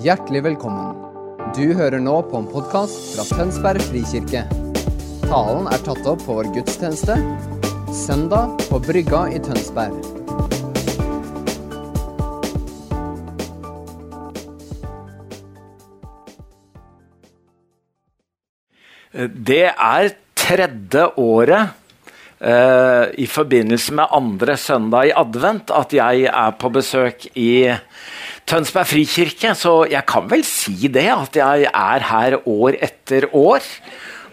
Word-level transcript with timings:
Hjertelig 0.00 0.40
velkommen. 0.46 0.94
Du 1.52 1.74
hører 1.76 2.00
nå 2.00 2.14
på 2.24 2.38
en 2.38 2.46
podkast 2.48 3.10
fra 3.12 3.24
Tønsberg 3.36 3.82
frikirke. 3.84 4.46
Talen 5.26 5.66
er 5.68 5.82
tatt 5.84 6.06
opp 6.08 6.22
på 6.24 6.36
vår 6.38 6.46
gudstjeneste 6.54 7.18
søndag 7.92 8.54
på 8.70 8.78
Brygga 8.80 9.26
i 9.28 9.42
Tønsberg. 9.44 9.98
Det 19.50 19.66
er 19.68 20.14
tredje 20.46 21.04
året 21.20 21.76
eh, 22.40 23.04
i 23.20 23.28
forbindelse 23.28 24.00
med 24.00 24.16
andre 24.16 24.56
søndag 24.56 25.10
i 25.10 25.18
advent 25.26 25.76
at 25.76 25.92
jeg 25.92 26.24
er 26.32 26.56
på 26.56 26.72
besøk 26.72 27.28
i 27.36 27.50
Tønsberg 28.50 28.88
frikirke. 28.90 29.54
Så 29.58 29.74
jeg 29.90 30.02
kan 30.10 30.30
vel 30.30 30.44
si 30.46 30.88
det, 30.90 31.08
at 31.12 31.38
jeg 31.38 31.68
er 31.70 32.06
her 32.10 32.38
år 32.48 32.78
etter 32.82 33.28
år. 33.30 33.66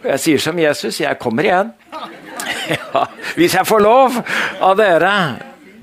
Og 0.02 0.09
jeg 0.13 0.23
sier 0.23 0.41
som 0.41 0.59
Jesus, 0.62 1.02
jeg 1.03 1.20
kommer 1.21 1.49
igjen. 1.49 1.75
Ja, 2.67 3.05
hvis 3.38 3.53
jeg 3.55 3.67
får 3.67 3.80
lov 3.80 4.17
av 4.63 4.73
dere. 4.77 5.11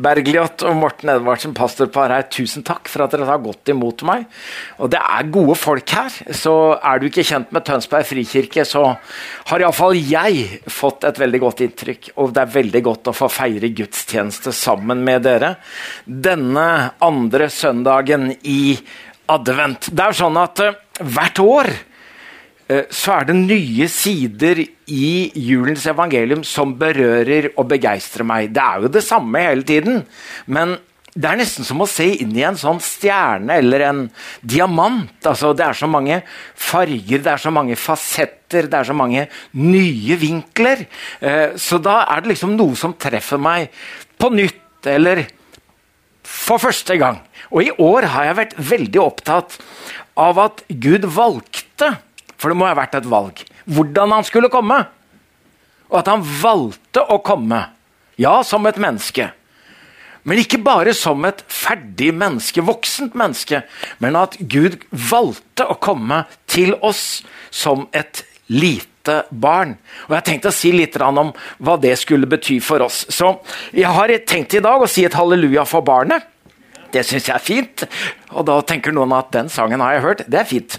Bergljot 0.02 0.64
og 0.66 0.76
Morten 0.78 1.12
Edvardsen, 1.12 1.54
pastorpar 1.56 2.12
her, 2.14 2.26
tusen 2.32 2.64
takk 2.66 2.90
for 2.90 3.04
at 3.04 3.14
dere 3.14 3.28
har 3.28 3.42
gått 3.44 3.70
imot 3.72 4.04
meg. 4.06 4.26
Og 4.82 4.90
det 4.92 5.00
er 5.00 5.30
gode 5.34 5.56
folk 5.58 5.94
her. 5.94 6.18
Så 6.34 6.54
er 6.76 7.00
du 7.00 7.08
ikke 7.08 7.26
kjent 7.26 7.54
med 7.54 7.66
Tønsberg 7.66 8.08
frikirke, 8.08 8.66
så 8.68 8.84
har 9.50 9.64
iallfall 9.64 9.96
jeg 9.98 10.60
fått 10.70 11.06
et 11.08 11.20
veldig 11.22 11.42
godt 11.46 11.64
inntrykk. 11.68 12.12
Og 12.18 12.34
det 12.34 12.44
er 12.44 12.54
veldig 12.58 12.84
godt 12.90 13.10
å 13.12 13.16
få 13.16 13.30
feire 13.32 13.72
gudstjeneste 13.74 14.54
sammen 14.54 15.04
med 15.06 15.24
dere 15.26 15.54
denne 16.04 16.68
andre 17.04 17.48
søndagen 17.52 18.30
i 18.42 18.76
advent. 19.32 19.90
Det 19.92 20.04
er 20.04 20.16
sånn 20.16 20.38
at 20.40 20.60
uh, 20.64 20.76
hvert 21.00 21.40
år 21.42 21.70
så 22.64 23.18
er 23.18 23.26
det 23.28 23.34
nye 23.36 23.86
sider 23.92 24.62
i 24.64 25.08
julens 25.36 25.84
evangelium 25.90 26.40
som 26.48 26.72
berører 26.80 27.50
og 27.58 27.68
begeistrer 27.68 28.24
meg. 28.24 28.54
Det 28.56 28.64
er 28.64 28.86
jo 28.86 28.92
det 28.94 29.02
samme 29.04 29.42
hele 29.44 29.66
tiden, 29.68 30.02
men 30.48 30.78
det 31.14 31.28
er 31.30 31.38
nesten 31.38 31.66
som 31.66 31.82
å 31.82 31.86
se 31.86 32.06
inn 32.24 32.32
i 32.34 32.42
en 32.42 32.56
sånn 32.58 32.80
stjerne 32.82 33.54
eller 33.60 33.84
en 33.86 34.00
diamant. 34.42 35.12
Altså, 35.22 35.52
det 35.54 35.62
er 35.68 35.78
så 35.78 35.86
mange 35.90 36.18
farger, 36.58 37.22
det 37.22 37.30
er 37.30 37.42
så 37.42 37.52
mange 37.54 37.76
fasetter, 37.78 38.66
det 38.66 38.80
er 38.80 38.88
så 38.88 38.96
mange 38.98 39.28
nye 39.54 40.18
vinkler. 40.18 40.82
Uh, 41.22 41.54
så 41.60 41.78
da 41.82 42.00
er 42.10 42.24
det 42.24 42.34
liksom 42.34 42.56
noe 42.58 42.74
som 42.78 42.96
treffer 42.98 43.38
meg 43.38 43.70
på 44.18 44.32
nytt, 44.34 44.88
eller 44.90 45.22
for 46.26 46.58
første 46.58 46.98
gang. 46.98 47.22
Og 47.54 47.62
i 47.62 47.70
år 47.78 48.08
har 48.10 48.30
jeg 48.30 48.40
vært 48.40 48.58
veldig 48.74 49.02
opptatt 49.04 49.58
av 50.18 50.40
at 50.42 50.64
Gud 50.66 51.06
valgte, 51.14 51.94
for 52.44 52.52
det 52.52 52.58
må 52.60 52.66
ha 52.68 52.74
vært 52.76 52.98
et 52.98 53.06
valg, 53.08 53.38
hvordan 53.72 54.12
han 54.12 54.26
skulle 54.28 54.50
komme. 54.52 54.82
Og 55.88 55.96
at 56.02 56.10
han 56.12 56.20
valgte 56.20 57.00
å 57.08 57.16
komme. 57.24 57.62
Ja, 58.20 58.42
som 58.44 58.68
et 58.68 58.76
menneske. 58.76 59.30
Men 60.28 60.42
ikke 60.42 60.60
bare 60.60 60.92
som 60.96 61.24
et 61.24 61.40
ferdig 61.48 62.10
menneske, 62.12 62.60
voksent 62.60 63.16
menneske, 63.16 63.62
men 63.96 64.20
at 64.20 64.36
Gud 64.40 64.76
valgte 64.92 65.64
å 65.64 65.78
komme 65.80 66.26
til 66.44 66.76
oss 66.84 67.22
som 67.48 67.86
et 67.96 68.26
lite 68.52 69.22
barn. 69.32 69.78
Og 70.04 70.12
Jeg 70.12 70.18
har 70.18 70.28
tenkt 70.28 70.50
å 70.52 70.52
si 70.52 70.72
litt 70.76 71.00
om 71.00 71.32
hva 71.64 71.78
det 71.80 71.96
skulle 71.96 72.28
bety 72.28 72.60
for 72.60 72.84
oss. 72.84 73.06
Så 73.08 73.38
jeg 73.72 73.88
har 73.88 74.12
tenkt 74.28 74.52
i 74.52 74.64
dag 74.64 74.84
å 74.84 74.88
si 74.88 75.08
et 75.08 75.16
halleluja 75.16 75.64
for 75.64 75.80
barnet. 75.80 76.28
Det 76.94 77.02
syns 77.06 77.28
jeg 77.28 77.34
er 77.34 77.42
fint. 77.42 77.84
Og 78.34 78.46
da 78.46 78.60
tenker 78.66 78.94
noen 78.94 79.12
at 79.16 79.32
den 79.34 79.50
sangen 79.52 79.82
har 79.82 79.96
jeg 79.96 80.04
hørt. 80.04 80.24
Det 80.30 80.40
er 80.40 80.48
fint. 80.48 80.78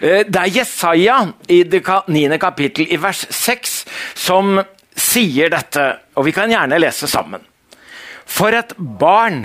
Det 0.00 0.40
er 0.42 0.54
Jesaja 0.54 1.18
i 1.50 1.62
det 1.66 1.82
niende 2.12 2.38
kapittel 2.42 2.86
i 2.90 3.00
vers 3.02 3.26
6 3.34 3.76
som 4.26 4.60
sier 4.96 5.52
dette, 5.52 5.84
og 6.16 6.26
vi 6.26 6.34
kan 6.34 6.50
gjerne 6.50 6.80
lese 6.80 7.08
sammen. 7.10 7.42
For 8.26 8.54
et 8.56 8.72
barn 8.76 9.44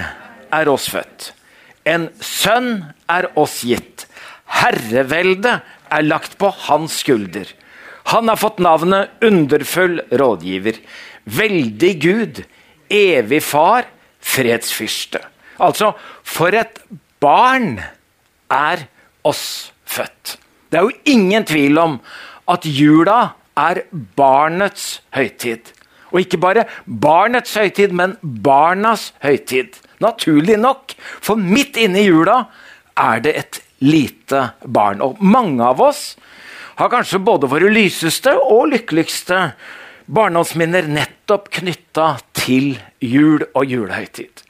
er 0.51 0.69
oss 0.72 0.88
født, 0.91 1.31
en 1.85 2.09
sønn 2.24 2.72
er 3.12 3.28
oss 3.40 3.62
gitt. 3.68 4.07
Herreveldet 4.62 5.62
er 5.91 6.07
lagt 6.07 6.38
på 6.40 6.50
hans 6.68 7.01
skulder. 7.03 7.47
Han 8.12 8.31
har 8.31 8.40
fått 8.40 8.59
navnet 8.63 9.24
Underfull 9.24 10.01
rådgiver, 10.09 10.79
Veldig 11.24 11.91
Gud, 12.01 12.41
Evig 12.91 13.44
Far, 13.45 13.85
Fredsfyrste. 14.22 15.22
Altså, 15.61 15.94
for 16.23 16.55
et 16.57 16.81
barn 17.22 17.75
er 18.51 18.88
oss 19.27 19.72
født. 19.85 20.38
Det 20.72 20.79
er 20.79 20.88
jo 20.88 21.13
ingen 21.13 21.45
tvil 21.45 21.77
om 21.77 21.99
at 22.49 22.66
jula 22.66 23.19
er 23.59 23.83
barnets 24.17 25.01
høytid. 25.16 25.73
Og 26.11 26.23
ikke 26.23 26.39
bare 26.41 26.66
barnets 26.85 27.53
høytid, 27.55 27.94
men 27.95 28.17
barnas 28.21 29.11
høytid. 29.23 29.77
Naturlig 30.03 30.57
nok, 30.59 30.95
for 31.21 31.39
midt 31.39 31.77
inne 31.79 32.01
i 32.01 32.09
jula 32.09 32.44
er 33.00 33.21
det 33.23 33.35
et 33.38 33.61
lite 33.85 34.50
barn. 34.66 35.01
Og 35.03 35.21
mange 35.23 35.63
av 35.63 35.81
oss 35.83 36.16
har 36.79 36.91
kanskje 36.91 37.21
både 37.23 37.50
våre 37.51 37.71
lyseste 37.71 38.33
og 38.41 38.71
lykkeligste 38.73 39.51
barndomsminner 40.11 40.88
nettopp 40.91 41.51
knytta 41.59 42.16
til 42.35 42.73
jul 43.00 43.45
og 43.53 43.67
julehøytid. 43.69 44.44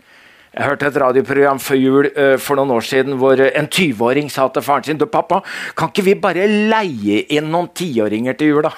Jeg 0.52 0.68
hørte 0.68 0.90
et 0.90 0.98
radioprogram 1.00 1.60
før 1.64 1.78
jul 1.80 2.08
uh, 2.12 2.36
for 2.36 2.60
noen 2.60 2.74
år 2.76 2.84
siden 2.84 3.16
hvor 3.22 3.40
en 3.40 3.68
20-åring 3.72 4.28
sa 4.28 4.50
til 4.52 4.66
faren 4.66 4.84
sin 4.84 4.98
du 5.00 5.06
pappa, 5.08 5.40
kan 5.80 5.92
ikke 5.92 6.04
vi 6.10 6.16
bare 6.20 6.44
leie 6.48 7.22
inn 7.32 7.48
noen 7.54 7.70
tiåringer 7.72 8.36
til 8.36 8.52
jul, 8.52 8.68
da? 8.68 8.74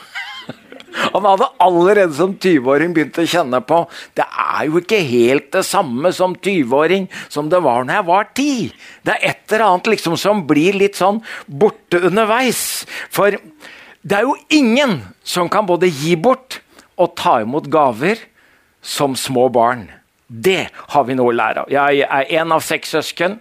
Han 1.16 1.26
hadde 1.26 1.48
allerede 1.66 2.14
som 2.14 2.36
20-åring 2.38 2.94
begynt 2.94 3.18
å 3.18 3.26
kjenne 3.26 3.62
på 3.66 3.80
det 4.14 4.28
er 4.28 4.68
jo 4.68 4.84
ikke 4.84 5.00
helt 5.02 5.50
det 5.56 5.64
samme 5.66 6.12
som 6.14 6.36
20-åring 6.38 7.08
som 7.26 7.50
det 7.50 7.64
var 7.66 7.90
når 7.90 7.98
jeg 7.98 8.08
var 8.12 8.30
10. 8.30 8.86
Det 9.02 9.16
er 9.16 9.28
et 9.32 9.58
eller 9.58 9.66
annet 9.72 9.92
liksom 9.96 10.20
som 10.22 10.46
blir 10.46 10.78
litt 10.78 11.02
sånn 11.02 11.24
borte 11.50 12.04
underveis. 12.06 12.84
For 13.10 13.34
det 13.34 14.20
er 14.20 14.30
jo 14.30 14.38
ingen 14.54 15.00
som 15.26 15.50
kan 15.50 15.66
både 15.66 15.90
gi 15.90 16.14
bort 16.22 16.62
og 17.02 17.18
ta 17.18 17.40
imot 17.42 17.66
gaver 17.74 18.22
som 18.86 19.18
små 19.18 19.50
barn. 19.50 19.88
Det 20.34 20.68
har 20.74 21.04
vi 21.06 21.14
noe 21.18 21.30
å 21.30 21.38
lære 21.38 21.64
av. 21.64 21.72
Jeg 21.72 22.06
er 22.08 22.30
en 22.42 22.54
av 22.56 22.64
seks 22.66 22.96
søsken. 22.96 23.38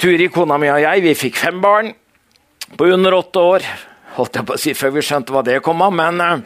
Turi, 0.00 0.30
kona 0.32 0.56
mi 0.56 0.70
og 0.72 0.80
jeg, 0.80 1.02
vi 1.04 1.18
fikk 1.26 1.36
fem 1.36 1.60
barn 1.60 1.92
på 2.78 2.88
under 2.94 3.18
åtte 3.18 3.42
år. 3.44 3.66
Holdt 4.16 4.38
jeg 4.38 4.48
på 4.48 4.56
å 4.56 4.60
si 4.60 4.72
før 4.76 4.94
vi 4.96 5.04
skjønte 5.04 5.34
hva 5.34 5.42
det 5.44 5.60
kom 5.64 5.82
av, 5.84 5.92
men 5.96 6.20
uh, 6.20 6.40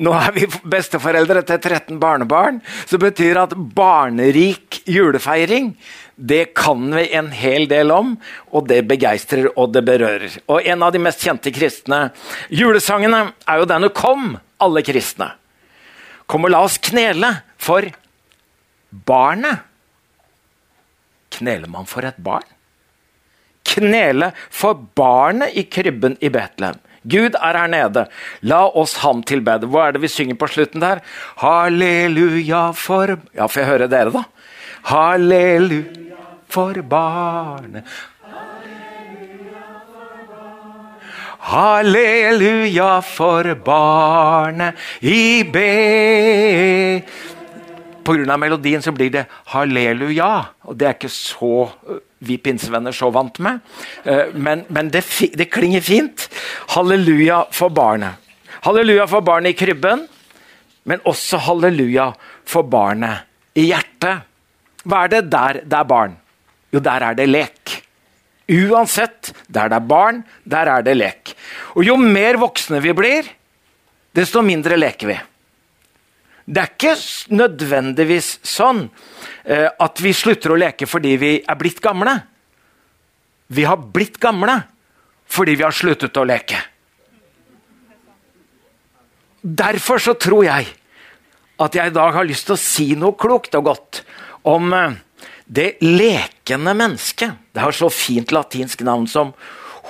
nå 0.00 0.14
er 0.16 0.32
vi 0.36 0.46
besteforeldre 0.68 1.42
til 1.48 1.58
13 1.60 1.98
barnebarn, 2.00 2.62
Så 2.86 2.98
betyr 2.98 3.42
at 3.44 3.56
barnerik 3.56 4.82
julefeiring 4.86 5.74
det 6.16 6.54
kan 6.58 6.88
vi 6.94 7.04
en 7.14 7.30
hel 7.30 7.68
del 7.70 7.92
om, 7.94 8.16
og 8.50 8.66
det 8.68 8.80
begeistrer 8.88 9.52
og 9.54 9.72
det 9.74 9.84
berører. 9.86 10.40
Og 10.48 10.66
En 10.66 10.82
av 10.82 10.92
de 10.92 10.98
mest 10.98 11.20
kjente 11.22 11.52
kristne 11.54 12.10
julesangene 12.50 13.32
er 13.46 13.58
jo 13.58 13.64
denne 13.64 13.88
'Kom, 13.92 14.38
alle 14.58 14.82
kristne'. 14.82 15.30
Kom 16.28 16.44
og 16.44 16.52
la 16.52 16.60
oss 16.66 16.76
knele 16.84 17.32
for 17.60 17.88
barnet. 19.08 19.64
Kneler 21.38 21.70
man 21.70 21.88
for 21.88 22.04
et 22.08 22.18
barn? 22.24 22.46
Knele 23.68 24.32
for 24.50 24.78
barnet 24.96 25.56
i 25.56 25.64
krybben 25.68 26.16
i 26.24 26.30
Betlehem. 26.32 26.78
Gud 27.08 27.36
er 27.38 27.56
her 27.56 27.70
nede. 27.70 28.04
La 28.42 28.64
oss 28.66 28.98
ham 29.04 29.22
tilbede. 29.24 29.68
Hva 29.70 29.86
er 29.86 29.96
det 29.96 30.02
vi 30.02 30.10
synger 30.12 30.36
på 30.40 30.48
slutten 30.50 30.82
der? 30.82 31.00
Halleluja 31.40 32.68
for 32.76 33.16
Ja, 33.36 33.46
får 33.46 33.62
jeg 33.62 33.70
høre 33.70 33.88
dere, 33.88 34.12
da? 34.12 34.24
Halleluja 34.90 36.18
for 36.52 36.82
barnet. 36.90 37.88
Halleluja 41.48 42.98
for 43.00 43.54
barnet 43.64 44.76
i 45.00 45.44
be... 45.48 47.00
Pga. 48.04 48.36
melodien 48.40 48.84
så 48.84 48.92
blir 48.92 49.12
det 49.12 49.24
halleluja, 49.52 50.28
og 50.68 50.76
det 50.76 50.86
er 50.88 50.94
ikke 50.96 51.12
så 51.12 51.68
vi 52.24 52.36
pinsevenner 52.42 52.92
så 52.92 53.08
vant 53.14 53.40
med. 53.44 53.60
Men, 54.34 54.66
men 54.68 54.92
det, 54.92 55.04
det, 55.36 55.48
klinger 55.52 55.84
fint. 55.84 56.28
Halleluja 56.74 57.44
for 57.54 57.72
barnet. 57.72 58.20
Halleluja 58.64 59.06
for 59.08 59.24
barnet 59.24 59.54
i 59.54 59.58
krybben, 59.58 60.06
men 60.88 61.04
også 61.08 61.40
halleluja 61.48 62.10
for 62.48 62.68
barnet 62.68 63.28
i 63.56 63.68
hjertet. 63.70 64.24
Hva 64.88 65.04
er 65.04 65.16
det 65.16 65.26
der 65.32 65.62
det 65.64 65.80
er 65.80 65.92
barn? 65.96 66.16
Jo, 66.72 66.80
der 66.84 67.08
er 67.08 67.16
det 67.16 67.28
lek. 67.28 67.77
Uansett, 68.48 69.34
der 69.46 69.68
det 69.68 69.76
er 69.76 69.88
barn, 69.88 70.22
der 70.48 70.70
er 70.72 70.84
det 70.84 70.94
lek. 70.96 71.34
Og 71.76 71.84
jo 71.84 71.98
mer 72.00 72.38
voksne 72.40 72.80
vi 72.80 72.94
blir, 72.96 73.28
desto 74.16 74.40
mindre 74.42 74.78
leker 74.78 75.10
vi. 75.10 75.18
Det 76.48 76.62
er 76.62 76.72
ikke 76.72 76.94
nødvendigvis 77.36 78.38
sånn 78.46 78.86
eh, 79.44 79.68
at 79.68 80.00
vi 80.00 80.14
slutter 80.16 80.54
å 80.54 80.56
leke 80.56 80.88
fordi 80.88 81.16
vi 81.20 81.32
er 81.44 81.58
blitt 81.60 81.82
gamle. 81.84 82.16
vi 83.48 83.64
har 83.64 83.76
blitt 83.76 84.18
gamle 84.20 84.62
fordi 85.28 85.56
vi 85.56 85.64
har 85.64 85.72
sluttet 85.76 86.16
å 86.16 86.24
leke. 86.24 86.56
Derfor 89.42 90.00
så 90.00 90.14
tror 90.14 90.44
jeg 90.44 90.72
at 91.58 91.74
jeg 91.74 91.90
i 91.90 91.94
dag 91.94 92.14
har 92.14 92.24
lyst 92.24 92.48
til 92.48 92.56
å 92.56 92.60
si 92.60 92.94
noe 92.96 93.16
klokt 93.18 93.54
og 93.58 93.64
godt 93.68 94.02
om 94.48 94.72
eh, 94.72 94.96
det 95.48 95.78
lekende 95.80 96.74
mennesket. 96.76 97.30
Det 97.52 97.64
har 97.64 97.72
så 97.72 97.88
fint 97.90 98.32
latinsk 98.32 98.84
navn 98.84 99.08
som 99.08 99.32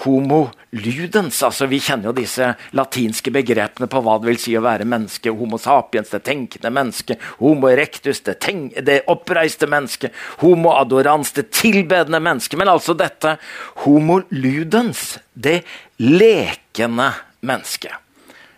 homo 0.05 0.45
ludens. 0.71 1.41
Altså, 1.43 1.67
vi 1.67 1.81
kjenner 1.83 2.11
jo 2.11 2.15
disse 2.15 2.53
latinske 2.79 3.33
begrepene 3.35 3.89
på 3.91 4.03
hva 4.05 4.19
det 4.21 4.31
vil 4.31 4.41
si 4.41 4.55
å 4.55 4.63
være 4.63 4.87
menneske. 4.87 5.35
Homo 5.35 5.59
sapiens, 5.59 6.13
det 6.15 6.23
tenkende 6.29 6.71
mennesket. 6.71 7.23
Homo 7.43 7.73
erectus, 7.73 8.23
det, 8.27 8.39
det 8.87 9.01
oppreiste 9.11 9.67
mennesket. 9.71 10.15
Homo 10.45 10.77
adorans, 10.79 11.35
det 11.35 11.49
tilbedende 11.51 12.23
mennesket. 12.23 12.59
Men 12.61 12.71
altså 12.77 12.95
dette 12.99 13.37
homo 13.83 14.23
ludens, 14.31 15.17
det 15.35 15.65
lekende 15.99 17.17
mennesket 17.43 18.05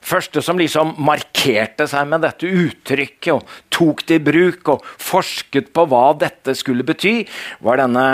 første 0.05 0.43
som 0.45 0.59
liksom 0.61 0.95
markerte 1.05 1.87
seg 1.91 2.09
med 2.11 2.25
dette 2.25 2.49
uttrykket 2.49 3.33
og 3.35 3.57
tok 3.73 4.05
det 4.09 4.19
i 4.21 4.25
bruk 4.25 4.71
og 4.75 4.87
forsket 5.01 5.71
på 5.77 5.85
hva 5.91 6.05
dette 6.19 6.55
skulle 6.59 6.87
bety, 6.87 7.25
var 7.65 7.81
denne 7.83 8.07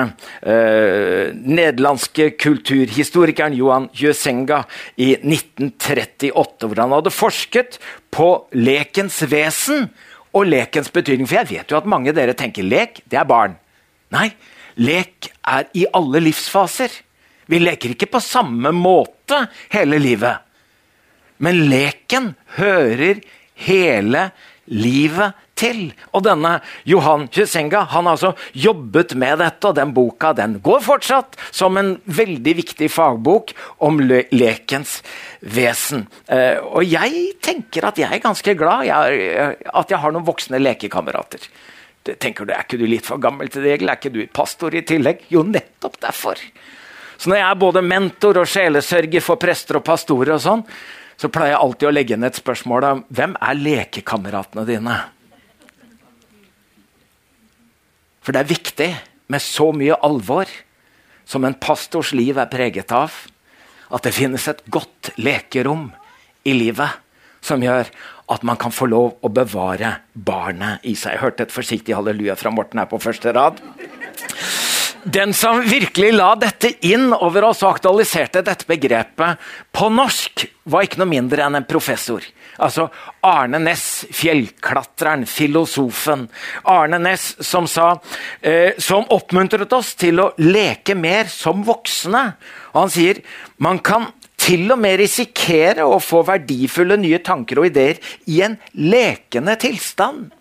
eh, 0.43 1.33
nederlandske 1.35 2.33
kulturhistorikeren 2.43 3.57
Johan 3.57 3.89
Jøsenga 3.97 4.63
i 4.97 5.15
1938, 5.17 6.67
hvor 6.67 6.83
han 6.83 6.97
hadde 6.97 7.15
forsket 7.15 7.81
på 8.15 8.31
lekens 8.57 9.23
vesen 9.31 9.89
og 10.37 10.49
lekens 10.51 10.93
betydning. 10.93 11.29
For 11.29 11.41
jeg 11.41 11.53
vet 11.55 11.73
jo 11.73 11.81
at 11.81 11.89
mange 11.89 12.13
av 12.13 12.19
dere 12.19 12.37
tenker 12.39 12.67
lek, 12.67 13.03
det 13.09 13.21
er 13.21 13.29
barn. 13.29 13.57
Nei, 14.15 14.31
lek 14.79 15.31
er 15.47 15.71
i 15.75 15.87
alle 15.97 16.23
livsfaser. 16.29 17.03
Vi 17.47 17.61
leker 17.63 17.95
ikke 17.95 18.11
på 18.11 18.23
samme 18.23 18.73
måte 18.75 19.45
hele 19.75 20.01
livet. 20.03 20.46
Men 21.39 21.67
leken 21.71 22.35
hører 22.57 23.23
hele 23.67 24.31
livet 24.67 25.37
til. 25.57 25.91
Og 26.13 26.25
denne 26.27 26.59
Johan 26.89 27.27
Kjusenga 27.33 27.85
han 27.93 28.09
har 28.09 28.17
altså 28.17 28.33
jobbet 28.53 29.15
med 29.19 29.41
dette, 29.41 29.71
og 29.71 29.77
den 29.79 29.95
boka 29.97 30.33
den 30.37 30.59
går 30.65 30.83
fortsatt 30.85 31.39
som 31.55 31.79
en 31.81 31.95
veldig 32.05 32.57
viktig 32.61 32.91
fagbok 32.93 33.55
om 33.87 34.01
le 34.03 34.25
lekens 34.35 34.99
vesen. 35.41 36.07
Eh, 36.29 36.59
og 36.61 36.85
jeg 36.85 37.39
tenker 37.45 37.89
at 37.89 38.01
jeg 38.03 38.11
er 38.13 38.25
ganske 38.25 38.57
glad 38.59 38.87
jeg, 38.91 39.57
at 39.67 39.95
jeg 39.95 40.03
har 40.03 40.15
noen 40.15 40.27
voksne 40.27 40.61
lekekamerater. 40.63 41.49
Tenker 42.07 42.47
du, 42.47 42.53
Er 42.55 42.63
ikke 42.63 42.79
du 42.79 42.87
litt 42.87 43.07
for 43.07 43.19
gammel 43.19 43.49
til 43.51 43.65
det? 43.65 43.81
Er 43.81 43.97
ikke 43.97 44.15
du 44.15 44.21
pastor 44.31 44.75
i 44.75 44.85
tillegg? 44.87 45.25
Jo, 45.33 45.43
nettopp 45.43 45.99
derfor. 46.05 46.39
Så 47.19 47.31
når 47.33 47.41
jeg 47.41 47.49
er 47.49 47.59
både 47.59 47.83
mentor 47.83 48.39
og 48.43 48.47
sjelesørger 48.51 49.25
for 49.25 49.41
prester 49.41 49.81
og 49.81 49.85
pastorer, 49.87 50.37
og 50.37 50.45
sånn, 50.45 50.63
så 51.17 51.31
pleier 51.33 51.55
jeg 51.55 51.63
alltid 51.65 51.89
å 51.89 51.95
legge 51.95 52.17
inn 52.17 52.27
et 52.29 52.39
spørsmål 52.39 52.87
om 52.91 53.05
hvem 53.09 53.37
er 53.41 53.61
lekekameratene 53.61 54.67
dine? 54.69 54.97
For 58.21 58.35
det 58.35 58.43
er 58.43 58.51
viktig 58.51 58.91
med 59.33 59.43
så 59.43 59.71
mye 59.75 59.97
alvor 60.07 60.51
som 61.27 61.47
en 61.47 61.57
pastors 61.59 62.13
liv 62.15 62.39
er 62.39 62.51
preget 62.51 62.93
av, 62.95 63.15
at 63.91 64.03
det 64.07 64.15
finnes 64.15 64.45
et 64.51 64.63
godt 64.71 65.13
lekerom 65.19 65.89
i 66.47 66.55
livet 66.55 67.03
som 67.47 67.63
gjør 67.63 67.89
at 68.35 68.43
man 68.47 68.59
kan 68.59 68.75
få 68.75 68.89
lov 68.91 69.23
å 69.23 69.31
bevare 69.31 69.93
barnet 70.13 70.83
i 70.83 70.97
seg. 70.99 71.15
Jeg 71.15 71.23
hørte 71.23 71.47
et 71.47 71.55
forsiktig 71.55 71.95
halleluja 71.95 72.35
fra 72.39 72.51
Morten 72.51 72.83
her 72.83 72.91
på 72.91 72.99
første 73.03 73.31
rad. 73.35 73.61
Den 75.07 75.35
som 75.35 75.61
virkelig 75.63 76.09
la 76.17 76.33
dette 76.35 76.73
inn 76.89 77.13
over 77.15 77.45
oss 77.47 77.61
og 77.63 77.77
aktualiserte 77.77 78.41
dette 78.43 78.67
begrepet 78.67 79.39
på 79.71 79.87
norsk, 79.95 80.43
var 80.67 80.83
ikke 80.83 80.99
noe 80.99 81.11
mindre 81.13 81.45
enn 81.45 81.61
en 81.61 81.69
professor. 81.69 82.25
Altså 82.59 82.89
Arne 83.23 83.61
Næss, 83.63 84.07
fjellklatreren, 84.11 85.23
filosofen. 85.31 86.27
Arne 86.67 86.99
Næss 87.05 87.29
som 87.45 87.69
sa 87.71 87.93
eh, 88.41 88.75
Som 88.83 89.07
oppmuntret 89.15 89.73
oss 89.77 89.95
til 89.95 90.19
å 90.25 90.33
leke 90.43 90.99
mer 90.99 91.31
som 91.31 91.63
voksne. 91.63 92.27
Og 92.75 92.83
han 92.83 92.95
sier 92.99 93.23
man 93.63 93.79
kan 93.79 94.11
til 94.43 94.67
og 94.75 94.81
med 94.83 94.99
risikere 95.05 95.87
å 95.87 96.01
få 96.03 96.27
verdifulle 96.27 96.99
nye 96.99 97.23
tanker 97.23 97.63
og 97.63 97.71
ideer 97.71 98.03
i 98.27 98.43
en 98.43 98.59
lekende 98.75 99.55
tilstand. 99.63 100.33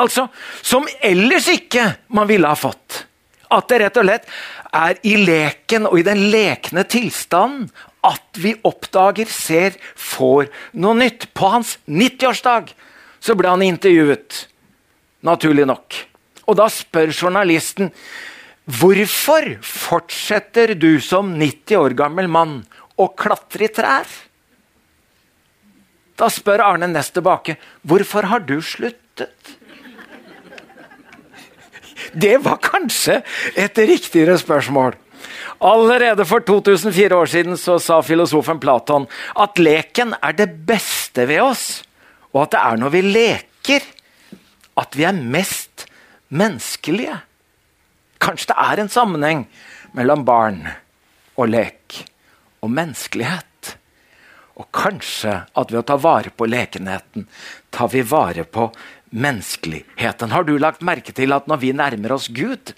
Altså 0.00 0.30
som 0.62 0.88
ellers 1.04 1.52
ikke 1.52 1.90
man 2.16 2.32
ville 2.32 2.48
ha 2.48 2.56
fått. 2.56 3.04
At 3.52 3.68
det 3.68 3.80
rett 3.82 3.98
og 4.00 4.06
slett 4.06 4.30
er 4.74 5.00
i 5.06 5.16
leken 5.20 5.88
og 5.90 5.98
i 6.00 6.06
den 6.06 6.28
lekne 6.32 6.86
tilstanden 6.88 7.68
at 8.04 8.40
vi 8.40 8.52
oppdager, 8.68 9.28
ser, 9.30 9.78
får 9.96 10.50
noe 10.76 10.96
nytt. 10.98 11.30
På 11.32 11.54
hans 11.54 11.78
90-årsdag 11.88 12.74
så 13.24 13.36
ble 13.38 13.48
han 13.48 13.64
intervjuet, 13.64 14.44
naturlig 15.24 15.64
nok. 15.70 15.96
Og 16.44 16.58
da 16.60 16.68
spør 16.68 17.14
journalisten 17.14 17.88
hvorfor 18.64 19.54
fortsetter 19.64 20.74
du 20.76 20.98
som 21.04 21.32
90 21.40 21.80
år 21.80 21.96
gammel 21.96 22.28
mann 22.32 22.58
å 23.00 23.08
klatre 23.16 23.66
i 23.66 23.72
trær? 23.72 24.08
Da 26.14 26.28
spør 26.30 26.62
Arne 26.62 26.88
Næss 26.92 27.10
tilbake 27.14 27.56
hvorfor 27.82 28.28
har 28.30 28.44
du 28.46 28.60
sluttet? 28.62 29.53
Det 32.14 32.36
var 32.44 32.60
kanskje 32.62 33.20
et 33.58 33.78
riktigere 33.78 34.38
spørsmål. 34.38 34.94
Allerede 35.64 36.24
for 36.28 36.44
2004 36.44 37.16
år 37.16 37.30
siden 37.30 37.58
så 37.58 37.78
sa 37.82 38.00
filosofen 38.02 38.60
Platon 38.60 39.06
at 39.40 39.58
leken 39.58 40.14
er 40.22 40.36
det 40.36 40.50
beste 40.66 41.26
ved 41.28 41.42
oss, 41.44 41.82
og 42.34 42.46
at 42.46 42.54
det 42.54 42.62
er 42.62 42.80
når 42.82 42.94
vi 42.94 43.02
leker 43.08 43.86
at 44.80 44.96
vi 44.98 45.06
er 45.06 45.14
mest 45.14 45.86
menneskelige. 46.34 47.16
Kanskje 48.22 48.50
det 48.50 48.58
er 48.58 48.82
en 48.82 48.92
sammenheng 48.92 49.46
mellom 49.94 50.24
barn 50.26 50.64
og 51.38 51.50
lek 51.50 52.02
og 52.64 52.72
menneskelighet. 52.74 53.74
Og 54.54 54.68
kanskje 54.74 55.40
at 55.50 55.72
ved 55.72 55.80
å 55.80 55.86
ta 55.86 55.96
vare 55.98 56.30
på 56.30 56.46
lekenheten 56.46 57.26
tar 57.74 57.90
vi 57.90 58.04
vare 58.06 58.44
på 58.46 58.68
menneskeligheten. 59.14 60.32
Har 60.34 60.46
du 60.46 60.56
lagt 60.58 60.82
merke 60.84 61.14
til 61.14 61.34
at 61.36 61.46
når 61.50 61.62
vi 61.62 61.72
nærmer 61.76 62.16
oss 62.16 62.26
Gud, 62.34 62.74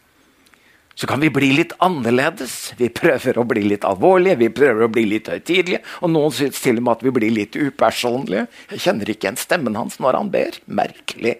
så 0.96 1.08
kan 1.08 1.20
vi 1.20 1.28
bli 1.28 1.50
litt 1.52 1.74
annerledes. 1.84 2.72
Vi 2.78 2.88
prøver 2.88 3.36
å 3.36 3.44
bli 3.44 3.66
litt 3.68 3.84
alvorlige, 3.84 4.38
vi 4.40 4.48
prøver 4.48 4.86
å 4.86 4.92
bli 4.92 5.04
litt 5.10 5.28
høytidelige. 5.28 5.82
Og 6.00 6.12
noen 6.14 6.32
syns 6.32 6.62
til 6.64 6.80
og 6.80 6.86
med 6.86 6.94
at 6.94 7.04
vi 7.04 7.12
blir 7.18 7.34
litt 7.36 7.56
upersonlige. 7.56 8.46
Jeg 8.72 8.84
kjenner 8.86 9.12
ikke 9.12 9.28
igjen 9.28 9.40
stemmen 9.40 9.76
hans 9.76 9.98
når 10.00 10.16
han 10.16 10.30
ber. 10.32 10.56
Merkelig. 10.64 11.34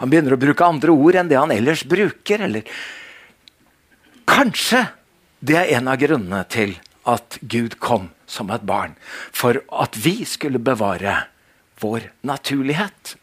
Han 0.00 0.10
begynner 0.10 0.34
å 0.34 0.40
bruke 0.42 0.66
andre 0.66 0.96
ord 0.96 1.20
enn 1.20 1.30
det 1.30 1.38
han 1.38 1.54
ellers 1.54 1.84
bruker. 1.86 2.42
Eller 2.48 2.66
Kanskje 4.26 4.88
det 5.38 5.54
er 5.60 5.76
en 5.78 5.92
av 5.92 6.00
grunnene 6.02 6.42
til 6.50 6.74
at 7.06 7.38
Gud 7.46 7.78
kom 7.78 8.10
som 8.26 8.50
et 8.50 8.66
barn. 8.66 8.98
For 9.30 9.62
at 9.70 9.94
vi 10.02 10.24
skulle 10.26 10.58
bevare 10.58 11.28
vår 11.78 12.10
naturlighet. 12.26 13.14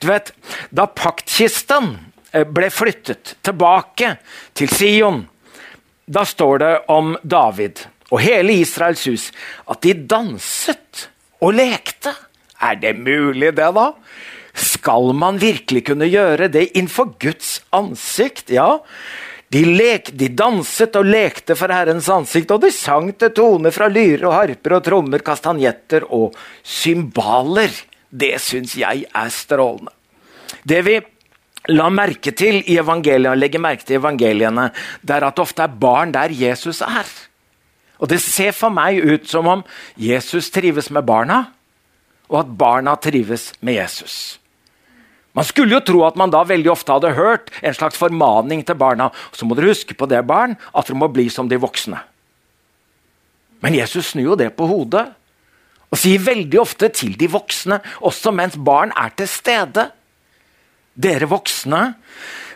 Du 0.00 0.08
vet, 0.10 0.32
Da 0.70 0.86
paktkisten 0.86 1.96
eh, 2.32 2.44
ble 2.44 2.70
flyttet 2.70 3.36
tilbake 3.44 4.16
til 4.54 4.70
Sion, 4.72 5.24
da 6.06 6.24
står 6.26 6.58
det 6.58 6.74
om 6.92 7.16
David 7.22 7.84
og 8.12 8.20
hele 8.20 8.58
Israels 8.60 9.06
hus 9.08 9.30
at 9.70 9.82
de 9.84 9.94
danset 9.94 11.08
og 11.42 11.56
lekte. 11.56 12.12
Er 12.62 12.78
det 12.78 12.94
mulig, 12.98 13.54
det, 13.56 13.70
da? 13.74 13.92
Skal 14.52 15.12
man 15.16 15.40
virkelig 15.40 15.86
kunne 15.88 16.06
gjøre 16.10 16.50
det 16.52 16.68
innenfor 16.76 17.14
Guds 17.22 17.60
ansikt? 17.74 18.52
Ja. 18.52 18.82
De, 19.52 19.64
lek, 19.66 20.12
de, 20.16 20.30
danset 20.32 20.94
og 20.96 21.08
lekte 21.08 21.56
for 21.58 21.72
Herrens 21.72 22.08
ansikt, 22.12 22.52
og 22.54 22.62
de 22.62 22.70
sang 22.72 23.10
til 23.18 23.32
toner 23.36 23.74
fra 23.74 23.88
lyre 23.92 24.28
og 24.28 24.36
harper 24.36 24.78
og 24.78 24.84
trommer, 24.86 25.24
kastanjetter 25.24 26.06
og 26.08 26.36
cymbaler. 26.64 27.74
Det 28.12 28.36
syns 28.44 28.76
jeg 28.76 29.06
er 29.08 29.32
strålende. 29.32 29.92
Det 30.68 30.82
vi 30.84 30.98
la 31.72 31.88
merke 31.88 32.34
til 32.36 32.60
i 32.68 32.76
evangeliene, 32.80 33.38
legger 33.38 33.62
merke 33.62 33.86
til 33.88 34.00
evangeliene, 34.00 34.68
det 35.00 35.16
er 35.16 35.26
at 35.28 35.38
det 35.38 35.44
ofte 35.46 35.64
er 35.64 35.80
barn 35.80 36.12
der 36.12 36.34
Jesus 36.36 36.82
er. 36.84 37.08
Og 38.02 38.08
Det 38.10 38.20
ser 38.20 38.52
for 38.52 38.74
meg 38.74 38.98
ut 38.98 39.28
som 39.30 39.46
om 39.46 39.64
Jesus 39.96 40.50
trives 40.50 40.90
med 40.90 41.06
barna, 41.06 41.52
og 42.28 42.40
at 42.40 42.54
barna 42.58 42.96
trives 42.96 43.52
med 43.60 43.74
Jesus. 43.78 44.38
Man 45.32 45.44
skulle 45.44 45.78
jo 45.78 45.80
tro 45.80 46.02
at 46.04 46.16
man 46.16 46.32
da 46.32 46.42
veldig 46.44 46.70
ofte 46.72 46.92
hadde 46.92 47.14
hørt 47.16 47.50
en 47.62 47.74
slags 47.74 47.96
formaning 47.96 48.66
til 48.66 48.76
barna. 48.76 49.08
Så 49.32 49.46
må 49.46 49.56
dere 49.56 49.70
huske 49.72 49.94
på 49.96 50.08
det, 50.10 50.20
barn, 50.26 50.58
at 50.76 50.88
dere 50.88 50.98
må 50.98 51.08
bli 51.08 51.28
som 51.32 51.48
de 51.48 51.56
voksne. 51.56 52.00
Men 53.62 53.76
Jesus 53.78 54.12
snur 54.12 54.32
jo 54.32 54.36
det 54.36 54.50
på 54.56 54.66
hodet 54.66 55.06
og 55.92 56.00
sier 56.00 56.22
veldig 56.24 56.60
ofte 56.60 56.88
til 56.96 57.16
de 57.20 57.28
voksne, 57.28 57.78
også 58.00 58.32
mens 58.32 58.56
barn 58.56 58.94
er 58.96 59.12
til 59.16 59.28
stede. 59.28 59.90
Dere 60.92 61.28
voksne, 61.28 61.82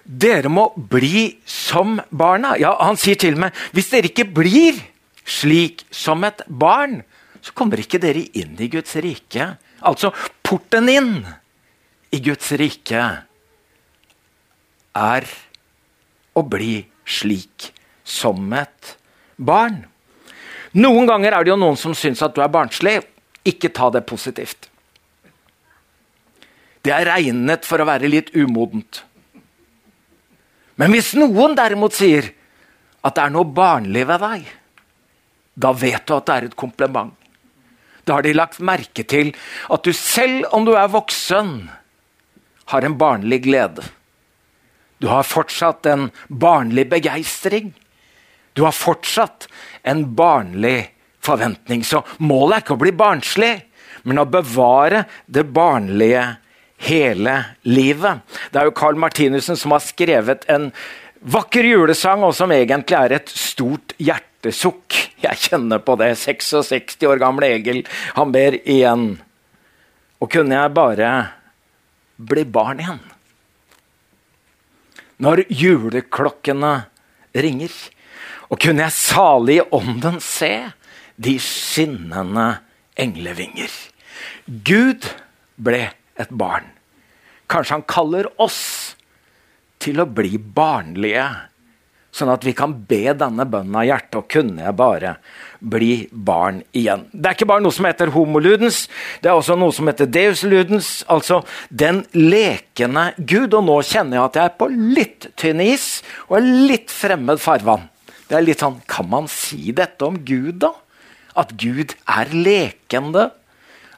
dere 0.07 0.49
må 0.53 0.71
bli 0.77 1.29
som 1.45 1.99
barna. 2.11 2.55
Ja, 2.61 2.77
Han 2.81 2.97
sier 2.97 3.19
til 3.21 3.37
meg 3.41 3.57
hvis 3.77 3.91
dere 3.93 4.09
ikke 4.09 4.29
blir 4.39 4.81
slik 5.27 5.85
som 5.91 6.25
et 6.25 6.41
barn, 6.49 7.03
så 7.43 7.53
kommer 7.53 7.81
ikke 7.81 8.01
dere 8.03 8.25
inn 8.39 8.57
i 8.59 8.71
Guds 8.73 8.97
rike. 9.03 9.53
Altså, 9.85 10.13
porten 10.43 10.89
inn 10.89 11.19
i 12.15 12.21
Guds 12.25 12.53
rike 12.57 13.03
er 14.97 15.27
å 16.37 16.45
bli 16.47 16.79
slik 17.05 17.71
som 18.07 18.49
et 18.57 18.97
barn. 19.37 19.83
Noen 20.77 21.09
ganger 21.09 21.37
er 21.37 21.45
det 21.45 21.53
jo 21.53 21.61
noen 21.61 21.79
som 21.81 21.95
syns 21.97 22.23
at 22.25 22.35
du 22.37 22.43
er 22.45 22.53
barnslig. 22.53 23.01
Ikke 23.47 23.71
ta 23.71 23.91
det 23.95 24.05
positivt. 24.09 24.69
Det 26.83 26.95
er 26.95 27.09
regnet 27.09 27.67
for 27.67 27.83
å 27.83 27.89
være 27.89 28.11
litt 28.11 28.33
umodent. 28.37 29.03
Men 30.77 30.93
hvis 30.93 31.15
noen 31.19 31.57
derimot 31.59 31.97
sier 31.97 32.29
at 33.07 33.17
det 33.17 33.25
er 33.25 33.33
noe 33.35 33.49
barnlig 33.49 34.05
ved 34.07 34.23
deg, 34.23 34.49
da 35.57 35.73
vet 35.73 36.05
du 36.07 36.15
at 36.17 36.27
det 36.29 36.37
er 36.37 36.49
et 36.51 36.59
kompliment. 36.59 37.15
Da 38.07 38.19
har 38.19 38.27
de 38.27 38.35
lagt 38.37 38.61
merke 38.63 39.03
til 39.09 39.33
at 39.73 39.83
du 39.83 39.91
selv 39.97 40.47
om 40.55 40.67
du 40.67 40.77
er 40.79 40.93
voksen, 40.93 41.55
har 42.71 42.87
en 42.87 42.99
barnlig 42.99 43.41
glede. 43.47 43.83
Du 45.03 45.09
har 45.11 45.27
fortsatt 45.27 45.87
en 45.91 46.09
barnlig 46.29 46.87
begeistring. 46.91 47.73
Du 48.55 48.65
har 48.65 48.75
fortsatt 48.75 49.49
en 49.83 50.05
barnlig 50.17 50.91
forventning. 51.27 51.85
Så 51.85 52.03
målet 52.23 52.59
er 52.59 52.65
ikke 52.65 52.77
å 52.77 52.83
bli 52.85 52.95
barnslig, 52.97 53.55
men 54.07 54.23
å 54.23 54.29
bevare 54.31 55.05
det 55.27 55.47
barnlige 55.51 56.25
hele 56.87 57.35
livet. 57.67 58.23
Det 58.53 58.61
er 58.61 58.69
jo 58.69 58.77
Carl 58.77 58.99
Martinussen 59.01 59.59
som 59.59 59.75
har 59.75 59.85
skrevet 59.85 60.47
en 60.53 60.71
vakker 61.27 61.67
julesang, 61.67 62.23
og 62.27 62.35
som 62.37 62.53
egentlig 62.55 62.99
er 62.99 63.17
et 63.19 63.33
stort 63.33 63.97
hjertesukk. 63.99 64.99
Jeg 65.25 65.43
kjenner 65.49 65.83
på 65.83 65.97
det. 66.01 66.13
66 66.21 67.01
år 67.09 67.21
gamle 67.23 67.51
Egil, 67.57 67.83
han 68.19 68.35
ber 68.35 68.59
igjen. 68.63 69.17
Og 70.21 70.31
kunne 70.33 70.61
jeg 70.61 70.77
bare 70.77 71.11
bli 72.17 72.47
barn 72.49 72.81
igjen? 72.85 73.03
Når 75.21 75.47
juleklokkene 75.49 76.73
ringer, 77.37 77.73
og 78.53 78.61
kunne 78.63 78.85
jeg 78.85 78.95
salig 78.95 79.57
i 79.59 79.69
ånden 79.75 80.21
se 80.23 80.53
de 81.17 81.37
skinnende 81.43 82.49
englevinger. 83.01 83.73
Gud 84.47 85.09
ble 85.57 85.89
et 86.17 86.33
barn. 86.33 86.69
Kanskje 87.51 87.79
han 87.79 87.87
kaller 87.89 88.29
oss 88.43 88.97
til 89.83 90.01
å 90.03 90.09
bli 90.09 90.39
barnlige, 90.39 91.27
sånn 92.17 92.33
at 92.33 92.47
vi 92.47 92.55
kan 92.57 92.73
be 92.89 93.13
denne 93.13 93.45
bønnen 93.47 93.77
av 93.77 93.85
hjertet, 93.87 94.17
og 94.19 94.31
kunne 94.33 94.65
jeg 94.65 94.77
bare 94.79 95.17
bli 95.61 96.07
barn 96.11 96.63
igjen. 96.77 97.05
Det 97.13 97.29
er 97.29 97.37
ikke 97.37 97.49
bare 97.51 97.65
noe 97.65 97.77
som 97.77 97.89
heter 97.89 98.13
homoludens, 98.15 98.87
det 99.21 99.31
er 99.31 99.37
også 99.37 99.57
noe 99.61 99.75
som 99.77 99.89
heter 99.91 100.09
deusludens, 100.09 100.91
altså 101.13 101.43
den 101.69 102.03
lekende 102.17 103.11
Gud. 103.19 103.53
Og 103.53 103.67
nå 103.69 103.77
kjenner 103.85 104.19
jeg 104.19 104.25
at 104.25 104.41
jeg 104.41 104.51
er 104.51 104.57
på 104.63 104.71
litt 104.73 105.29
tynn 105.39 105.63
is 105.65 106.01
og 106.31 106.41
er 106.41 106.51
litt 106.73 106.95
fremmed 106.95 107.43
farvann. 107.43 107.87
Det 108.27 108.35
er 108.35 108.43
litt 108.43 108.59
sånn 108.65 108.81
Kan 108.91 109.07
man 109.13 109.29
si 109.31 109.71
dette 109.77 110.03
om 110.03 110.17
Gud, 110.27 110.57
da? 110.65 110.73
At 111.37 111.53
Gud 111.61 111.95
er 112.09 112.33
lekende? 112.33 113.31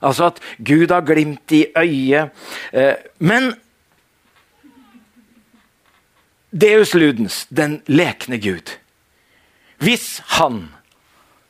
Altså 0.03 0.31
at 0.31 0.41
Gud 0.59 0.91
har 0.91 1.07
glimt 1.07 1.53
i 1.53 1.67
øyet. 1.77 2.31
Eh, 2.73 2.95
men 3.19 3.53
Deus 6.53 6.95
ludens, 6.95 7.47
den 7.51 7.83
lekne 7.87 8.39
Gud 8.41 8.79
Hvis 9.79 10.23
han 10.39 10.69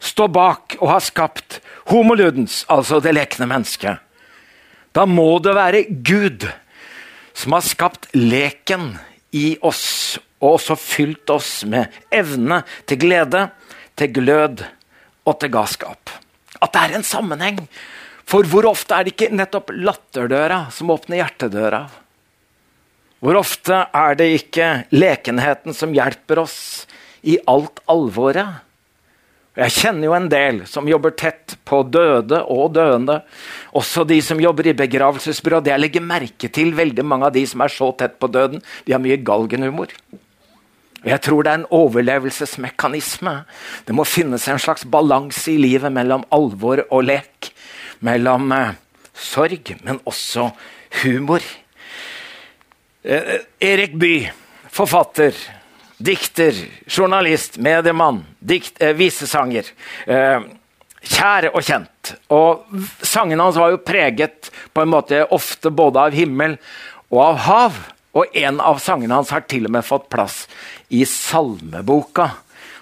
står 0.01 0.27
bak 0.27 0.77
og 0.81 0.91
har 0.91 1.03
skapt 1.03 1.61
homo 1.91 2.15
ludens, 2.15 2.65
altså 2.69 3.01
det 3.01 3.15
lekne 3.15 3.47
mennesket, 3.51 3.99
da 4.95 5.05
må 5.07 5.39
det 5.43 5.55
være 5.55 5.85
Gud 6.05 6.49
som 7.39 7.55
har 7.55 7.65
skapt 7.67 8.09
leken 8.15 8.97
i 9.33 9.57
oss, 9.63 10.19
og 10.43 10.59
også 10.59 10.77
fylt 10.79 11.31
oss 11.31 11.65
med 11.67 11.95
evne 12.15 12.63
til 12.87 13.01
glede, 13.01 13.49
til 13.99 14.13
glød 14.15 14.65
og 15.29 15.39
til 15.43 15.53
galskap. 15.53 16.13
At 16.59 16.75
det 16.75 16.83
er 16.83 16.99
en 16.99 17.07
sammenheng 17.07 17.63
for 18.29 18.45
hvor 18.49 18.67
ofte 18.69 18.93
er 18.93 19.07
det 19.07 19.15
ikke 19.15 19.33
nettopp 19.33 19.73
latterdøra 19.73 20.67
som 20.75 20.91
åpner 20.93 21.23
hjertedøra? 21.23 21.87
Hvor 23.25 23.39
ofte 23.41 23.83
er 23.97 24.19
det 24.19 24.29
ikke 24.37 24.67
lekenheten 24.95 25.75
som 25.75 25.95
hjelper 25.97 26.43
oss 26.45 26.59
i 27.25 27.39
alt 27.49 27.81
alvoret? 27.91 28.61
Jeg 29.59 29.75
kjenner 29.75 30.07
jo 30.07 30.15
en 30.15 30.29
del 30.31 30.61
som 30.71 30.87
jobber 30.87 31.17
tett 31.19 31.57
på 31.67 31.81
døde 31.89 32.45
og 32.53 32.77
døende. 32.77 33.17
Også 33.75 34.05
de 34.07 34.21
som 34.23 34.39
jobber 34.39 34.69
i 34.71 34.77
begravelsesbyrå. 34.79 35.59
Det 35.65 35.73
jeg 35.73 35.83
legger 35.83 36.05
merke 36.05 36.53
til 36.53 36.71
veldig 36.79 37.03
mange 37.03 37.27
av 37.27 37.35
de 37.35 37.43
som 37.49 37.65
er 37.65 37.73
så 37.75 37.91
tett 37.99 38.21
på 38.23 38.31
døden, 38.31 38.63
de 38.87 38.95
har 38.95 39.03
mye 39.03 39.19
galgenhumor. 39.19 39.91
Jeg 41.07 41.23
tror 41.23 41.45
det 41.47 41.53
er 41.53 41.61
en 41.61 41.69
overlevelsesmekanisme. 41.79 43.35
Det 43.87 43.95
må 43.95 44.07
finnes 44.09 44.49
en 44.51 44.59
slags 44.59 44.87
balanse 44.89 45.53
i 45.53 45.59
livet 45.61 45.95
mellom 45.95 46.25
alvor 46.35 46.83
og 46.89 47.07
lek 47.07 47.53
mellom 48.03 48.51
eh, 48.55 48.75
sorg, 49.15 49.75
men 49.87 50.01
også 50.07 50.49
humor. 51.03 51.45
Eh, 53.07 53.39
Erik 53.63 53.95
Bye, 53.99 54.33
forfatter, 54.75 55.35
dikter, 55.99 56.55
journalist, 56.87 57.59
mediemann, 57.63 58.25
dikt, 58.39 58.83
eh, 58.83 58.95
visesanger. 58.99 59.71
Eh, 60.07 60.41
kjær 61.03 61.51
og 61.53 61.63
kjent. 61.63 62.15
Og 62.35 62.67
sangene 63.03 63.47
hans 63.47 63.59
var 63.59 63.71
jo 63.73 63.83
preget 63.87 64.51
på 64.75 64.83
en 64.83 64.93
måte 64.93 65.23
ofte 65.35 65.71
både 65.71 66.09
av 66.09 66.17
himmel 66.17 66.59
og 67.11 67.23
av 67.23 67.41
hav. 67.47 67.79
Og 68.19 68.37
en 68.43 68.59
av 68.65 68.81
sangene 68.83 69.15
hans 69.15 69.31
har 69.35 69.47
til 69.47 69.69
og 69.69 69.75
med 69.77 69.87
fått 69.87 70.09
plass 70.11 70.43
i 70.91 71.05
salmeboka. 71.07 72.33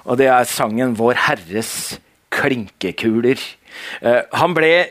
Og 0.06 0.18
det 0.20 0.30
er 0.32 0.48
sangen 0.48 0.96
'Vår 0.96 1.14
Herres 1.26 1.98
klinkekuler'. 2.30 3.56
Eh, 4.00 4.22
han 4.32 4.54
ble 4.54 4.88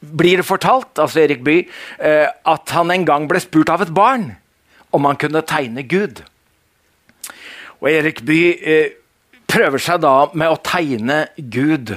blir 0.00 0.42
fortalt, 0.46 0.98
altså 0.98 1.24
Erik 1.24 1.42
Bye, 1.42 1.66
eh, 1.98 2.28
at 2.46 2.70
han 2.70 2.90
en 2.90 3.04
gang 3.04 3.26
ble 3.26 3.40
spurt 3.40 3.70
av 3.72 3.82
et 3.82 3.94
barn 3.94 4.36
om 4.94 5.04
han 5.04 5.16
kunne 5.16 5.42
tegne 5.42 5.82
Gud. 5.82 6.22
Og 7.80 7.90
Erik 7.90 8.22
Bye 8.26 8.54
eh, 8.62 8.90
prøver 9.48 9.82
seg 9.82 10.02
da 10.04 10.28
med 10.34 10.52
å 10.52 10.60
tegne 10.62 11.26
Gud 11.38 11.96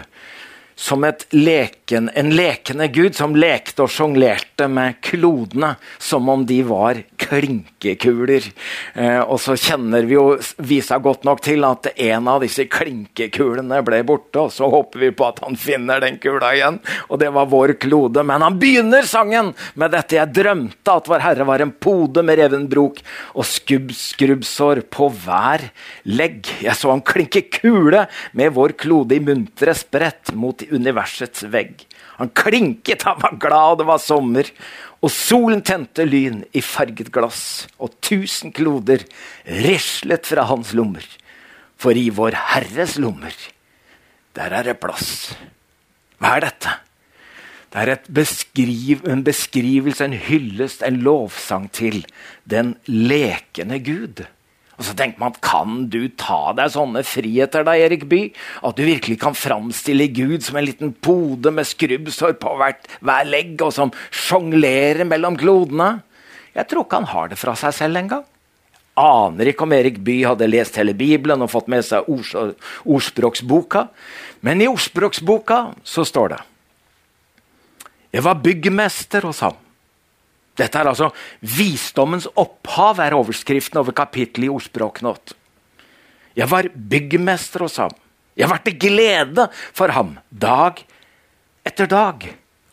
som 0.82 1.06
leken, 1.30 2.10
en 2.10 2.30
lekende 2.34 2.88
gud 2.88 3.14
som 3.14 3.36
lekte 3.38 3.84
og 3.86 3.92
sjonglerte 3.94 4.66
med 4.66 4.98
klodene 5.06 5.76
som 6.02 6.30
om 6.34 6.42
de 6.50 6.58
var 6.66 7.04
klinkekuler. 7.22 8.48
Eh, 8.98 9.20
og 9.22 9.38
så 9.44 9.54
kjenner 9.54 10.08
vi 10.10 10.16
jo 10.18 10.26
visa 10.66 10.98
godt 10.98 11.28
nok 11.28 11.44
til 11.46 11.68
at 11.68 11.92
en 11.94 12.30
av 12.32 12.42
disse 12.42 12.66
klinkekulene 12.66 13.78
ble 13.86 14.00
borte, 14.10 14.48
og 14.48 14.56
så 14.56 14.72
håper 14.74 15.04
vi 15.04 15.12
på 15.14 15.28
at 15.28 15.44
han 15.46 15.60
finner 15.60 16.02
den 16.02 16.18
kula 16.24 16.50
igjen, 16.58 16.82
og 17.10 17.22
det 17.22 17.30
var 17.36 17.52
vår 17.54 17.76
klode. 17.82 18.26
Men 18.26 18.42
han 18.42 18.58
begynner 18.62 19.06
sangen 19.06 19.54
med 19.76 19.94
dette. 19.94 20.18
Jeg 20.18 20.34
drømte 20.34 20.98
at 20.98 21.10
Vår 21.12 21.22
Herre 21.22 21.46
var 21.46 21.62
en 21.62 21.76
pode 21.78 22.26
med 22.26 22.40
reven 22.42 22.66
brok 22.72 23.04
og 23.36 23.46
skubb, 23.46 23.94
skrubbsår 23.94 24.82
på 24.90 25.12
hver 25.22 25.68
legg. 26.10 26.50
Jeg 26.66 26.78
så 26.78 26.90
han 26.90 27.06
klinke 27.06 27.46
kule 27.54 28.08
med 28.38 28.58
vår 28.58 28.74
klode 28.82 29.18
i 29.18 29.24
muntre 29.24 29.76
sprett 29.78 30.34
mot 30.34 30.64
universets 30.72 31.46
vegg. 31.51 31.86
Han 32.20 32.32
klinket, 32.36 33.06
han 33.08 33.20
var 33.22 33.38
glad, 33.42 33.80
det 33.82 33.88
var 33.90 34.01
sommer. 34.01 34.50
Og 35.01 35.10
solen 35.13 35.63
tente 35.66 36.06
lyn 36.06 36.44
i 36.54 36.62
farget 36.62 37.10
glass, 37.13 37.68
og 37.82 37.96
tusen 38.06 38.54
kloder 38.54 39.01
rislet 39.66 40.30
fra 40.30 40.46
hans 40.50 40.75
lommer. 40.78 41.06
For 41.82 41.98
i 41.98 42.12
Vår 42.13 42.38
Herres 42.51 43.00
lommer, 43.01 43.34
der 44.38 44.54
er 44.54 44.70
det 44.70 44.78
plass. 44.84 45.32
Hva 46.22 46.36
er 46.38 46.46
dette? 46.46 46.75
Det 47.72 47.88
er 47.88 48.04
beskriv, 48.12 49.01
en 49.08 49.24
beskrivelse, 49.24 50.06
en 50.06 50.18
hyllest, 50.28 50.84
en 50.84 51.00
lovsang 51.01 51.70
til 51.72 52.04
den 52.44 52.75
lekende 52.86 53.80
Gud. 53.80 54.25
Og 54.82 54.88
så 54.88 54.96
tenker 54.98 55.22
man, 55.22 55.36
Kan 55.46 55.86
du 55.94 56.10
ta 56.18 56.56
deg 56.58 56.74
sånne 56.74 57.04
friheter, 57.06 57.62
da, 57.68 57.76
Erik 57.78 58.08
Bye? 58.10 58.34
At 58.66 58.80
du 58.80 58.84
virkelig 58.88 59.20
kan 59.22 59.38
framstille 59.38 60.10
Gud 60.10 60.42
som 60.42 60.58
en 60.58 60.66
liten 60.66 60.96
pode 61.06 61.54
med 61.54 61.70
skrubbsår 61.70 62.34
på 62.42 62.56
hvert, 62.58 62.90
hver 63.06 63.30
legg, 63.30 63.54
og 63.62 63.70
som 63.76 63.94
sjonglerer 64.10 65.06
mellom 65.06 65.38
klodene? 65.38 66.00
Jeg 66.58 66.66
tror 66.68 66.88
ikke 66.88 67.04
han 67.04 67.12
har 67.14 67.30
det 67.30 67.38
fra 67.38 67.54
seg 67.60 67.78
selv 67.78 68.02
engang. 68.02 68.26
Aner 68.98 69.54
ikke 69.54 69.68
om 69.68 69.78
Erik 69.78 70.02
Bye 70.02 70.26
hadde 70.26 70.50
lest 70.50 70.82
hele 70.82 70.98
Bibelen 70.98 71.46
og 71.46 71.54
fått 71.54 71.70
med 71.72 71.86
seg 71.86 72.10
ords 72.10 72.34
ordspråksboka. 72.82 73.86
Men 74.42 74.66
i 74.66 74.70
ordspråksboka 74.72 75.62
så 75.86 76.10
står 76.10 76.34
det 76.34 76.42
Jeg 78.18 78.26
var 78.26 78.42
byggmester 78.42 79.30
hos 79.30 79.46
ham. 79.46 79.61
Dette 80.62 80.77
er 80.77 80.91
altså 80.91 81.10
Visdommens 81.41 82.27
opphav, 82.38 83.00
er 83.01 83.18
overskriften 83.18 83.82
over 83.82 83.96
kapittelet 83.98 84.50
i 84.50 84.53
Ordspråknot. 84.53 85.34
Jeg 86.38 86.48
var 86.51 86.70
byggmester 86.75 87.65
hos 87.65 87.80
ham. 87.82 87.96
Jeg 88.38 88.50
var 88.50 88.62
til 88.63 88.77
glede 88.80 89.48
for 89.75 89.91
ham 89.91 90.15
dag 90.30 90.80
etter 91.68 91.89
dag. 91.89 92.24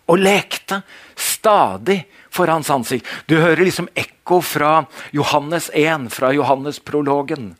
Og 0.08 0.20
lekte 0.20 0.80
stadig 1.18 2.02
for 2.32 2.48
hans 2.48 2.70
ansikt. 2.72 3.08
Du 3.28 3.36
hører 3.36 3.66
liksom 3.66 3.90
ekko 3.98 4.40
fra 4.44 4.86
Johannes 5.12 5.68
1, 5.76 6.08
fra 6.14 6.30
Johannes-prologen. 6.32 7.50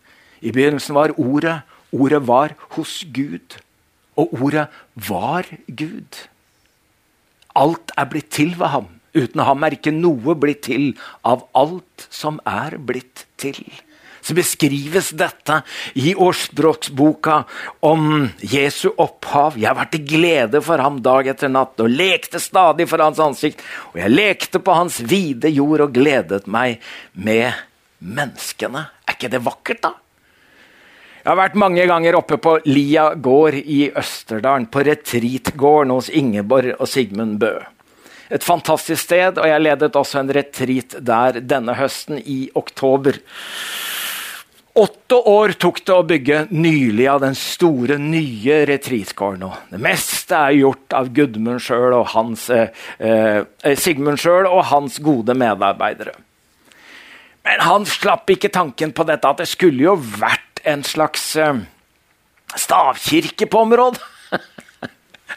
I 0.41 0.53
begynnelsen 0.55 0.97
var 0.97 1.17
Ordet. 1.19 1.61
Ordet 1.93 2.21
var 2.29 2.53
hos 2.77 3.01
Gud. 3.13 3.59
Og 4.17 4.33
ordet 4.43 4.67
var 5.09 5.49
Gud. 5.67 6.21
Alt 7.57 7.93
er 7.97 8.09
blitt 8.09 8.31
til 8.33 8.55
ved 8.59 8.73
ham. 8.73 8.89
Uten 9.17 9.45
ham 9.45 9.65
er 9.65 9.79
ikke 9.79 9.95
noe 9.95 10.37
blitt 10.39 10.67
til 10.69 10.91
av 11.27 11.47
alt 11.57 12.09
som 12.13 12.41
er 12.49 12.77
blitt 12.81 13.27
til. 13.41 13.61
Så 14.21 14.35
beskrives 14.37 15.13
dette 15.17 15.63
i 15.97 16.11
årsspråksboka 16.13 17.37
om 17.87 18.27
Jesu 18.43 18.91
opphav. 18.91 19.57
Jeg 19.57 19.77
vært 19.79 19.95
til 19.95 20.05
glede 20.11 20.61
for 20.65 20.83
ham 20.83 20.99
dag 21.05 21.31
etter 21.33 21.53
natt 21.53 21.81
og 21.81 21.89
lekte 21.89 22.43
stadig 22.43 22.89
for 22.91 23.01
hans 23.01 23.23
ansikt. 23.23 23.63
Og 23.95 24.03
jeg 24.03 24.13
lekte 24.13 24.61
på 24.61 24.75
hans 24.77 24.99
vide 25.01 25.53
jord 25.55 25.87
og 25.87 25.95
gledet 25.97 26.45
meg 26.51 26.83
med 27.15 27.55
menneskene. 28.05 28.85
Er 29.09 29.17
ikke 29.17 29.33
det 29.33 29.41
vakkert, 29.47 29.83
da? 29.87 29.95
Jeg 31.23 31.33
har 31.35 31.41
vært 31.41 31.59
mange 31.61 31.89
ganger 31.89 32.17
oppe 32.17 32.39
på 32.41 32.59
Lia 32.69 33.11
gård 33.17 33.57
i 33.59 33.89
Østerdalen, 33.91 34.69
på 34.71 34.85
retreatgården 34.87 35.93
hos 35.93 36.09
Ingeborg 36.09 36.77
og 36.79 36.89
Sigmund 36.89 37.41
Bø. 37.43 37.57
Et 38.29 38.45
fantastisk 38.45 39.01
sted, 39.07 39.39
og 39.41 39.49
jeg 39.49 39.65
ledet 39.65 39.97
også 39.97 40.21
en 40.21 40.33
retreat 40.37 40.99
der 41.01 41.41
denne 41.41 41.77
høsten, 41.79 42.19
i 42.21 42.51
oktober. 42.59 43.17
Åtte 44.79 45.17
år 45.27 45.55
tok 45.59 45.81
det 45.83 45.95
å 45.95 46.05
bygge 46.07 46.43
nylig 46.55 47.09
av 47.11 47.23
den 47.25 47.35
store, 47.39 47.97
nye 47.99 48.61
retreatgården. 48.69 49.49
Det 49.73 49.81
meste 49.83 50.39
er 50.39 50.59
gjort 50.61 50.95
av 50.95 51.09
Gudmund 51.17 51.65
sjøl 51.65 51.97
og 51.97 52.13
hans, 52.13 52.49
eh, 52.51 52.69
eh, 53.01 53.43
Sigmund 53.75 54.21
sjøl 54.23 54.47
og 54.47 54.69
hans 54.71 55.01
gode 55.03 55.35
medarbeidere. 55.35 56.15
Men 57.49 57.65
han 57.65 57.87
slapp 57.87 58.31
ikke 58.31 58.53
tanken 58.53 58.93
på 58.93 59.07
dette, 59.09 59.27
at 59.27 59.39
det 59.39 59.49
skulle 59.49 59.83
jo 59.83 59.97
vært 59.97 60.61
en 60.65 60.85
slags 60.85 61.35
eh, 61.37 61.65
stavkirke 62.55 63.49
på 63.51 63.65
området. 63.67 64.05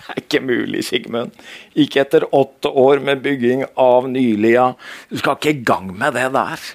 er 0.10 0.22
ikke 0.22 0.42
mulig, 0.44 0.84
Sigmund. 0.88 1.36
Ikke 1.78 2.04
etter 2.04 2.28
åtte 2.36 2.70
år 2.70 3.02
med 3.04 3.24
bygging 3.26 3.66
av 3.80 4.10
Nylia. 4.12 4.72
Du 5.10 5.18
skal 5.22 5.38
ikke 5.38 5.54
i 5.54 5.66
gang 5.68 5.92
med 5.98 6.18
det 6.18 6.30
der. 6.36 6.70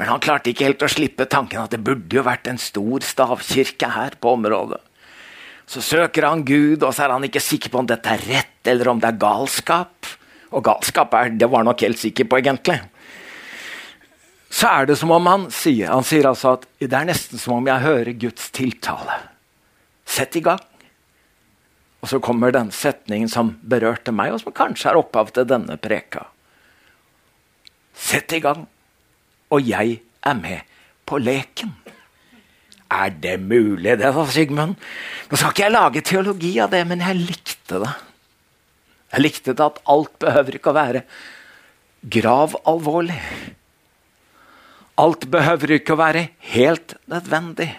Men 0.00 0.08
han 0.08 0.22
klarte 0.24 0.50
ikke 0.50 0.70
helt 0.70 0.84
å 0.86 0.90
slippe 0.90 1.28
tanken 1.30 1.60
at 1.62 1.74
det 1.74 1.82
burde 1.84 2.16
jo 2.16 2.24
vært 2.26 2.48
en 2.50 2.60
stor 2.60 3.04
stavkirke 3.04 3.92
her 3.92 4.16
på 4.18 4.36
området. 4.38 4.80
Så 5.68 5.82
søker 5.84 6.26
han 6.26 6.42
Gud, 6.44 6.82
og 6.82 6.90
så 6.92 7.06
er 7.06 7.14
han 7.14 7.24
ikke 7.28 7.40
sikker 7.40 7.72
på 7.72 7.82
om 7.82 7.88
dette 7.88 8.10
er 8.10 8.24
rett, 8.26 8.56
eller 8.68 8.90
om 8.90 9.00
det 9.00 9.12
er 9.12 9.20
galskap. 9.20 10.08
Og 10.52 10.64
galskap 10.64 11.14
er, 11.16 11.36
det 11.36 11.48
var 11.48 11.64
nok 11.64 11.84
helt 11.84 12.00
sikker 12.00 12.26
på, 12.28 12.40
egentlig 12.42 12.80
så 14.52 14.68
er 14.68 14.86
det 14.86 14.98
som 15.00 15.10
om 15.14 15.28
han 15.30 15.46
sier 15.54 15.92
Han 15.94 16.04
sier 16.04 16.28
altså 16.28 16.56
at 16.58 16.66
det 16.82 16.92
er 16.92 17.08
nesten 17.08 17.40
som 17.40 17.56
om 17.56 17.68
jeg 17.68 17.84
hører 17.86 18.12
Guds 18.20 18.50
tiltale. 18.52 19.16
Sett 20.04 20.36
i 20.36 20.42
gang. 20.44 20.60
Og 22.02 22.10
så 22.10 22.18
kommer 22.22 22.50
den 22.54 22.72
setningen 22.74 23.30
som 23.30 23.54
berørte 23.62 24.14
meg, 24.14 24.34
og 24.34 24.42
som 24.42 24.54
kanskje 24.54 24.90
er 24.90 24.98
opphav 24.98 25.30
til 25.34 25.46
denne 25.46 25.78
preka. 25.78 26.26
Sett 27.94 28.34
i 28.34 28.40
gang, 28.42 28.64
og 29.52 29.68
jeg 29.68 30.00
er 30.26 30.38
med 30.38 30.72
på 31.06 31.20
leken. 31.22 31.70
Er 32.92 33.12
det 33.22 33.38
mulig, 33.40 33.94
det, 34.00 34.10
da, 34.12 34.24
Sigmund? 34.28 34.74
Nå 35.30 35.38
skal 35.38 35.54
ikke 35.54 35.64
jeg 35.64 35.74
lage 35.74 36.02
teologi 36.04 36.52
av 36.60 36.72
det, 36.74 36.82
men 36.90 37.04
jeg 37.04 37.22
likte 37.22 37.80
det. 37.84 37.92
Jeg 39.12 39.22
likte 39.22 39.54
det 39.54 39.64
at 39.64 39.80
alt 39.92 40.12
behøver 40.20 40.58
ikke 40.58 40.72
å 40.72 40.76
være 40.76 41.04
grav 42.12 42.56
alvorlig. 42.68 43.20
Alt 45.00 45.28
behøver 45.32 45.78
ikke 45.78 45.94
å 45.94 46.02
være 46.02 46.26
helt 46.52 46.96
nødvendig. 47.08 47.70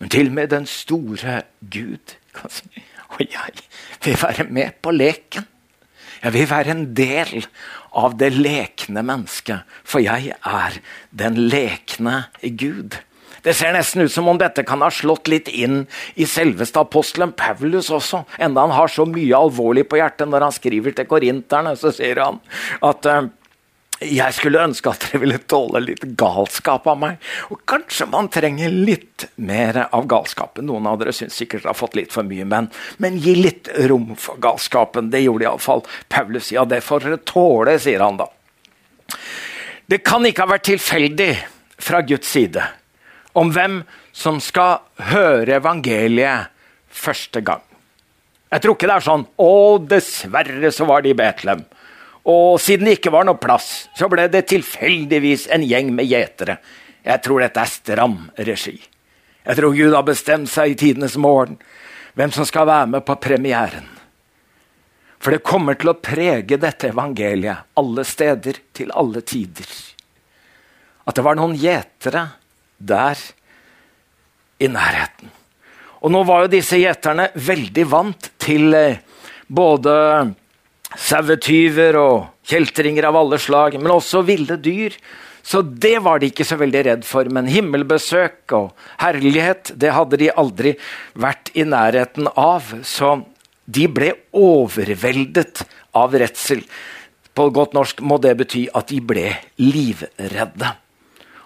Men 0.00 0.12
til 0.12 0.30
og 0.30 0.36
med 0.36 0.52
den 0.52 0.68
store 0.70 1.42
Gud 1.72 2.14
kan 2.36 2.52
si 2.52 2.89
Og 3.16 3.24
jeg 3.24 3.64
vil 4.04 4.18
være 4.20 4.46
med 4.50 4.78
på 4.82 4.94
leken. 4.94 5.46
Jeg 6.20 6.34
vil 6.36 6.50
være 6.50 6.74
en 6.74 6.88
del 6.94 7.46
av 7.96 8.16
det 8.20 8.32
lekne 8.36 9.02
mennesket, 9.02 9.64
for 9.84 10.04
jeg 10.04 10.34
er 10.36 10.76
den 11.16 11.38
lekne 11.48 12.26
Gud. 12.60 12.98
Det 13.40 13.54
ser 13.56 13.72
nesten 13.72 14.04
ut 14.04 14.12
som 14.12 14.28
om 14.28 14.38
dette 14.38 14.66
kan 14.68 14.82
ha 14.84 14.90
slått 14.92 15.30
litt 15.32 15.48
inn 15.48 15.86
i 16.20 16.26
selveste 16.28 16.82
apostelen 16.82 17.32
Paulus 17.32 17.88
også. 17.88 18.26
Enda 18.36 18.66
han 18.66 18.76
har 18.76 18.92
så 18.92 19.06
mye 19.08 19.36
alvorlig 19.36 19.86
på 19.88 19.96
hjertet 19.96 20.28
når 20.28 20.44
han 20.44 20.56
skriver 20.56 20.96
til 20.96 21.08
korinterne, 21.08 21.72
så 21.80 21.92
sier 21.94 22.20
han 22.20 22.40
at 22.84 23.08
uh, 23.08 23.30
jeg 24.00 24.32
skulle 24.32 24.62
ønske 24.64 24.88
at 24.88 25.02
dere 25.04 25.20
ville 25.20 25.38
tåle 25.50 25.82
litt 25.84 26.04
galskap 26.18 26.86
av 26.88 26.96
meg. 27.02 27.18
Og 27.52 27.60
kanskje 27.68 28.06
man 28.08 28.30
trenger 28.32 28.72
litt 28.72 29.26
mer 29.36 29.76
av 29.90 30.06
galskapen. 30.08 30.64
Noen 30.70 30.88
av 30.88 30.96
dere 31.02 31.12
syns 31.12 31.36
sikkert 31.36 31.66
dere 31.66 31.74
har 31.74 31.78
fått 31.78 31.98
litt 31.98 32.14
for 32.14 32.24
mye, 32.24 32.46
men, 32.48 32.70
men 32.96 33.18
gi 33.20 33.34
litt 33.36 33.68
rom 33.90 34.14
for 34.16 34.40
galskapen. 34.40 35.10
Det 35.12 35.20
gjorde 35.20 35.44
iallfall 35.44 35.84
Paulus. 36.08 36.48
Ja, 36.54 36.64
det 36.64 36.80
får 36.86 37.06
dere 37.06 37.20
tåle, 37.28 37.76
sier 37.82 38.00
han 38.00 38.20
da. 38.22 38.30
Det 39.90 40.00
kan 40.06 40.24
ikke 40.24 40.46
ha 40.46 40.54
vært 40.54 40.68
tilfeldig 40.70 41.32
fra 41.80 42.00
Guds 42.06 42.30
side 42.30 42.64
om 43.36 43.50
hvem 43.52 43.82
som 44.16 44.40
skal 44.42 44.80
høre 45.10 45.58
evangeliet 45.58 46.48
første 46.90 47.42
gang. 47.44 47.62
Jeg 48.50 48.64
tror 48.64 48.74
ikke 48.74 48.88
det 48.88 48.96
er 48.96 49.06
sånn 49.06 49.26
'Å, 49.38 49.52
dessverre 49.86 50.72
så 50.72 50.86
var 50.88 51.02
det 51.02 51.12
i 51.12 51.18
Betlehem'. 51.20 51.68
Og 52.28 52.60
siden 52.60 52.88
det 52.88 52.98
ikke 52.98 53.12
var 53.14 53.24
noe 53.24 53.40
plass, 53.40 53.88
så 53.96 54.08
ble 54.12 54.26
det 54.32 54.48
tilfeldigvis 54.50 55.46
en 55.54 55.64
gjeng 55.64 55.92
med 55.96 56.08
gjetere. 56.10 56.58
Jeg 57.06 57.24
tror 57.24 57.40
dette 57.40 57.62
er 57.62 57.70
stram 57.72 58.18
regi. 58.36 58.76
Jeg 59.46 59.56
tror 59.56 59.76
Gud 59.76 59.94
har 59.96 60.04
bestemt 60.04 60.50
seg 60.52 60.74
i 60.74 60.78
tidenes 60.78 61.16
morgen 61.16 61.56
hvem 62.18 62.32
som 62.34 62.44
skal 62.44 62.68
være 62.68 62.90
med 62.92 63.06
på 63.06 63.16
premieren. 63.22 63.88
For 65.20 65.32
det 65.32 65.44
kommer 65.44 65.76
til 65.76 65.92
å 65.92 65.98
prege 66.00 66.56
dette 66.60 66.90
evangeliet 66.92 67.68
alle 67.80 68.04
steder, 68.08 68.60
til 68.72 68.92
alle 68.96 69.20
tider. 69.24 69.68
At 71.08 71.16
det 71.16 71.24
var 71.24 71.36
noen 71.36 71.56
gjetere 71.60 72.26
der 72.76 73.20
i 74.60 74.68
nærheten. 74.68 75.32
Og 76.00 76.12
nå 76.12 76.22
var 76.24 76.44
jo 76.44 76.52
disse 76.54 76.78
gjeterne 76.80 77.28
veldig 77.36 77.84
vant 77.88 78.30
til 78.40 78.72
eh, 78.76 79.00
både 79.48 79.92
sauetyver 80.98 81.98
og 82.00 82.30
kjeltringer 82.50 83.06
av 83.08 83.18
alle 83.20 83.38
slag, 83.42 83.76
men 83.78 83.92
også 83.94 84.24
ville 84.26 84.56
dyr. 84.60 84.96
Så 85.42 85.62
det 85.62 85.96
var 86.04 86.20
de 86.20 86.28
ikke 86.30 86.44
så 86.46 86.58
veldig 86.60 86.82
redd 86.86 87.04
for. 87.08 87.28
Men 87.32 87.48
himmelbesøk 87.50 88.52
og 88.56 88.72
herlighet 89.00 89.72
det 89.80 89.94
hadde 89.96 90.20
de 90.20 90.30
aldri 90.30 90.74
vært 91.18 91.52
i 91.56 91.64
nærheten 91.66 92.28
av. 92.36 92.74
Så 92.86 93.20
de 93.70 93.86
ble 93.90 94.12
overveldet 94.36 95.64
av 95.96 96.14
redsel. 96.18 96.62
På 97.34 97.48
godt 97.54 97.74
norsk 97.76 98.02
må 98.04 98.18
det 98.22 98.34
bety 98.42 98.66
at 98.76 98.90
de 98.90 99.00
ble 99.00 99.30
livredde. 99.62 100.74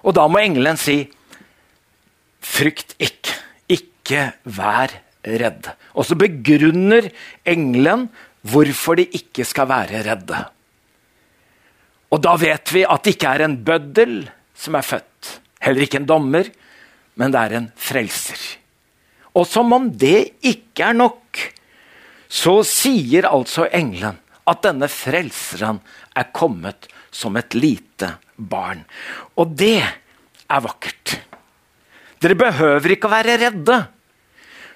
Og 0.05 0.17
da 0.17 0.27
må 0.29 0.41
engelen 0.43 0.81
si 0.81 1.05
frykt 2.45 2.97
ikke. 2.99 3.41
Ikke 3.73 4.27
vær 4.45 4.93
redd. 5.25 5.71
Og 5.97 6.05
så 6.05 6.17
begrunner 6.19 7.09
engelen 7.49 8.09
hvorfor 8.45 8.99
de 9.01 9.07
ikke 9.17 9.47
skal 9.49 9.69
være 9.71 10.03
redde. 10.07 10.41
Og 12.13 12.21
da 12.23 12.35
vet 12.39 12.73
vi 12.75 12.85
at 12.87 13.05
det 13.05 13.17
ikke 13.17 13.33
er 13.33 13.47
en 13.47 13.57
bøddel 13.67 14.19
som 14.55 14.77
er 14.79 14.87
født, 14.87 15.39
heller 15.65 15.87
ikke 15.87 16.03
en 16.03 16.09
dommer, 16.09 16.51
men 17.19 17.35
det 17.35 17.41
er 17.41 17.57
en 17.59 17.71
frelser. 17.79 18.39
Og 19.35 19.47
som 19.51 19.73
om 19.75 19.89
det 19.91 20.37
ikke 20.47 20.91
er 20.91 20.99
nok, 20.99 21.41
så 22.29 22.61
sier 22.67 23.27
altså 23.31 23.67
engelen 23.75 24.21
at 24.51 24.63
denne 24.67 24.89
frelseren 24.93 25.81
er 26.15 26.31
kommet 26.37 26.89
som 27.15 27.37
et 27.41 27.57
lite 27.57 28.13
barn. 28.37 28.85
Og 29.39 29.55
det 29.59 29.81
er 29.83 30.63
vakkert. 30.63 31.17
Dere 32.23 32.39
behøver 32.39 32.95
ikke 32.95 33.09
å 33.09 33.15
være 33.15 33.39
redde, 33.41 33.79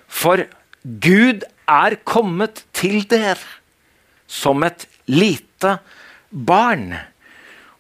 for 0.09 0.43
Gud 0.83 1.45
er 1.69 1.99
kommet 2.09 2.65
til 2.77 3.03
dere 3.11 3.37
som 4.29 4.63
et 4.67 4.85
lite 5.09 5.79
barn. 6.31 6.93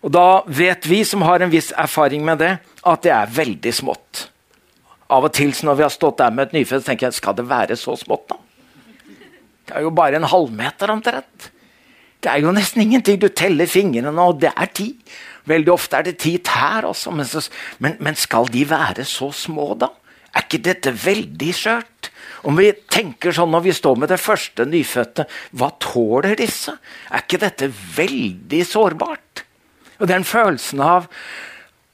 Og 0.02 0.12
da 0.14 0.42
vet 0.46 0.86
vi 0.88 1.02
som 1.06 1.22
har 1.26 1.44
en 1.44 1.52
viss 1.52 1.70
erfaring 1.76 2.24
med 2.24 2.40
det, 2.42 2.56
at 2.86 3.04
det 3.04 3.12
er 3.14 3.36
veldig 3.38 3.74
smått. 3.74 4.24
Av 5.12 5.24
og 5.24 5.32
til 5.36 5.52
når 5.64 5.78
vi 5.78 5.86
har 5.86 5.92
stått 5.92 6.18
der 6.20 6.34
med 6.34 6.48
et 6.48 6.58
nyfødt, 6.58 6.86
tenker 6.86 7.08
jeg 7.08 7.18
skal 7.18 7.36
det 7.38 7.48
være 7.48 7.76
så 7.80 7.96
smått, 7.98 8.28
da? 8.32 8.38
Det 9.68 9.76
er 9.76 9.84
jo 9.84 9.92
bare 9.92 10.16
en 10.16 10.28
halvmeter 10.28 10.90
omtrent. 10.92 11.50
Det 12.24 12.30
er 12.32 12.40
jo 12.42 12.52
nesten 12.54 12.82
ingenting. 12.82 13.18
Du 13.20 13.28
teller 13.28 13.68
fingrene, 13.68 14.12
og 14.16 14.40
det 14.40 14.52
er 14.54 14.70
ti. 14.74 14.88
Veldig 15.48 15.72
ofte 15.72 15.98
er 15.98 16.06
det 16.08 16.18
ti 16.20 16.34
tær 16.44 16.88
også, 16.88 17.12
men, 17.14 17.28
men, 17.84 17.96
men 18.04 18.16
skal 18.18 18.48
de 18.52 18.64
være 18.68 19.04
så 19.08 19.30
små, 19.32 19.74
da? 19.80 19.90
Er 20.36 20.44
ikke 20.44 20.64
dette 20.64 20.92
veldig 20.92 21.52
skjørt? 21.56 22.10
Om 22.48 22.56
vi 22.56 22.70
tenker 22.88 23.34
sånn 23.34 23.52
når 23.52 23.66
vi 23.66 23.74
står 23.76 23.98
med 24.00 24.08
det 24.12 24.20
første 24.22 24.64
nyfødte, 24.64 25.26
hva 25.52 25.68
tåler 25.82 26.38
disse? 26.38 26.72
Er 27.12 27.24
ikke 27.26 27.42
dette 27.42 27.68
veldig 27.68 28.62
sårbart? 28.64 29.44
Og 29.98 30.08
den 30.08 30.24
følelsen 30.24 30.80
av 30.80 31.10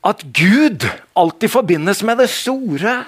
at 0.05 0.23
Gud 0.37 0.85
alltid 1.17 1.51
forbindes 1.51 2.05
med 2.07 2.21
det 2.21 2.29
store. 2.31 3.01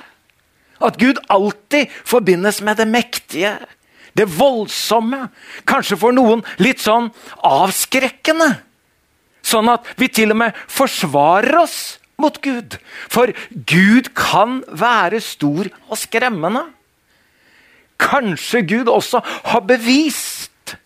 At 0.82 0.98
Gud 0.98 1.20
alltid 1.32 1.92
forbindes 2.08 2.62
med 2.64 2.80
det 2.80 2.88
mektige, 2.88 3.52
det 4.16 4.26
voldsomme. 4.32 5.28
Kanskje 5.68 5.98
for 6.00 6.16
noen 6.16 6.42
litt 6.58 6.80
sånn 6.82 7.12
avskrekkende. 7.44 8.56
Sånn 9.46 9.68
at 9.70 9.86
vi 10.00 10.08
til 10.10 10.32
og 10.34 10.40
med 10.40 10.56
forsvarer 10.72 11.60
oss 11.60 12.00
mot 12.18 12.40
Gud. 12.42 12.78
For 13.12 13.30
Gud 13.52 14.10
kan 14.18 14.62
være 14.66 15.20
stor 15.22 15.68
og 15.86 16.00
skremmende. 16.00 16.64
Kanskje 18.00 18.62
Gud 18.68 18.90
også 18.92 19.22
har 19.24 19.64
bevist 19.66 20.76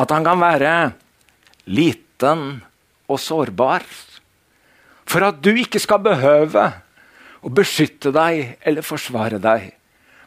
at 0.00 0.12
han 0.14 0.24
kan 0.24 0.40
være 0.40 0.74
liten 1.70 2.60
og 3.10 3.20
sårbar. 3.20 3.84
For 5.10 5.26
at 5.26 5.40
du 5.42 5.50
ikke 5.58 5.80
skal 5.82 6.02
behøve 6.04 6.68
å 7.40 7.50
beskytte 7.52 8.12
deg 8.14 8.60
eller 8.60 8.86
forsvare 8.86 9.40
deg, 9.42 9.70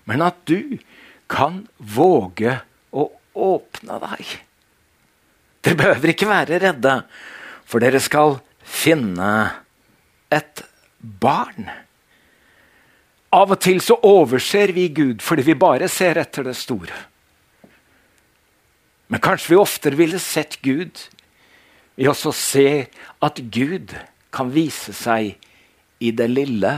men 0.10 0.24
at 0.26 0.42
du 0.50 0.76
kan 1.32 1.62
våge 1.78 2.58
å 2.92 3.08
åpne 3.34 4.00
deg. 4.04 4.34
Dere 5.64 5.80
behøver 5.80 6.12
ikke 6.12 6.28
være 6.28 6.60
redde, 6.66 6.98
for 7.64 7.80
dere 7.84 8.02
skal 8.04 8.38
finne 8.68 9.30
et 10.34 10.66
barn. 11.00 11.70
Av 13.34 13.50
og 13.50 13.60
til 13.64 13.82
så 13.82 13.98
overser 14.06 14.74
vi 14.76 14.90
Gud 14.94 15.24
fordi 15.26 15.48
vi 15.48 15.58
bare 15.58 15.90
ser 15.90 16.20
etter 16.22 16.46
det 16.46 16.56
store. 16.60 16.94
Men 19.10 19.22
kanskje 19.22 19.54
vi 19.54 19.62
oftere 19.62 19.98
ville 20.00 20.22
sett 20.22 20.60
Gud 20.66 21.02
vi 21.96 22.08
også 22.10 22.32
se 22.34 22.68
at 23.22 23.42
Gud 23.54 23.94
kan 24.34 24.50
vise 24.54 24.94
seg 24.98 25.36
i 26.02 26.12
det 26.12 26.30
lille. 26.32 26.72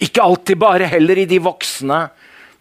Ikke 0.00 0.24
alltid 0.24 0.60
bare 0.60 0.88
heller 0.90 1.22
i 1.22 1.28
de 1.28 1.38
voksne, 1.40 2.02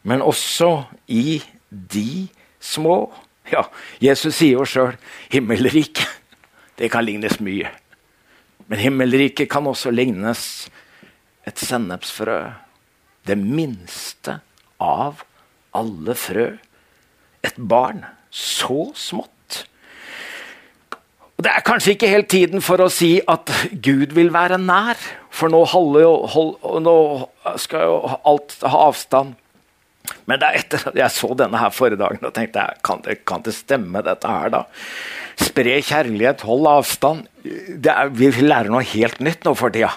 men 0.07 0.23
også 0.23 0.85
i 1.11 1.41
de 1.69 2.27
små. 2.59 3.09
Ja, 3.51 3.65
Jesus 3.99 4.37
sier 4.39 4.59
jo 4.59 4.65
sjøl 4.65 4.95
'himmelriket'. 5.31 6.07
Det 6.77 6.91
kan 6.91 7.03
lignes 7.03 7.39
mye. 7.39 7.67
Men 8.67 8.79
himmelriket 8.79 9.49
kan 9.49 9.67
også 9.67 9.91
lignes 9.91 10.69
et 11.45 11.57
sennepsfrø. 11.59 12.53
Det 13.27 13.37
minste 13.39 14.39
av 14.79 15.23
alle 15.75 16.15
frø. 16.17 16.47
Et 17.45 17.59
barn 17.59 18.05
så 18.29 18.89
smått. 18.97 19.65
Og 21.39 21.43
Det 21.45 21.51
er 21.55 21.63
kanskje 21.63 21.93
ikke 21.95 22.11
helt 22.11 22.27
tiden 22.27 22.63
for 22.63 22.83
å 22.83 22.89
si 22.91 23.13
at 23.23 23.47
Gud 23.71 24.11
vil 24.11 24.31
være 24.33 24.57
nær, 24.59 24.99
for 25.31 25.47
nå, 25.47 25.61
holde, 25.71 26.01
hold, 26.33 26.57
nå 26.83 26.95
skal 27.61 27.85
jo 27.87 27.99
alt 28.27 28.57
ha 28.65 28.81
avstand. 28.89 29.37
Men 30.27 30.41
det 30.41 30.49
er 30.49 30.59
etter 30.59 30.83
at 30.89 30.99
jeg 30.99 31.15
så 31.15 31.29
denne 31.39 31.61
her 31.61 31.71
forrige 31.71 32.01
dagen 32.01 32.27
og 32.27 32.33
tenkte 32.35 32.65
jeg, 32.65 32.81
kan 32.83 33.01
det, 33.05 33.21
kan 33.29 33.45
det 33.45 33.55
stemme, 33.55 34.03
dette 34.03 34.27
her, 34.27 34.51
da? 34.51 34.65
Spre 35.39 35.77
kjærlighet, 35.79 36.43
hold 36.43 36.67
avstand. 36.67 37.27
Er, 37.45 38.11
vi 38.11 38.31
lærer 38.43 38.71
noe 38.73 38.83
helt 38.83 39.21
nytt 39.23 39.47
nå 39.47 39.55
for 39.55 39.71
tida. 39.71 39.93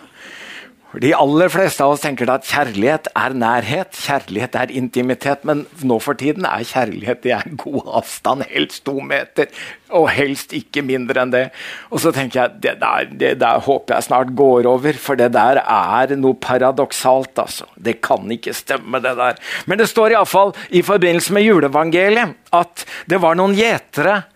De 1.00 1.14
aller 1.16 1.48
fleste 1.48 1.80
av 1.80 1.94
oss 1.94 2.02
tenker 2.04 2.28
at 2.28 2.44
kjærlighet 2.44 3.06
er 3.16 3.32
nærhet, 3.40 3.96
kjærlighet 3.96 4.58
er 4.60 4.72
intimitet. 4.76 5.46
Men 5.48 5.64
nå 5.80 5.96
for 6.04 6.18
tiden 6.20 6.44
er 6.44 6.66
kjærlighet 6.68 7.22
det 7.24 7.32
er 7.38 7.54
god 7.62 7.88
avstand, 8.02 8.44
helst 8.50 8.82
to 8.84 8.98
meter. 9.00 9.48
Og 9.96 10.10
helst 10.12 10.52
ikke 10.56 10.84
mindre 10.84 11.24
enn 11.24 11.32
det. 11.32 11.42
Og 11.88 12.02
så 12.04 12.12
tenker 12.12 12.42
jeg 12.42 12.60
det 12.66 12.76
der, 12.82 13.08
det 13.08 13.32
der 13.40 13.64
håper 13.64 13.96
jeg 13.96 14.08
snart 14.10 14.34
går 14.36 14.68
over, 14.68 15.00
for 15.00 15.16
det 15.16 15.30
der 15.32 15.62
er 15.64 16.12
noe 16.20 16.36
paradoksalt. 16.36 17.38
altså. 17.40 17.68
Det 17.76 18.00
kan 18.04 18.28
ikke 18.28 18.52
stemme, 18.56 19.00
det 19.00 19.16
der. 19.16 19.40
Men 19.64 19.80
det 19.80 19.88
står 19.88 20.12
iallfall 20.12 20.52
i 20.76 20.84
forbindelse 20.84 21.32
med 21.32 21.48
juleevangeliet 21.48 22.36
at 22.52 22.84
det 23.08 23.20
var 23.22 23.38
noen 23.38 23.56
gjetere 23.56 24.26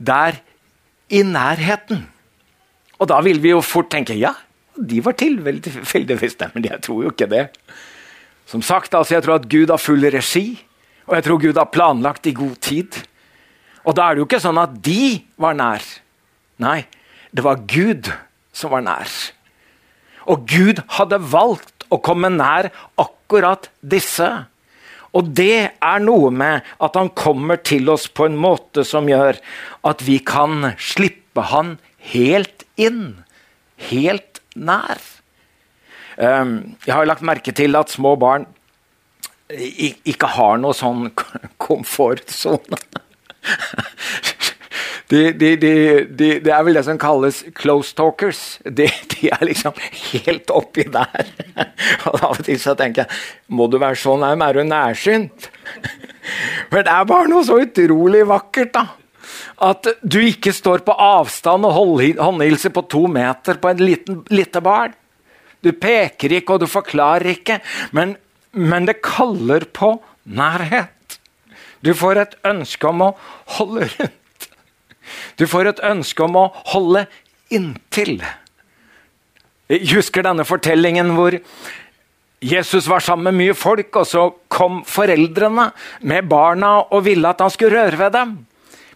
der 0.00 0.40
i 1.12 1.20
nærheten. 1.26 2.06
Og 3.00 3.08
da 3.08 3.20
vil 3.24 3.40
vi 3.42 3.52
jo 3.52 3.60
fort 3.64 3.90
tenke 3.92 4.16
ja, 4.16 4.32
de 4.86 5.00
var 5.04 5.16
til 5.18 5.38
tilfeldigvis 5.66 6.38
det, 6.40 6.50
men 6.54 6.66
jeg 6.68 6.82
tror 6.86 7.04
jo 7.04 7.14
ikke 7.14 7.30
det. 7.30 7.48
Som 8.50 8.62
sagt, 8.62 8.94
altså, 8.94 9.14
jeg 9.14 9.24
tror 9.24 9.38
at 9.38 9.48
Gud 9.50 9.70
har 9.70 9.78
full 9.78 10.04
regi, 10.10 10.60
og 11.06 11.16
jeg 11.16 11.26
tror 11.26 11.42
Gud 11.42 11.58
har 11.58 11.70
planlagt 11.70 12.26
i 12.26 12.34
god 12.34 12.56
tid. 12.62 13.02
Og 13.84 13.96
da 13.96 14.06
er 14.08 14.16
det 14.16 14.22
jo 14.22 14.28
ikke 14.28 14.42
sånn 14.42 14.60
at 14.60 14.74
de 14.84 15.20
var 15.40 15.56
nær. 15.58 15.84
Nei, 16.60 16.84
det 17.32 17.44
var 17.46 17.62
Gud 17.70 18.10
som 18.54 18.74
var 18.74 18.84
nær. 18.84 19.10
Og 20.30 20.46
Gud 20.50 20.82
hadde 20.98 21.18
valgt 21.32 21.86
å 21.90 21.98
komme 22.02 22.30
nær 22.30 22.70
akkurat 23.00 23.70
disse. 23.80 24.28
Og 25.16 25.32
det 25.34 25.72
er 25.74 26.02
noe 26.04 26.30
med 26.30 26.66
at 26.78 26.98
han 26.98 27.10
kommer 27.18 27.58
til 27.66 27.90
oss 27.90 28.06
på 28.06 28.28
en 28.28 28.38
måte 28.38 28.84
som 28.86 29.08
gjør 29.10 29.40
at 29.88 30.04
vi 30.06 30.20
kan 30.22 30.72
slippe 30.78 31.48
han 31.50 31.78
helt 32.12 32.66
inn. 32.78 33.24
Helt 33.90 34.29
nær. 34.60 35.00
Ehm, 36.20 36.76
jeg 36.86 36.94
har 36.94 37.08
lagt 37.08 37.24
merke 37.26 37.54
til 37.56 37.76
at 37.78 37.92
små 37.92 38.16
barn 38.20 38.46
ikke 39.50 40.30
har 40.36 40.60
noe 40.62 40.76
sånn 40.76 41.08
komfortsone. 41.64 42.78
De, 45.10 45.32
de, 45.34 45.48
de, 45.58 46.26
det 46.38 46.52
er 46.54 46.62
vel 46.62 46.76
det 46.78 46.84
som 46.86 46.98
kalles 47.00 47.40
close 47.58 47.96
talkers. 47.98 48.60
De, 48.62 48.86
er 49.26 49.42
liksom 49.42 49.74
helt 49.80 50.52
oppi 50.54 50.84
der. 50.86 51.32
Og 52.06 52.20
Av 52.20 52.36
og 52.36 52.44
til 52.46 52.60
så 52.62 52.76
tenker 52.78 53.08
jeg 53.08 53.56
må 53.58 53.66
du 53.66 53.80
være 53.82 53.98
så 53.98 54.14
nærm, 54.20 54.44
er 54.46 54.60
du 54.60 54.62
nærsynt? 54.68 55.50
Men 56.70 56.86
det 56.86 56.94
er 56.94 57.10
bare 57.10 57.30
noe 57.32 57.42
så 57.46 57.58
utrolig 57.58 58.22
vakkert, 58.28 58.70
da 58.76 58.99
at 59.60 59.88
du 60.02 60.18
ikke 60.22 60.52
står 60.56 60.84
på 60.86 60.94
avstand 60.94 61.66
og 61.68 61.76
håndhilser 62.20 62.72
på 62.74 62.84
to 62.90 63.04
meter 63.10 63.60
på 63.60 63.72
en 63.72 63.82
liten, 63.82 64.22
lite 64.32 64.62
barn. 64.64 64.94
Du 65.60 65.72
peker 65.76 66.38
ikke, 66.38 66.56
og 66.56 66.64
du 66.64 66.70
forklarer 66.70 67.34
ikke, 67.34 67.60
men, 67.96 68.14
men 68.56 68.88
det 68.88 69.02
kaller 69.04 69.66
på 69.68 69.98
nærhet. 70.24 71.18
Du 71.84 71.92
får 71.96 72.20
et 72.20 72.38
ønske 72.48 72.88
om 72.88 73.04
å 73.08 73.10
holde 73.58 73.88
rundt. 73.92 74.48
Du 75.40 75.46
får 75.48 75.72
et 75.72 75.84
ønske 75.90 76.24
om 76.24 76.36
å 76.38 76.48
holde 76.72 77.06
inntil. 77.52 78.20
Jeg 79.70 79.86
husker 79.94 80.24
denne 80.26 80.46
fortellingen 80.46 81.12
hvor 81.16 81.36
Jesus 82.40 82.86
var 82.88 83.04
sammen 83.04 83.30
med 83.30 83.38
mye 83.40 83.56
folk, 83.56 83.92
og 84.00 84.06
så 84.08 84.22
kom 84.48 84.80
foreldrene 84.88 85.70
med 86.08 86.28
barna 86.30 86.78
og 86.88 87.04
ville 87.04 87.28
at 87.28 87.42
han 87.44 87.52
skulle 87.52 87.76
røre 87.76 88.00
ved 88.00 88.14
dem. 88.16 88.32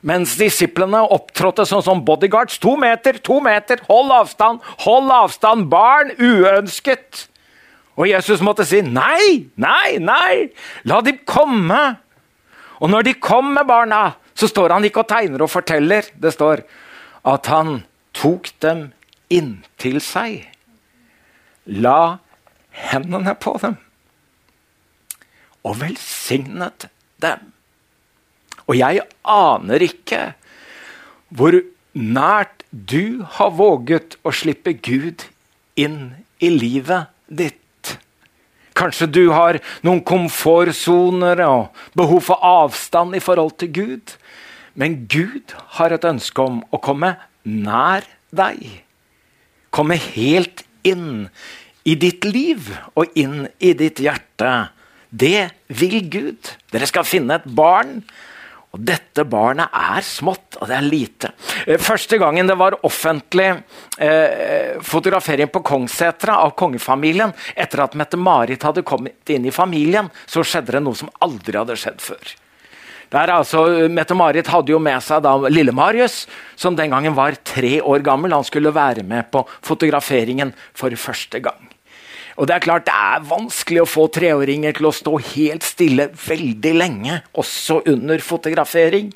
Mens 0.05 0.35
disiplene 0.37 1.01
opptrådte 1.15 1.65
sånn 1.69 1.85
som 1.85 2.03
bodyguards. 2.05 2.59
To 2.61 2.75
meter, 2.81 3.17
to 3.25 3.39
meter, 3.45 3.81
hold 3.89 4.13
avstand, 4.13 4.65
hold 4.85 5.13
avstand! 5.13 5.71
Barn 5.73 6.13
uønsket! 6.19 7.27
Og 7.95 8.11
Jesus 8.11 8.43
måtte 8.45 8.67
si 8.69 8.83
nei, 8.85 9.47
nei, 9.57 9.97
nei! 10.03 10.51
La 10.85 11.01
dem 11.05 11.23
komme! 11.29 11.83
Og 12.83 12.91
når 12.93 13.07
de 13.07 13.15
kom 13.23 13.55
med 13.55 13.65
barna, 13.71 14.19
så 14.37 14.51
står 14.51 14.75
han 14.75 14.85
ikke 14.85 15.05
og 15.05 15.09
tegner 15.09 15.47
og 15.47 15.53
forteller. 15.53 16.11
Det 16.21 16.35
står 16.35 16.67
at 17.31 17.49
han 17.49 17.79
tok 18.13 18.51
dem 18.61 18.89
inntil 19.33 20.03
seg. 20.05 20.43
La 21.65 22.19
hendene 22.91 23.33
på 23.41 23.57
dem 23.63 23.79
og 25.65 25.79
velsignet 25.81 26.91
dem. 27.25 27.54
Og 28.69 28.79
jeg 28.79 29.05
aner 29.29 29.85
ikke 29.85 30.23
hvor 31.35 31.57
nært 31.95 32.65
du 32.71 33.25
har 33.37 33.53
våget 33.55 34.17
å 34.27 34.33
slippe 34.35 34.75
Gud 34.75 35.27
inn 35.79 36.15
i 36.43 36.51
livet 36.51 37.11
ditt. 37.29 37.61
Kanskje 38.75 39.07
du 39.07 39.23
har 39.31 39.61
noen 39.87 40.03
komfortsoner 40.07 41.45
og 41.47 41.85
behov 41.95 42.25
for 42.31 42.43
avstand 42.43 43.15
i 43.15 43.23
forhold 43.23 43.55
til 43.63 43.71
Gud. 43.75 44.15
Men 44.75 45.05
Gud 45.07 45.55
har 45.79 45.95
et 45.95 46.07
ønske 46.09 46.43
om 46.43 46.63
å 46.75 46.81
komme 46.83 47.15
nær 47.47 48.07
deg. 48.35 48.59
Komme 49.75 49.99
helt 49.99 50.65
inn 50.87 51.29
i 51.87 51.95
ditt 52.01 52.27
liv 52.27 52.73
og 52.99 53.15
inn 53.19 53.47
i 53.63 53.75
ditt 53.79 54.03
hjerte. 54.03 54.53
Det 55.15 55.51
vil 55.71 56.01
Gud. 56.11 56.55
Dere 56.75 56.91
skal 56.91 57.07
finne 57.07 57.39
et 57.39 57.47
barn 57.47 58.01
Og 58.75 58.83
dette 58.83 59.23
barnet 59.31 59.71
er 59.71 60.03
smått, 60.03 60.59
og 60.59 60.67
det 60.67 60.75
er 60.75 60.87
lite. 60.87 61.31
Eh, 61.67 61.79
første 61.79 62.19
gangen 62.19 62.49
det 62.51 62.57
var 62.59 62.75
offentlig 62.87 63.53
eh, 64.03 64.81
fotografering 64.83 65.51
på 65.55 65.63
Kongssetra 65.63 66.41
av 66.43 66.57
kongefamilien, 66.59 67.35
etter 67.55 67.85
at 67.85 67.95
Mette-Marit 67.99 68.67
hadde 68.67 68.83
kommet 68.87 69.31
inn 69.31 69.47
i 69.47 69.55
familien, 69.55 70.11
så 70.27 70.43
skjedde 70.43 70.75
det 70.75 70.83
noe 70.83 70.99
som 70.99 71.13
aldri 71.23 71.61
hadde 71.61 71.79
skjedd 71.79 72.03
før. 72.03 72.35
Altså, 73.15 73.61
Mette-Marit 73.95 74.49
hadde 74.51 74.75
jo 74.75 74.81
med 74.83 74.99
seg 75.05 75.23
da 75.23 75.37
Lille-Marius, 75.47 76.25
som 76.59 76.75
den 76.75 76.91
gangen 76.91 77.15
var 77.15 77.39
tre 77.47 77.77
år 77.79 78.03
gammel. 78.03 78.35
Han 78.35 78.47
skulle 78.47 78.75
være 78.75 79.07
med 79.07 79.31
på 79.31 79.45
fotograferingen 79.63 80.51
for 80.75 80.91
første 80.99 81.39
gang. 81.45 81.74
Og 82.37 82.49
Det 82.49 82.55
er 82.57 82.65
klart 82.65 82.87
det 82.89 82.95
er 82.95 83.27
vanskelig 83.29 83.83
å 83.85 83.89
få 83.89 84.09
treåringer 84.13 84.75
til 84.75 84.89
å 84.89 84.95
stå 84.95 85.19
helt 85.35 85.67
stille 85.67 86.09
veldig 86.27 86.73
lenge, 86.75 87.21
også 87.33 87.83
under 87.91 88.19
fotografering. 88.19 89.13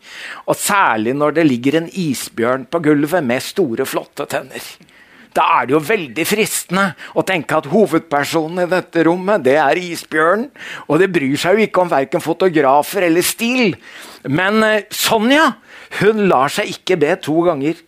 Og 0.47 0.57
Særlig 0.59 1.17
når 1.19 1.39
det 1.39 1.49
ligger 1.49 1.81
en 1.81 1.91
isbjørn 1.91 2.69
på 2.71 2.83
gulvet 2.85 3.25
med 3.25 3.43
store, 3.43 3.87
flotte 3.87 4.29
tenner. 4.31 4.63
Da 5.37 5.45
er 5.59 5.69
det 5.69 5.75
jo 5.77 5.81
veldig 5.85 6.25
fristende 6.27 6.85
å 7.15 7.23
tenke 7.27 7.59
at 7.59 7.69
hovedpersonen 7.71 8.65
i 8.65 8.71
dette 8.71 9.05
rommet 9.07 9.45
det 9.45 9.59
er 9.61 9.79
isbjørnen. 9.79 10.49
Og 10.89 11.03
det 11.03 11.11
bryr 11.15 11.37
seg 11.39 11.59
jo 11.59 11.67
ikke 11.69 11.85
om 11.85 11.93
verken 11.93 12.25
fotografer 12.25 13.07
eller 13.07 13.27
stil. 13.27 13.77
Men 14.27 14.63
eh, 14.67 14.89
Sonja 14.91 15.53
hun 16.01 16.27
lar 16.29 16.53
seg 16.53 16.73
ikke 16.73 16.99
be 17.01 17.15
to 17.23 17.37
ganger. 17.47 17.79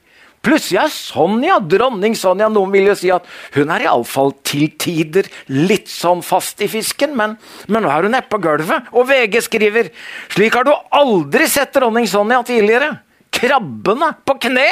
Plutselig 0.41 0.79
er 0.81 0.93
Sonja, 0.95 1.59
dronning 1.61 2.15
Sonja 2.17 2.49
Noen 2.49 2.73
vil 2.73 2.89
jo 2.89 2.97
si 2.97 3.11
at 3.13 3.27
hun 3.59 3.69
er 3.75 3.85
iallfall 3.85 4.33
til 4.47 4.71
tider 4.81 5.29
litt 5.53 5.91
sånn 5.93 6.23
fast 6.25 6.63
i 6.65 6.69
fisken, 6.71 7.13
men, 7.17 7.37
men 7.69 7.85
nå 7.85 7.91
er 7.93 8.07
hun 8.07 8.15
nede 8.17 8.31
på 8.31 8.41
gulvet. 8.41 8.89
Og 8.97 9.05
VG 9.11 9.37
skriver 9.45 9.91
slik 10.33 10.57
har 10.57 10.65
du 10.65 10.73
aldri 10.73 11.49
sett 11.51 11.75
dronning 11.77 12.09
Sonja 12.09 12.41
tidligere. 12.49 12.95
Krabbene 13.31 14.15
på 14.27 14.39
kne 14.43 14.69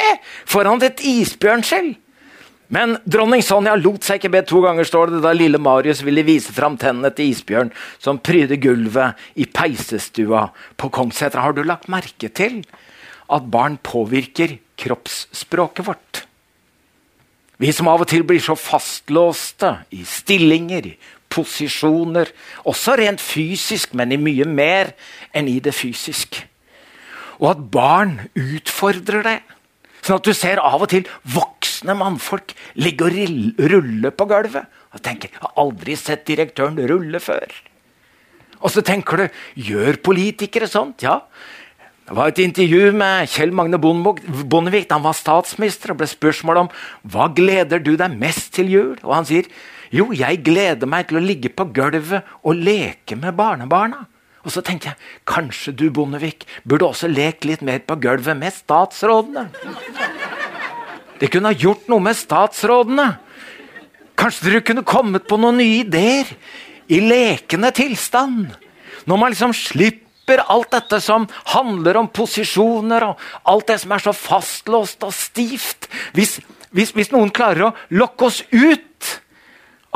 foran 0.49 0.81
et 0.85 1.03
isbjørnskjell. 1.05 1.93
Men 2.73 2.97
dronning 3.09 3.45
Sonja 3.45 3.75
lot 3.81 4.05
seg 4.05 4.21
ikke 4.21 4.33
be 4.33 4.43
to 4.49 4.61
ganger, 4.65 4.89
står 4.89 5.13
det, 5.13 5.21
da 5.25 5.35
lille 5.37 5.61
Marius 5.61 6.01
ville 6.05 6.25
vise 6.25 6.53
fram 6.53 6.77
tennene 6.81 7.11
til 7.17 7.33
isbjørn 7.33 7.73
som 8.01 8.21
pryder 8.21 8.61
gulvet 8.61 9.21
i 9.41 9.45
peisestua 9.49 10.47
på 10.81 10.91
Kongssetra. 10.93 11.45
Har 11.45 11.57
du 11.57 11.63
lagt 11.65 11.93
merke 11.93 12.33
til 12.33 12.61
at 13.29 13.49
barn 13.53 13.77
påvirker 13.85 14.57
kroppsspråket 14.79 15.87
vårt. 15.87 16.25
Vi 17.59 17.73
som 17.75 17.89
av 17.91 18.05
og 18.05 18.11
til 18.11 18.23
blir 18.27 18.43
så 18.43 18.55
fastlåste 18.55 19.73
i 19.91 20.05
stillinger, 20.07 20.87
i 20.87 20.95
posisjoner, 21.29 22.31
også 22.71 22.95
rent 23.01 23.23
fysisk, 23.23 23.97
men 23.99 24.15
i 24.15 24.21
mye 24.21 24.47
mer 24.47 24.95
enn 25.37 25.51
i 25.51 25.59
det 25.63 25.75
fysiske. 25.77 26.47
Og 27.39 27.51
at 27.53 27.65
barn 27.75 28.17
utfordrer 28.39 29.27
det. 29.27 29.39
Sånn 30.03 30.19
at 30.21 30.27
du 30.27 30.35
ser 30.35 30.63
av 30.63 30.83
og 30.83 30.91
til 30.91 31.07
voksne 31.35 31.95
mannfolk 31.99 32.55
ligge 32.79 33.07
og 33.07 33.67
rulle 33.75 34.15
på 34.15 34.27
gulvet. 34.31 34.67
Og 34.95 35.03
tenker 35.03 35.29
'Jeg 35.29 35.41
har 35.43 35.53
aldri 35.57 35.97
sett 35.97 36.25
direktøren 36.27 36.79
rulle 36.89 37.19
før'. 37.19 37.53
Og 38.63 38.71
så 38.71 38.83
tenker 38.83 39.17
du 39.17 39.29
'Gjør 39.57 40.03
politikere 40.03 40.67
sånt?' 40.67 41.03
Ja, 41.03 41.21
det 42.09 42.15
var 42.17 42.31
et 42.31 42.39
intervju 42.41 42.93
med 42.97 43.29
Kjell 43.29 43.51
Magne 43.53 43.77
Bondevik 43.77 44.87
da 44.89 44.97
han 44.97 45.05
var 45.05 45.17
statsminister. 45.17 45.93
og 45.93 45.99
ble 46.01 46.07
spørsmål 46.09 46.61
om 46.63 46.71
hva 47.05 47.27
gleder 47.37 47.83
du 47.85 47.99
deg 48.01 48.15
mest 48.17 48.55
til 48.57 48.71
jul. 48.73 48.95
Og 49.05 49.13
han 49.13 49.29
sier 49.29 49.45
jo, 49.93 50.09
jeg 50.17 50.41
gleder 50.41 50.89
meg 50.89 51.11
til 51.11 51.21
å 51.21 51.25
ligge 51.25 51.53
på 51.53 51.69
gulvet 51.77 52.25
og 52.41 52.57
leke 52.57 53.13
med 53.17 53.37
barnebarna. 53.37 54.07
Og 54.41 54.55
så 54.55 54.65
tenker 54.65 54.95
jeg 54.95 55.21
kanskje 55.29 55.77
du 55.77 55.91
Bondevik 55.93 56.47
burde 56.65 56.89
også 56.89 57.13
lekt 57.13 57.45
litt 57.45 57.61
mer 57.61 57.85
på 57.85 57.99
gulvet 58.01 58.41
med 58.41 58.57
statsrådene. 58.57 59.51
Det 61.21 61.29
kunne 61.29 61.53
ha 61.53 61.61
gjort 61.61 61.93
noe 61.93 62.01
med 62.09 62.17
statsrådene. 62.17 63.09
Kanskje 64.17 64.49
dere 64.49 64.65
kunne 64.65 64.89
kommet 64.89 65.29
på 65.29 65.37
noen 65.37 65.61
nye 65.61 65.83
ideer 65.85 66.33
i 66.89 67.05
lekende 67.05 67.69
tilstand. 67.77 68.55
Når 69.05 69.21
man 69.21 69.37
liksom 69.37 69.53
slipper 69.53 70.08
slipper 70.29 70.45
alt 70.53 70.71
dette 70.71 71.01
som 71.01 71.27
handler 71.55 71.97
om 71.97 72.09
posisjoner 72.09 73.05
og 73.09 73.19
alt 73.49 73.69
det 73.69 73.79
som 73.81 73.93
er 73.93 74.03
så 74.03 74.13
fastlåst 74.13 75.03
og 75.03 75.13
stivt. 75.15 75.89
Hvis, 76.13 76.41
hvis, 76.71 76.93
hvis 76.93 77.13
noen 77.13 77.31
klarer 77.31 77.69
å 77.69 77.75
lokke 77.91 78.27
oss 78.29 78.43
ut 78.53 79.21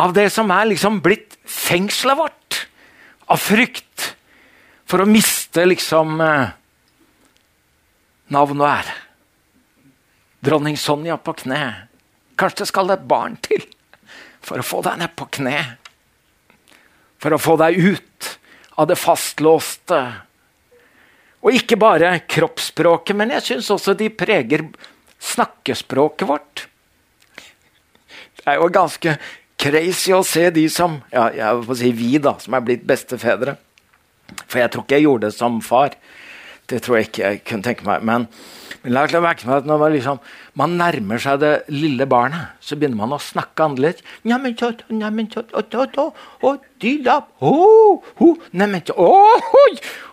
av 0.01 0.14
det 0.14 0.31
som 0.33 0.51
er 0.51 0.71
liksom 0.71 1.03
blitt 1.05 1.37
fengselet 1.45 2.16
vårt, 2.16 2.66
av 3.29 3.40
frykt 3.40 4.14
for 4.88 5.03
å 5.03 5.09
miste 5.09 5.64
liksom 5.64 6.21
eh, 6.21 6.53
navn 8.33 8.61
og 8.61 8.68
ære. 8.68 8.97
Dronning 10.42 10.77
Sonja 10.77 11.18
på 11.21 11.37
kne. 11.45 11.88
Kanskje 12.37 12.64
det 12.64 12.71
skal 12.73 12.90
et 12.90 13.05
barn 13.05 13.37
til 13.45 13.62
for 14.42 14.59
å 14.59 14.66
få 14.66 14.81
deg 14.83 14.99
ned 14.99 15.12
på 15.14 15.29
kne. 15.37 15.61
For 17.23 17.37
å 17.37 17.40
få 17.40 17.55
deg 17.61 17.79
ut 17.79 18.12
av 18.80 18.88
det 18.90 18.98
fastlåste. 19.00 20.00
Og 21.42 21.58
ikke 21.58 21.78
bare 21.80 22.14
kroppsspråket, 22.30 23.16
men 23.18 23.35
jeg 23.37 23.46
syns 23.48 23.70
også 23.74 23.96
de 23.98 24.08
preger 24.14 24.68
snakkespråket 25.22 26.28
vårt. 26.28 26.66
Det 28.42 28.46
er 28.50 28.58
jo 28.58 28.70
ganske 28.74 29.16
crazy 29.62 30.14
å 30.14 30.22
se 30.26 30.48
de 30.54 30.64
som 30.72 30.98
ja, 31.12 31.28
jeg 31.35 31.66
får 31.66 31.78
si 31.78 31.92
vi 31.94 32.16
da, 32.22 32.35
som 32.42 32.56
er 32.58 32.64
blitt 32.66 32.87
bestefedre. 32.87 33.56
For 34.46 34.62
jeg 34.62 34.72
tror 34.72 34.87
ikke 34.87 34.98
jeg 34.98 35.06
gjorde 35.06 35.28
det 35.28 35.37
som 35.37 35.61
far. 35.62 35.94
Det 36.70 36.80
tror 36.82 36.98
jeg 36.98 37.11
ikke 37.11 37.22
jeg 37.26 37.42
kunne 37.46 37.66
tenke 37.66 37.87
meg. 37.87 38.06
Men 38.06 38.26
men 38.83 38.97
la 38.97 39.05
meg 39.07 39.21
merke 39.23 39.47
meg 39.47 39.61
at 39.61 39.66
når 39.68 39.79
man, 39.79 39.92
liksom, 39.95 40.16
man, 40.59 40.73
nærmer 40.79 41.21
seg 41.23 41.38
det 41.42 41.53
lille 41.71 42.07
barnet, 42.11 42.57
så 42.59 42.75
begynner 42.75 42.99
man 42.99 43.14
å 43.14 43.21
snakke 43.23 43.62
annerledes. 43.68 44.03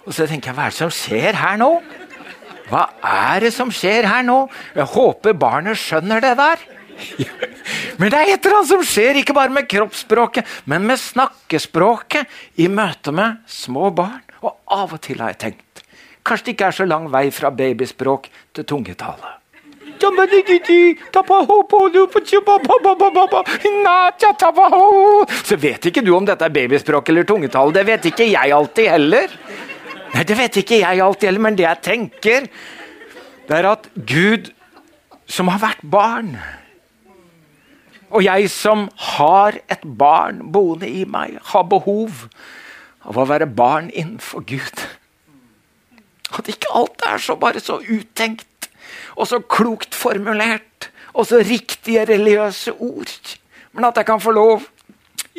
Og 0.05 0.13
så 0.13 0.27
tenker 0.29 0.51
jeg, 0.51 0.57
hva 0.59 0.67
er 0.67 0.75
det 0.75 0.77
som 0.77 0.93
skjer 0.93 1.39
her 1.41 1.57
nå? 1.61 1.71
Hva 2.69 2.83
er 3.01 3.47
det 3.47 3.53
som 3.55 3.71
skjer 3.73 4.05
her 4.05 4.21
nå? 4.27 4.43
Jeg 4.77 4.85
håper 4.93 5.39
barnet 5.41 5.81
skjønner 5.81 6.21
det 6.21 6.35
der. 6.37 6.67
Men 7.99 8.11
det 8.11 8.19
er 8.19 8.35
et 8.35 8.45
eller 8.45 8.59
annet 8.59 8.69
som 8.69 8.85
skjer, 8.85 9.17
ikke 9.17 9.33
bare 9.33 9.53
med 9.55 9.69
kroppsspråket, 9.71 10.47
men 10.67 10.83
med 10.87 10.99
snakkespråket 10.99 12.59
i 12.59 12.67
møte 12.71 13.13
med 13.15 13.39
små 13.49 13.89
barn. 13.95 14.21
Og 14.43 14.53
av 14.71 14.93
og 14.95 15.01
til 15.03 15.19
har 15.23 15.33
jeg 15.33 15.41
tenkt 15.43 15.68
Kanskje 16.25 16.49
det 16.49 16.55
ikke 16.57 16.69
er 16.69 16.77
så 16.79 16.87
lang 16.87 17.09
vei 17.11 17.29
fra 17.31 17.49
babyspråk 17.49 18.29
til 18.53 18.67
tungetale. 18.67 19.39
Så 25.43 25.57
vet 25.59 25.89
ikke 25.89 26.03
du 26.05 26.13
om 26.15 26.27
dette 26.27 26.45
er 26.47 26.53
babyspråk 26.55 27.09
eller 27.11 27.27
tungetale. 27.27 27.75
Det 27.75 27.85
vet 27.87 28.07
ikke 28.11 28.29
jeg 28.29 28.53
alltid 28.55 28.87
heller. 28.93 29.33
Nei, 30.13 30.23
Det 30.23 30.37
vet 30.37 30.61
ikke 30.61 30.79
jeg 30.79 31.01
alltid 31.03 31.27
heller, 31.27 31.43
men 31.43 31.57
det 31.57 31.65
jeg 31.65 31.81
tenker, 31.85 32.47
det 33.49 33.57
er 33.57 33.67
at 33.71 33.89
Gud, 33.95 34.51
som 35.29 35.47
har 35.51 35.59
vært 35.61 35.83
barn 35.83 36.37
Og 38.09 38.23
jeg 38.25 38.49
som 38.49 38.87
har 38.97 39.59
et 39.69 39.83
barn 39.83 40.39
boende 40.51 40.87
i 40.89 41.03
meg, 41.05 41.35
har 41.51 41.67
behov 41.69 42.23
av 43.05 43.19
å 43.21 43.25
være 43.29 43.45
barn 43.45 43.91
innenfor 43.93 44.41
Gud. 44.49 44.81
At 46.37 46.49
ikke 46.51 46.71
alt 46.75 47.05
er 47.07 47.21
så 47.21 47.35
bare 47.39 47.61
så 47.63 47.79
uttenkt 47.81 48.69
og 49.15 49.27
så 49.29 49.41
klokt 49.41 49.95
formulert 49.97 50.89
og 51.13 51.27
så 51.29 51.41
riktige 51.43 52.05
religiøse 52.07 52.75
ord. 52.77 53.35
Men 53.73 53.89
at 53.89 53.97
jeg 53.97 54.07
kan 54.09 54.21
få 54.21 54.33
lov, 54.35 54.67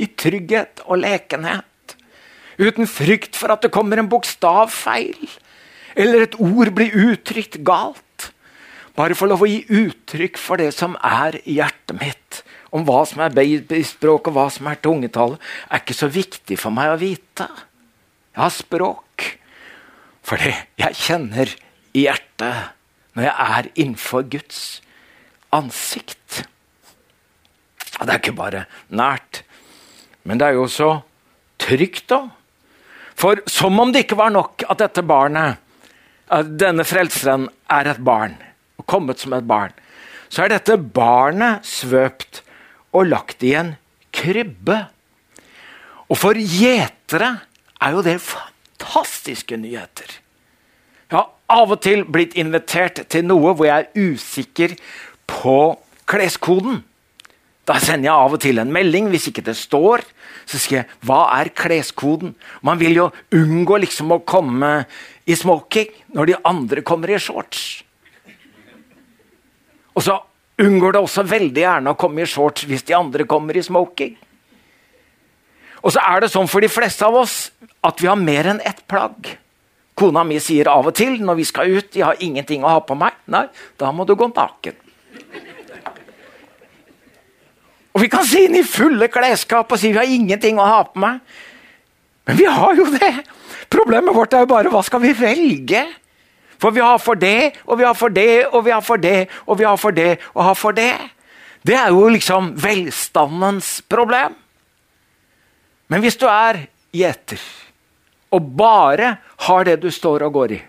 i 0.00 0.06
trygghet 0.16 0.80
og 0.86 1.02
lekenhet, 1.02 1.96
uten 2.56 2.86
frykt 2.88 3.36
for 3.36 3.52
at 3.52 3.60
det 3.64 3.72
kommer 3.74 4.00
en 4.00 4.08
bokstavfeil 4.08 5.28
eller 5.98 6.24
et 6.24 6.36
ord 6.40 6.70
blir 6.76 6.94
uttrykt 6.94 7.58
galt. 7.66 8.30
Bare 8.96 9.16
få 9.18 9.28
lov 9.30 9.44
å 9.44 9.48
gi 9.48 9.62
uttrykk 9.66 10.38
for 10.40 10.60
det 10.60 10.70
som 10.76 10.96
er 11.04 11.40
i 11.44 11.58
hjertet 11.58 11.96
mitt. 11.98 12.40
Om 12.70 12.84
hva 12.86 13.02
som 13.08 13.22
er 13.24 13.34
babyspråk 13.34 14.30
og 14.30 14.36
hva 14.36 14.46
som 14.52 14.68
er 14.70 14.78
tungetall, 14.82 15.36
er 15.70 15.82
ikke 15.82 15.96
så 15.96 16.10
viktig 16.12 16.58
for 16.60 16.74
meg 16.74 16.92
å 16.92 17.00
vite. 17.00 17.48
Jeg 18.30 18.42
har 18.44 18.54
språk. 18.54 19.26
Fordi 20.26 20.52
jeg 20.80 20.98
kjenner 21.00 21.52
i 21.96 22.06
hjertet 22.06 22.76
når 23.16 23.26
jeg 23.26 23.34
er 23.56 23.68
innenfor 23.74 24.26
Guds 24.30 24.60
ansikt. 25.54 26.44
Og 27.98 28.06
det 28.06 28.14
er 28.14 28.20
ikke 28.22 28.36
bare 28.38 28.66
nært, 28.88 29.42
men 30.24 30.40
det 30.40 30.50
er 30.50 30.58
jo 30.58 30.68
så 30.70 30.90
trygt 31.60 32.14
òg. 32.16 32.30
For 33.20 33.42
som 33.50 33.76
om 33.82 33.90
det 33.92 34.06
ikke 34.06 34.16
var 34.16 34.32
nok 34.32 34.64
at 34.70 34.80
dette 34.80 35.04
barnet, 35.04 35.58
at 36.30 36.54
denne 36.56 36.86
frelseren, 36.86 37.48
er 37.70 37.90
et 37.90 38.00
barn, 38.02 38.38
og 38.80 38.86
kommet 38.88 39.20
som 39.20 39.34
et 39.36 39.46
barn, 39.46 39.74
så 40.30 40.44
er 40.44 40.54
dette 40.54 40.78
barnet 40.78 41.66
svøpt 41.66 42.40
og 42.96 43.10
lagt 43.10 43.44
i 43.44 43.52
en 43.58 43.74
krybbe. 44.14 44.78
Og 46.08 46.18
for 46.18 46.38
gjetere 46.38 47.34
er 47.80 47.96
jo 47.96 48.04
det 48.06 48.16
fantastiske 48.80 49.56
nyheter. 49.56 50.20
Jeg 51.10 51.18
har 51.18 51.30
av 51.50 51.72
og 51.74 51.80
til 51.82 52.04
blitt 52.04 52.36
invitert 52.38 53.02
til 53.10 53.26
noe 53.26 53.54
hvor 53.54 53.66
jeg 53.66 53.86
er 53.86 54.14
usikker 54.14 54.76
på 55.26 55.76
kleskoden. 56.06 56.84
Da 57.66 57.78
sender 57.78 58.08
jeg 58.08 58.14
av 58.14 58.34
og 58.34 58.40
til 58.40 58.58
en 58.58 58.72
melding 58.72 59.10
hvis 59.10 59.28
ikke 59.30 59.44
det 59.46 59.56
står. 59.56 60.02
Så 60.46 60.58
skriver 60.58 60.84
jeg 60.84 60.90
'Hva 61.04 61.40
er 61.40 61.48
kleskoden?' 61.50 62.34
Man 62.62 62.78
vil 62.78 62.94
jo 62.94 63.10
unngå 63.32 63.80
liksom 63.80 64.12
å 64.12 64.24
komme 64.24 64.86
i 65.26 65.34
smoking 65.34 65.88
når 66.14 66.26
de 66.26 66.34
andre 66.44 66.82
kommer 66.82 67.10
i 67.10 67.18
shorts. 67.18 67.82
Og 69.94 70.02
så 70.02 70.22
unngår 70.58 70.92
det 70.92 71.00
også 71.00 71.22
veldig 71.22 71.62
gjerne 71.62 71.90
å 71.90 71.98
komme 71.98 72.22
i 72.22 72.26
shorts 72.26 72.64
hvis 72.64 72.82
de 72.82 72.94
andre 72.94 73.24
kommer 73.24 73.56
i 73.56 73.62
smoking. 73.62 74.16
Og 75.80 75.94
så 75.94 76.02
er 76.04 76.20
det 76.20 76.32
sånn 76.32 76.48
for 76.50 76.60
de 76.60 76.68
fleste 76.68 77.06
av 77.06 77.16
oss 77.22 77.50
at 77.86 78.00
vi 78.02 78.08
har 78.10 78.18
mer 78.20 78.50
enn 78.52 78.60
ett 78.66 78.82
plagg. 78.90 79.32
Kona 79.96 80.24
mi 80.24 80.38
sier 80.40 80.68
av 80.72 80.88
og 80.88 80.96
til 80.96 81.18
når 81.24 81.40
vi 81.40 81.44
skal 81.44 81.76
ut 81.76 81.96
'Jeg 81.96 82.04
har 82.04 82.16
ingenting 82.20 82.64
å 82.64 82.68
ha 82.68 82.80
på 82.80 82.94
meg'. 82.94 83.16
Nei, 83.26 83.48
da 83.78 83.92
må 83.92 84.06
du 84.06 84.14
gå 84.14 84.28
naken. 84.28 84.74
Og 87.94 88.00
vi 88.00 88.08
kan 88.08 88.24
si 88.24 88.44
inn 88.44 88.54
i 88.54 88.62
fulle 88.62 89.08
klesskap 89.08 89.72
og 89.72 89.78
si 89.78 89.92
'vi 89.92 89.98
har 89.98 90.06
ingenting 90.06 90.58
å 90.58 90.64
ha 90.64 90.82
på 90.84 91.00
meg'. 91.00 91.20
Men 92.26 92.36
vi 92.36 92.44
har 92.44 92.74
jo 92.74 92.84
det! 92.84 93.24
Problemet 93.70 94.14
vårt 94.14 94.34
er 94.34 94.40
jo 94.40 94.46
bare 94.46 94.70
hva 94.70 94.82
skal 94.82 95.00
vi 95.00 95.12
velge? 95.12 95.86
For 96.60 96.70
vi 96.70 96.80
har 96.80 96.98
for 96.98 97.14
det, 97.14 97.56
og 97.66 97.78
vi 97.78 97.84
har 97.84 97.94
for 97.94 98.08
det, 98.08 98.46
og 98.52 98.64
vi 98.64 98.70
har 98.70 98.80
for 98.80 98.96
det, 98.96 99.28
og 99.46 99.58
vi 99.58 99.64
har 99.64 99.76
for 99.76 99.90
det, 99.90 100.18
og 100.34 100.44
har 100.44 100.54
for 100.54 100.72
det. 100.72 100.94
Det 101.66 101.74
er 101.74 101.88
jo 101.88 102.08
liksom 102.08 102.52
velstandens 102.56 103.82
problem. 103.88 104.34
Men 105.90 106.04
hvis 106.04 106.18
du 106.20 106.26
er 106.30 106.64
gjeter 106.94 107.42
og 108.30 108.52
bare 108.58 109.16
har 109.46 109.66
det 109.66 109.80
du 109.82 109.88
står 109.90 110.22
og 110.26 110.36
går 110.38 110.54
i 110.54 110.60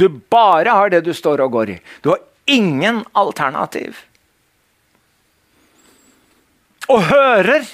Du 0.00 0.08
bare 0.32 0.72
har 0.76 0.90
det 0.92 1.02
du 1.04 1.12
står 1.16 1.40
og 1.44 1.52
går 1.52 1.70
i. 1.72 1.76
Du 2.04 2.10
har 2.12 2.20
ingen 2.46 2.98
alternativ. 3.16 3.96
Og 6.92 7.06
hører 7.08 7.64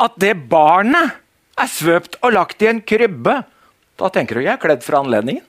at 0.00 0.16
det 0.16 0.32
barnet 0.48 1.12
er 1.60 1.68
svøpt 1.70 2.16
og 2.24 2.32
lagt 2.34 2.64
i 2.64 2.70
en 2.70 2.80
krybbe, 2.80 3.34
da 4.00 4.08
tenker 4.10 4.40
du 4.40 4.46
jeg 4.46 4.54
er 4.56 4.62
kledd 4.62 4.82
for 4.82 4.98
anledningen. 5.02 5.44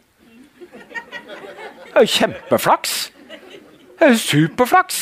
Det 0.76 1.96
er 1.96 2.04
jo 2.04 2.12
kjempeflaks. 2.12 2.98
Det 3.96 4.04
er 4.04 4.14
jo 4.14 4.20
superflaks. 4.20 5.00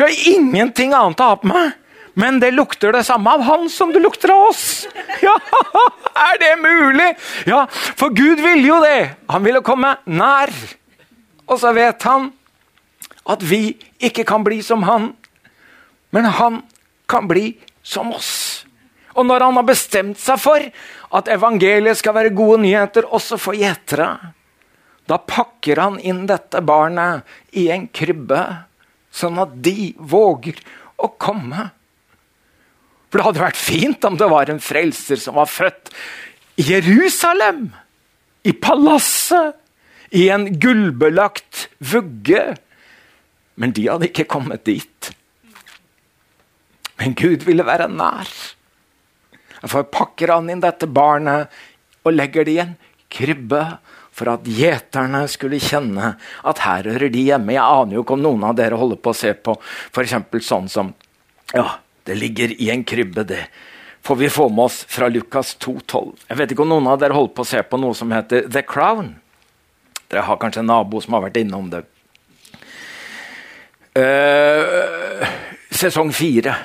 Jeg 0.00 0.06
har 0.08 0.26
ingenting 0.32 0.96
annet 0.96 1.20
å 1.20 1.28
ha 1.28 1.38
på 1.38 1.52
meg. 1.52 1.76
Men 2.20 2.40
det 2.42 2.50
lukter 2.52 2.92
det 2.92 3.04
samme 3.08 3.32
av 3.32 3.44
han 3.46 3.68
som 3.72 3.94
det 3.94 4.02
lukter 4.04 4.32
av 4.34 4.50
oss. 4.50 4.66
Ja, 5.24 5.34
er 6.30 6.38
det 6.40 6.52
mulig? 6.60 7.08
Ja, 7.48 7.66
for 7.70 8.12
Gud 8.16 8.40
ville 8.40 8.64
jo 8.64 8.78
det. 8.80 9.16
Han 9.28 9.44
ville 9.44 9.60
komme 9.64 9.94
nær. 10.08 10.52
Og 11.50 11.58
så 11.60 11.72
vet 11.76 12.02
han 12.08 12.30
at 13.30 13.42
vi 13.44 13.74
ikke 14.00 14.24
kan 14.28 14.44
bli 14.46 14.62
som 14.64 14.84
han, 14.88 15.10
men 16.14 16.28
han 16.38 16.62
kan 17.10 17.28
bli 17.28 17.52
som 17.82 18.12
oss. 18.14 18.64
Og 19.18 19.26
når 19.26 19.44
han 19.44 19.58
har 19.58 19.66
bestemt 19.68 20.20
seg 20.22 20.40
for 20.40 20.64
at 21.18 21.30
evangeliet 21.32 21.98
skal 21.98 22.16
være 22.16 22.34
gode 22.34 22.62
nyheter 22.64 23.08
også 23.10 23.38
for 23.40 23.58
gjetere, 23.58 24.12
da 25.10 25.18
pakker 25.18 25.82
han 25.82 25.98
inn 25.98 26.22
dette 26.30 26.62
barnet 26.62 27.26
i 27.58 27.66
en 27.74 27.88
krybbe, 27.90 28.40
sånn 29.10 29.40
at 29.42 29.56
de 29.58 29.92
våger 29.98 30.60
å 31.02 31.10
komme. 31.18 31.70
For 33.10 33.18
det 33.18 33.26
hadde 33.26 33.42
vært 33.42 33.58
fint 33.58 34.06
om 34.06 34.16
det 34.18 34.28
var 34.30 34.50
en 34.50 34.62
frelser 34.62 35.18
som 35.18 35.38
var 35.40 35.50
født 35.50 35.90
i 36.62 36.68
Jerusalem. 36.70 37.70
I 38.46 38.54
palasset. 38.54 39.58
I 40.10 40.28
en 40.34 40.48
gullbelagt 40.58 41.68
vugge. 41.78 42.42
Men 43.54 43.74
de 43.76 43.86
hadde 43.86 44.08
ikke 44.08 44.30
kommet 44.30 44.64
dit. 44.66 45.10
Men 46.98 47.14
Gud 47.18 47.46
ville 47.46 47.66
være 47.66 47.90
nær. 47.90 48.30
Derfor 49.60 49.86
pakker 49.92 50.32
han 50.34 50.50
inn 50.50 50.62
dette 50.62 50.88
barnet 50.88 51.52
og 52.06 52.14
legger 52.14 52.46
det 52.46 52.54
i 52.56 52.62
en 52.62 52.74
krybbe 53.12 53.62
for 54.16 54.32
at 54.32 54.48
gjeterne 54.48 55.22
skulle 55.30 55.60
kjenne 55.62 56.14
at 56.18 56.62
her 56.64 56.88
hører 56.90 57.12
de 57.12 57.26
hjemme. 57.28 57.54
Jeg 57.54 57.64
aner 57.64 57.96
jo 57.96 58.04
ikke 58.04 58.16
om 58.16 58.24
noen 58.24 58.48
av 58.50 58.56
dere 58.58 58.78
holder 58.80 59.00
på 59.00 59.12
å 59.12 59.16
se 59.16 59.32
på 59.36 59.54
f.eks. 59.60 60.16
sånn 60.46 60.68
som 60.72 60.92
ja, 61.54 61.66
det 62.10 62.16
ligger 62.18 62.50
i 62.58 62.70
en 62.70 62.82
krybbe, 62.84 63.22
det. 63.22 63.44
Får 64.02 64.16
vi 64.16 64.30
få 64.30 64.48
med 64.48 64.64
oss 64.64 64.84
fra 64.88 65.08
Lukas 65.08 65.56
2,12. 65.62 66.24
Jeg 66.26 66.38
vet 66.40 66.50
ikke 66.50 66.64
om 66.64 66.72
noen 66.72 66.88
av 66.90 66.98
dere 66.98 67.14
holder 67.14 67.34
på 67.36 67.44
å 67.44 67.50
se 67.52 67.60
på 67.62 67.78
noe 67.78 67.94
som 67.94 68.10
heter 68.10 68.48
The 68.50 68.64
Crown. 68.66 69.12
Dere 70.10 70.24
har 70.26 70.40
kanskje 70.42 70.64
en 70.64 70.70
nabo 70.72 70.98
som 71.04 71.14
har 71.14 71.22
vært 71.28 71.38
innom 71.38 71.68
det. 71.70 71.84
Uh, 73.94 75.22
sesong 75.70 76.10
fire. 76.16 76.56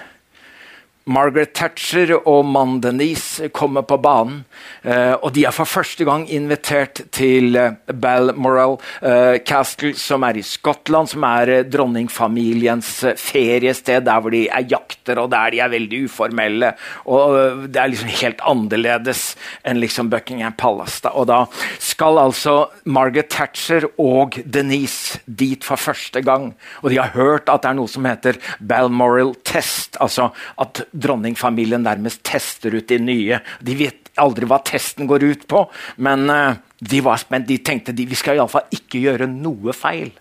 Margaret 1.05 1.53
Thatcher 1.53 2.15
og 2.17 2.47
mannen 2.49 2.79
Denise 2.81 3.49
kommer 3.53 3.85
på 3.85 3.97
banen. 4.01 4.39
Uh, 4.81 5.13
og 5.21 5.35
de 5.35 5.43
er 5.45 5.53
for 5.53 5.69
første 5.69 6.05
gang 6.07 6.25
invitert 6.33 7.03
til 7.13 7.57
uh, 7.59 7.75
Balmoral 7.93 8.79
uh, 9.03 9.37
Castle, 9.45 9.93
som 9.97 10.25
er 10.25 10.39
i 10.39 10.45
Skottland. 10.45 11.11
Som 11.11 11.25
er 11.27 11.67
dronningfamiliens 11.69 12.89
feriested, 13.21 14.07
der 14.07 14.21
hvor 14.21 14.33
de 14.33 14.47
er 14.49 14.65
jakter 14.71 15.21
og 15.21 15.29
der 15.33 15.53
de 15.53 15.61
er 15.61 15.73
veldig 15.73 15.99
uformelle. 16.07 16.73
Og 17.05 17.67
Det 17.69 17.81
er 17.81 17.91
liksom 17.93 18.13
helt 18.21 18.41
annerledes 18.41 19.23
enn 19.65 19.81
liksom 19.81 20.09
Buckingham 20.09 20.57
Palace. 20.57 21.05
Og 21.13 21.29
da 21.29 21.43
skal 21.77 22.17
altså 22.21 22.55
Margaret 22.85 23.29
Thatcher 23.29 23.85
og 24.01 24.39
Denise 24.45 25.21
dit 25.25 25.63
for 25.63 25.77
første 25.77 26.21
gang. 26.25 26.53
Og 26.81 26.89
de 26.89 26.97
har 26.97 27.13
hørt 27.13 27.49
at 27.51 27.61
det 27.61 27.71
er 27.71 27.77
noe 27.77 27.91
som 27.91 28.09
heter 28.09 28.41
Balmoral 28.59 29.35
Test. 29.45 29.97
altså 30.01 30.31
at 30.61 30.81
dronningfamilien 30.95 31.83
nærmest 31.85 32.23
tester 32.27 32.75
ut 32.77 32.87
de 32.89 32.99
nye. 33.01 33.39
De 33.61 33.77
vet 33.77 34.11
aldri 34.21 34.47
hva 34.47 34.61
testen 34.63 35.09
går 35.09 35.25
ut 35.27 35.47
på, 35.51 35.65
men 36.03 36.29
uh, 36.31 36.59
de 36.79 37.01
var 37.03 37.19
spent. 37.21 37.47
De 37.47 37.59
tenkte 37.59 37.95
de, 37.95 38.07
vi 38.07 38.17
skal 38.17 38.39
iallfall 38.39 38.69
ikke 38.75 39.03
gjøre 39.03 39.29
noe 39.31 39.75
feil. 39.75 40.13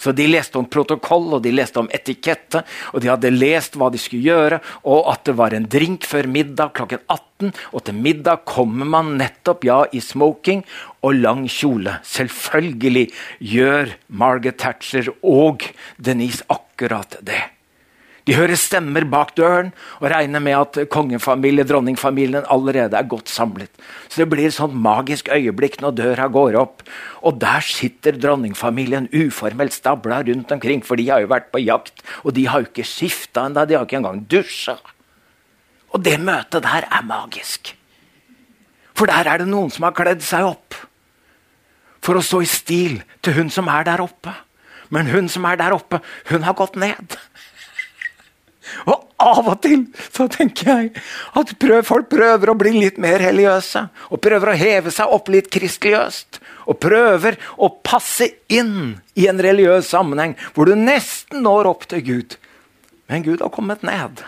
Så 0.00 0.14
De 0.16 0.24
leste 0.24 0.56
om 0.56 0.64
protokoll 0.64 1.34
og 1.36 1.42
de 1.44 1.52
leste 1.52 1.76
om 1.76 1.90
etikette, 1.92 2.62
og 2.94 3.02
de 3.04 3.10
hadde 3.12 3.32
lest 3.34 3.76
hva 3.76 3.90
de 3.92 4.00
skulle 4.00 4.30
gjøre, 4.32 4.60
og 4.88 5.10
at 5.12 5.26
det 5.28 5.34
var 5.36 5.52
en 5.52 5.68
drink 5.68 6.08
før 6.08 6.30
middag 6.30 6.72
klokken 6.78 7.02
18. 7.04 7.52
Og 7.76 7.84
til 7.84 8.00
middag 8.00 8.46
kommer 8.48 8.88
man 8.88 9.14
nettopp 9.20 9.68
ja, 9.68 9.82
i 9.92 10.00
smoking 10.00 10.64
og 11.04 11.20
lang 11.20 11.44
kjole. 11.52 11.98
Selvfølgelig 12.16 13.06
gjør 13.52 13.96
Margaret 14.08 14.60
Thatcher 14.64 15.12
og 15.20 15.68
Denise 16.00 16.48
akkurat 16.48 17.20
det. 17.20 17.42
De 18.30 18.36
hører 18.38 18.54
stemmer 18.54 19.02
bak 19.10 19.32
døren 19.34 19.72
og 19.98 20.04
regner 20.12 20.38
med 20.38 20.54
at 20.54 20.76
kongefamilien, 20.94 21.66
dronningfamilien 21.66 22.44
allerede 22.46 22.94
er 22.94 23.08
godt 23.10 23.26
samlet. 23.26 23.72
Så 24.06 24.20
det 24.22 24.28
blir 24.30 24.46
et 24.46 24.54
sånt 24.54 24.76
magisk 24.78 25.32
øyeblikk 25.34 25.80
når 25.82 25.96
døra 25.98 26.28
går 26.30 26.54
opp. 26.60 26.84
Og 27.26 27.40
der 27.42 27.64
sitter 27.66 28.14
dronningfamilien 28.14 29.08
uformelt 29.10 29.74
stabla 29.74 30.20
rundt 30.28 30.54
omkring, 30.54 30.84
for 30.86 30.94
de 30.94 31.08
har 31.10 31.24
jo 31.24 31.32
vært 31.32 31.50
på 31.50 31.64
jakt. 31.64 32.04
Og 32.22 32.36
de 32.38 32.46
har 32.46 32.62
jo 32.62 32.70
ikke 32.70 32.86
skifta 32.86 33.48
ennå, 33.50 33.66
de 33.66 33.80
har 33.80 33.88
ikke 33.88 33.98
engang 33.98 34.22
dusja. 34.30 34.78
Og 35.90 36.06
det 36.06 36.20
møtet 36.22 36.62
der 36.62 36.86
er 36.86 37.10
magisk. 37.10 37.74
For 38.94 39.10
der 39.10 39.26
er 39.26 39.42
det 39.42 39.50
noen 39.50 39.74
som 39.74 39.88
har 39.88 39.98
kledd 39.98 40.22
seg 40.22 40.46
opp 40.52 40.78
for 41.98 42.14
å 42.14 42.22
stå 42.22 42.44
i 42.46 42.48
stil 42.48 43.00
til 43.26 43.40
hun 43.40 43.50
som 43.50 43.66
er 43.74 43.90
der 43.90 44.06
oppe. 44.06 44.38
Men 44.94 45.10
hun 45.10 45.26
som 45.26 45.50
er 45.50 45.58
der 45.58 45.74
oppe, 45.74 45.98
hun 46.30 46.46
har 46.46 46.54
gått 46.54 46.78
ned. 46.78 47.18
Av 49.20 49.44
og 49.44 49.58
til 49.60 49.82
så 50.08 50.24
tenker 50.32 50.70
jeg 50.70 50.90
at 51.36 51.52
prøv, 51.60 51.82
folk 51.84 52.08
prøver 52.12 52.52
å 52.52 52.56
bli 52.58 52.72
litt 52.78 53.00
mer 53.02 53.20
religiøse. 53.20 53.84
Og 54.10 54.22
prøver 54.24 54.52
å 54.52 54.56
heve 54.56 54.92
seg 54.94 55.12
opp 55.12 55.28
litt 55.32 55.50
kristeligøst. 55.52 56.40
Og 56.70 56.78
prøver 56.80 57.36
å 57.60 57.68
passe 57.84 58.30
inn 58.48 58.96
i 59.18 59.26
en 59.28 59.42
religiøs 59.42 59.90
sammenheng 59.92 60.36
hvor 60.54 60.70
du 60.70 60.76
nesten 60.78 61.44
når 61.44 61.72
opp 61.74 61.88
til 61.90 62.04
Gud. 62.06 62.36
Men 63.10 63.26
Gud 63.26 63.42
har 63.44 63.52
kommet 63.52 63.84
ned. 63.86 64.22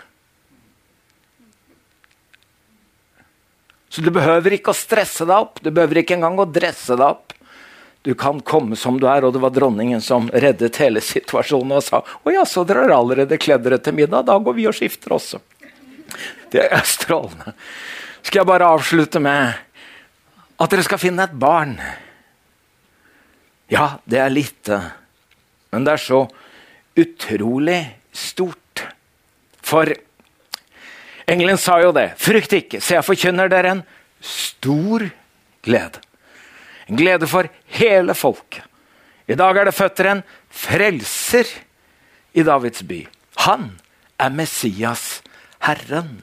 Så 3.93 4.01
du 4.01 4.09
behøver 4.13 4.57
ikke 4.57 4.73
å 4.73 4.77
stresse 4.77 5.27
deg 5.29 5.37
opp. 5.37 5.61
Du 5.61 5.69
behøver 5.71 6.01
ikke 6.01 6.17
engang 6.17 6.41
å 6.41 6.49
dresse 6.49 6.97
deg 6.97 7.13
opp. 7.13 7.35
Du 8.03 8.15
kan 8.19 8.41
komme 8.41 8.77
som 8.77 8.99
du 9.01 9.07
er, 9.07 9.23
og 9.23 9.33
det 9.35 9.43
var 9.43 9.55
dronningen 9.55 10.01
som 10.03 10.27
reddet 10.35 10.81
hele 10.83 11.01
situasjonen 11.05 11.77
og 11.77 11.85
sa 11.87 12.01
å 12.03 12.33
ja, 12.35 12.43
så 12.49 12.65
dere 12.67 12.89
har 12.89 12.97
allerede 12.97 13.39
kledd 13.39 13.63
dere 13.63 13.79
til 13.79 13.95
middag, 13.95 14.27
da 14.27 14.39
går 14.43 14.57
vi 14.59 14.67
og 14.67 14.75
skifter 14.75 15.15
også. 15.15 15.39
Det 16.51 16.67
er 16.67 16.83
strålende. 16.87 17.55
Skal 18.23 18.43
jeg 18.43 18.51
bare 18.51 18.73
avslutte 18.75 19.23
med 19.23 19.55
at 20.63 20.71
dere 20.71 20.85
skal 20.87 21.01
finne 21.01 21.27
et 21.27 21.39
barn. 21.39 21.77
Ja, 23.73 24.03
det 24.05 24.21
er 24.21 24.35
lite, 24.35 24.83
men 25.73 25.87
det 25.87 25.95
er 25.95 26.03
så 26.03 26.23
utrolig 26.99 27.81
stort. 28.13 28.83
For 29.63 29.89
engelen 31.31 31.59
sa 31.59 31.79
jo 31.81 31.95
det. 31.97 32.11
Frykt 32.21 32.59
ikke, 32.59 32.83
se 32.83 32.99
jeg 32.99 33.07
forkynner 33.07 33.51
dere 33.51 33.77
en 33.79 33.85
stor 34.23 35.07
glede. 35.65 36.03
En 36.89 36.99
glede 36.99 37.29
for 37.31 37.49
hele 37.79 38.15
folket. 38.19 38.65
I 39.31 39.39
dag 39.39 39.57
er 39.57 39.69
det 39.69 39.77
født 39.77 40.03
en 40.11 40.23
frelser 40.51 41.49
i 42.35 42.43
Davids 42.45 42.83
by. 42.87 43.05
Han 43.47 43.69
er 44.21 44.35
Messias, 44.35 45.23
Herren. 45.63 46.21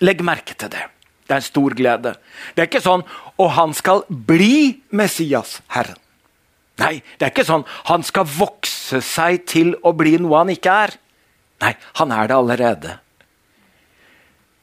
Legg 0.00 0.22
merke 0.24 0.54
til 0.54 0.70
det. 0.72 0.86
Det 1.26 1.34
er 1.34 1.42
en 1.42 1.46
stor 1.46 1.74
glede. 1.76 2.14
Det 2.54 2.64
er 2.64 2.70
ikke 2.70 2.82
sånn 2.84 3.04
og 3.40 3.52
han 3.56 3.74
skal 3.76 4.04
bli 4.08 4.82
Messias, 4.94 5.60
Herren. 5.72 5.98
Nei, 6.80 6.96
det 7.18 7.26
er 7.26 7.32
ikke 7.34 7.46
sånn 7.46 7.66
han 7.90 8.04
skal 8.06 8.26
vokse 8.26 9.02
seg 9.04 9.44
til 9.50 9.74
å 9.84 9.92
bli 9.96 10.16
noe 10.20 10.40
han 10.40 10.52
ikke 10.54 10.76
er. 10.86 10.94
Nei, 11.62 11.74
han 12.00 12.14
er 12.14 12.30
det 12.30 12.38
allerede. 12.38 12.94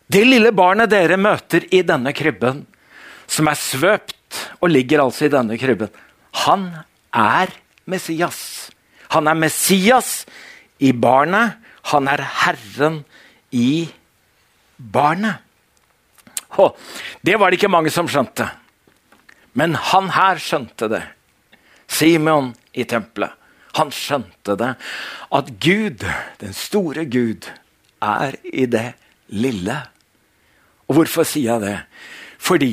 Det 0.10 0.24
lille 0.26 0.52
barnet 0.58 0.90
dere 0.90 1.20
møter 1.22 1.68
i 1.76 1.84
denne 1.86 2.12
krybben, 2.18 2.64
som 3.30 3.48
er 3.48 3.60
svøpt 3.62 4.16
og 4.60 4.72
ligger 4.72 5.04
altså 5.04 5.28
i 5.28 5.34
denne 5.34 5.58
krybben, 5.60 5.92
han 6.46 6.70
er 7.16 7.54
Messias. 7.90 8.70
Han 9.10 9.28
er 9.28 9.38
Messias 9.38 10.26
i 10.80 10.92
barnet. 10.94 11.58
Han 11.90 12.08
er 12.08 12.22
Herren 12.22 13.04
i 13.52 13.90
barnet. 14.78 15.42
Hå, 16.58 16.70
det 17.22 17.38
var 17.40 17.50
det 17.50 17.60
ikke 17.60 17.72
mange 17.72 17.94
som 17.94 18.10
skjønte. 18.10 18.48
Men 19.58 19.76
han 19.76 20.12
her 20.14 20.42
skjønte 20.42 20.90
det. 20.92 21.04
Simeon 21.90 22.52
i 22.74 22.86
tempelet. 22.86 23.34
Han 23.78 23.94
skjønte 23.94 24.56
det. 24.60 24.74
At 25.34 25.50
Gud, 25.62 26.06
den 26.42 26.54
store 26.58 27.06
Gud, 27.10 27.50
er 28.02 28.38
i 28.44 28.66
det 28.70 28.94
lille. 29.34 29.78
Og 30.90 31.00
hvorfor 31.00 31.28
sier 31.28 31.56
jeg 31.58 31.66
det? 31.66 31.78
Fordi 32.42 32.72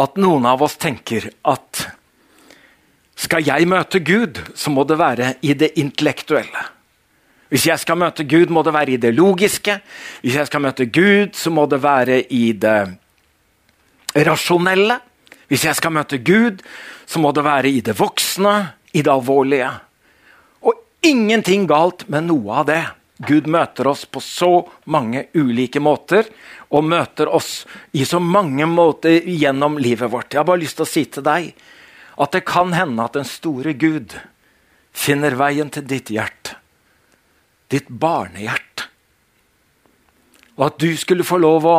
at 0.00 0.16
noen 0.18 0.46
av 0.48 0.62
oss 0.64 0.76
tenker 0.80 1.28
at 1.46 1.84
skal 3.14 3.44
jeg 3.46 3.68
møte 3.70 4.00
Gud, 4.02 4.40
så 4.58 4.72
må 4.74 4.82
det 4.88 4.98
være 4.98 5.36
i 5.46 5.54
det 5.54 5.70
intellektuelle. 5.78 6.64
Hvis 7.52 7.68
jeg 7.68 7.78
skal 7.78 8.00
møte 8.00 8.24
Gud, 8.26 8.50
må 8.50 8.64
det 8.66 8.72
være 8.74 8.96
i 8.96 8.98
det 8.98 9.12
logiske. 9.14 9.76
Hvis 10.24 10.38
jeg 10.40 10.48
skal 10.48 10.64
møte 10.64 10.88
Gud, 10.90 11.36
så 11.38 11.52
må 11.54 11.68
det 11.70 11.78
være 11.84 12.18
i 12.34 12.48
det 12.58 12.78
rasjonelle. 14.26 14.98
Hvis 15.46 15.68
jeg 15.68 15.78
skal 15.78 15.94
møte 15.94 16.18
Gud, 16.18 16.64
så 17.06 17.22
må 17.22 17.30
det 17.36 17.44
være 17.46 17.70
i 17.70 17.84
det 17.84 17.94
voksne, 17.98 18.56
i 18.90 19.04
det 19.04 19.12
alvorlige. 19.12 19.70
Og 20.66 21.06
ingenting 21.06 21.68
galt 21.70 22.08
med 22.10 22.26
noe 22.26 22.60
av 22.64 22.68
det. 22.72 22.82
Gud 23.22 23.46
møter 23.46 23.86
oss 23.92 24.02
på 24.10 24.18
så 24.18 24.64
mange 24.90 25.28
ulike 25.38 25.78
måter, 25.78 26.26
og 26.74 26.86
møter 26.90 27.30
oss 27.30 27.64
i 27.94 28.04
så 28.08 28.18
mange 28.18 28.66
måter 28.66 29.22
gjennom 29.28 29.78
livet 29.78 30.10
vårt. 30.10 30.32
Jeg 30.32 30.42
har 30.42 30.48
bare 30.48 30.62
lyst 30.64 30.80
til 30.80 30.86
å 30.86 30.90
si 30.90 31.04
til 31.06 31.26
deg 31.26 31.52
at 32.14 32.34
det 32.34 32.44
kan 32.46 32.74
hende 32.74 33.04
at 33.04 33.16
den 33.16 33.26
store 33.26 33.74
Gud 33.78 34.16
finner 34.94 35.36
veien 35.38 35.70
til 35.74 35.86
ditt 35.86 36.10
hjerte. 36.14 36.58
Ditt 37.70 37.88
barnehjerte. 37.88 38.88
Og 40.54 40.68
at 40.68 40.78
du 40.78 40.92
skulle 40.98 41.26
få 41.26 41.40
lov 41.42 41.66
å 41.66 41.78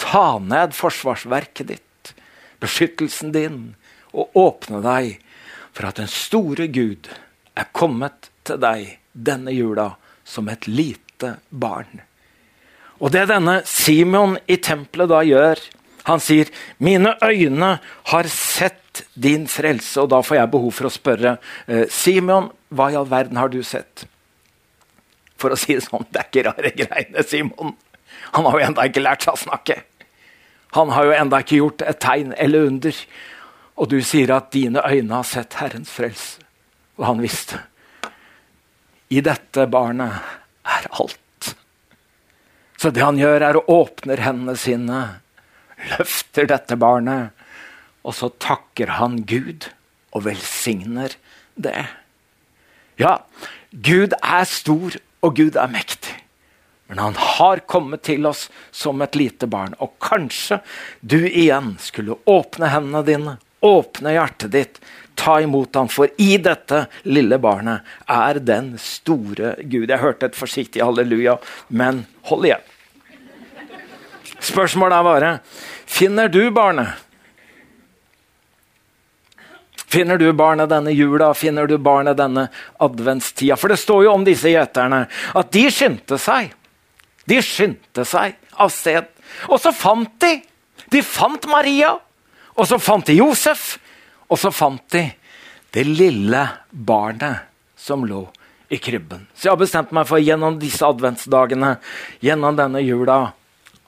ta 0.00 0.38
ned 0.40 0.76
forsvarsverket 0.76 1.68
ditt, 1.68 2.12
beskyttelsen 2.62 3.34
din, 3.34 3.58
og 4.16 4.36
åpne 4.38 4.80
deg 4.84 5.18
for 5.76 5.90
at 5.90 6.00
den 6.00 6.08
store 6.08 6.68
Gud 6.72 7.10
er 7.58 7.68
kommet 7.76 8.30
til 8.48 8.60
deg 8.62 8.96
denne 9.12 9.52
jula 9.52 9.90
som 10.24 10.48
et 10.48 10.68
lite 10.70 11.36
barn. 11.50 12.07
Og 12.98 13.12
det 13.14 13.28
denne 13.30 13.60
Simon 13.68 14.36
i 14.50 14.58
tempelet 14.62 15.10
da 15.10 15.22
gjør 15.26 15.60
Han 16.08 16.20
sier, 16.24 16.48
'Mine 16.80 17.18
øyne 17.20 17.78
har 18.04 18.26
sett 18.32 19.02
din 19.12 19.44
frelse.' 19.44 20.00
Og 20.00 20.08
da 20.08 20.22
får 20.24 20.36
jeg 20.36 20.50
behov 20.50 20.72
for 20.72 20.88
å 20.88 20.90
spørre, 20.90 21.36
eh, 21.68 21.84
Simon, 21.90 22.48
hva 22.72 22.90
i 22.90 22.96
all 22.96 23.04
verden 23.04 23.36
har 23.36 23.48
du 23.48 23.62
sett? 23.62 24.06
For 25.36 25.50
å 25.50 25.58
si 25.58 25.74
det 25.74 25.84
sånn, 25.84 26.06
det 26.10 26.22
er 26.22 26.30
ikke 26.30 26.46
rare 26.48 26.70
greiene, 26.72 27.22
Simon. 27.22 27.76
Han 28.32 28.44
har 28.44 28.52
jo 28.52 28.66
enda 28.66 28.88
ikke 28.88 29.04
lært 29.04 29.22
seg 29.22 29.34
å 29.34 29.44
snakke. 29.44 29.82
Han 30.72 30.88
har 30.88 31.04
jo 31.04 31.12
enda 31.12 31.42
ikke 31.42 31.60
gjort 31.60 31.82
et 31.82 32.00
tegn 32.00 32.34
eller 32.38 32.66
under. 32.66 33.04
Og 33.76 33.88
du 33.88 34.00
sier 34.00 34.32
at 34.34 34.50
dine 34.50 34.80
øyne 34.80 35.14
har 35.14 35.28
sett 35.28 35.60
Herrens 35.60 35.90
frelse. 35.90 36.40
Og 36.96 37.04
han 37.04 37.20
visste. 37.22 37.60
I 39.10 39.20
dette 39.20 39.66
barnet 39.70 40.12
er 40.64 40.88
alt. 40.90 41.18
Så 42.78 42.92
det 42.94 43.02
han 43.02 43.18
gjør, 43.18 43.42
er 43.42 43.58
å 43.58 43.64
åpne 43.80 44.18
hendene 44.22 44.54
sine, 44.58 45.00
løfter 45.96 46.46
dette 46.50 46.78
barnet, 46.78 47.34
og 48.06 48.14
så 48.14 48.30
takker 48.40 48.94
han 48.98 49.20
Gud 49.28 49.68
og 50.14 50.24
velsigner 50.28 51.16
det. 51.58 51.88
Ja, 52.98 53.18
Gud 53.70 54.14
er 54.22 54.46
stor, 54.48 54.94
og 55.22 55.36
Gud 55.36 55.58
er 55.58 55.70
mektig. 55.70 56.14
Men 56.88 57.02
han 57.02 57.18
har 57.20 57.60
kommet 57.68 58.06
til 58.08 58.24
oss 58.26 58.46
som 58.72 59.02
et 59.04 59.18
lite 59.18 59.46
barn. 59.50 59.74
Og 59.82 59.98
kanskje 60.00 60.62
du 61.00 61.20
igjen 61.26 61.74
skulle 61.82 62.16
åpne 62.24 62.70
hendene 62.72 63.04
dine, 63.04 63.34
åpne 63.60 64.14
hjertet 64.14 64.54
ditt, 64.54 64.80
ta 65.18 65.40
imot 65.42 65.74
ham, 65.76 65.90
for 65.90 66.08
i 66.22 66.38
dette 66.40 66.84
lille 67.04 67.36
barnet 67.42 67.84
er 68.08 68.38
den 68.40 68.76
store 68.80 69.56
Gud. 69.66 69.90
Jeg 69.90 70.00
hørte 70.00 70.30
et 70.30 70.38
forsiktig 70.38 70.84
halleluja, 70.84 71.36
men 71.68 72.04
hold 72.30 72.48
igjen. 72.48 72.67
Spørsmålet 74.44 74.96
er 74.96 75.06
bare 75.06 75.30
finner 75.88 76.28
du 76.30 76.42
barnet? 76.54 77.04
Finner 79.88 80.18
du 80.20 80.26
barnet 80.36 80.68
denne 80.68 80.92
jula, 80.92 81.32
finner 81.34 81.66
du 81.66 81.78
barnet 81.80 82.18
denne 82.18 82.48
adventstida? 82.76 83.56
For 83.56 83.72
det 83.72 83.80
står 83.80 84.04
jo 84.04 84.12
om 84.18 84.26
disse 84.26 84.52
gjeterne 84.52 85.06
at 85.08 85.52
de 85.54 85.64
skyndte 85.72 86.18
seg. 86.20 86.52
De 87.28 87.40
skyndte 87.44 88.04
seg 88.08 88.36
av 88.52 88.72
sted. 88.72 89.08
Og 89.48 89.56
så 89.62 89.72
fant 89.72 90.12
de! 90.20 90.34
De 90.92 91.00
fant 91.04 91.48
Maria. 91.48 91.94
Og 92.56 92.68
så 92.68 92.78
fant 92.80 93.06
de 93.06 93.16
Josef. 93.16 93.78
Og 94.28 94.36
så 94.40 94.52
fant 94.52 94.84
de 94.92 95.06
det 95.72 95.84
lille 95.88 96.44
barnet 96.70 97.48
som 97.76 98.04
lå 98.08 98.26
i 98.68 98.76
krybben. 98.76 99.26
Så 99.34 99.48
jeg 99.48 99.54
har 99.54 99.60
bestemt 99.60 99.92
meg 99.96 100.08
for 100.08 100.20
gjennom 100.20 100.58
disse 100.60 100.84
adventsdagene, 100.84 101.76
gjennom 102.24 102.56
denne 102.56 102.82
jula, 102.84 103.18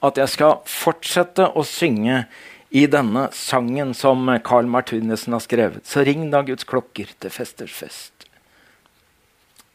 at 0.01 0.17
jeg 0.17 0.33
skal 0.33 0.59
fortsette 0.65 1.45
å 1.53 1.63
synge 1.67 2.25
i 2.71 2.85
denne 2.89 3.27
sangen 3.35 3.93
som 3.97 4.29
Carl 4.45 4.69
Martinussen 4.71 5.35
har 5.35 5.43
skrevet. 5.43 5.85
Så 5.85 6.05
ring 6.07 6.29
da 6.31 6.41
Guds 6.47 6.65
klokker 6.67 7.11
til 7.19 7.33
festers 7.33 7.73
fest. 7.75 8.25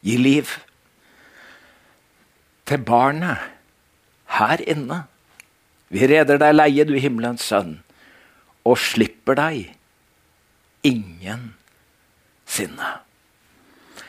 Gi 0.01 0.17
liv 0.19 0.49
til 2.67 2.81
barnet 2.83 3.37
her 4.37 4.61
inne. 4.67 5.03
Vi 5.93 6.07
reder 6.09 6.37
deg 6.41 6.55
leie, 6.57 6.83
du 6.83 6.97
himmelens 6.99 7.45
sønn, 7.47 7.77
og 8.67 8.77
slipper 8.81 9.35
deg 9.39 9.77
ingensinne. 10.87 11.53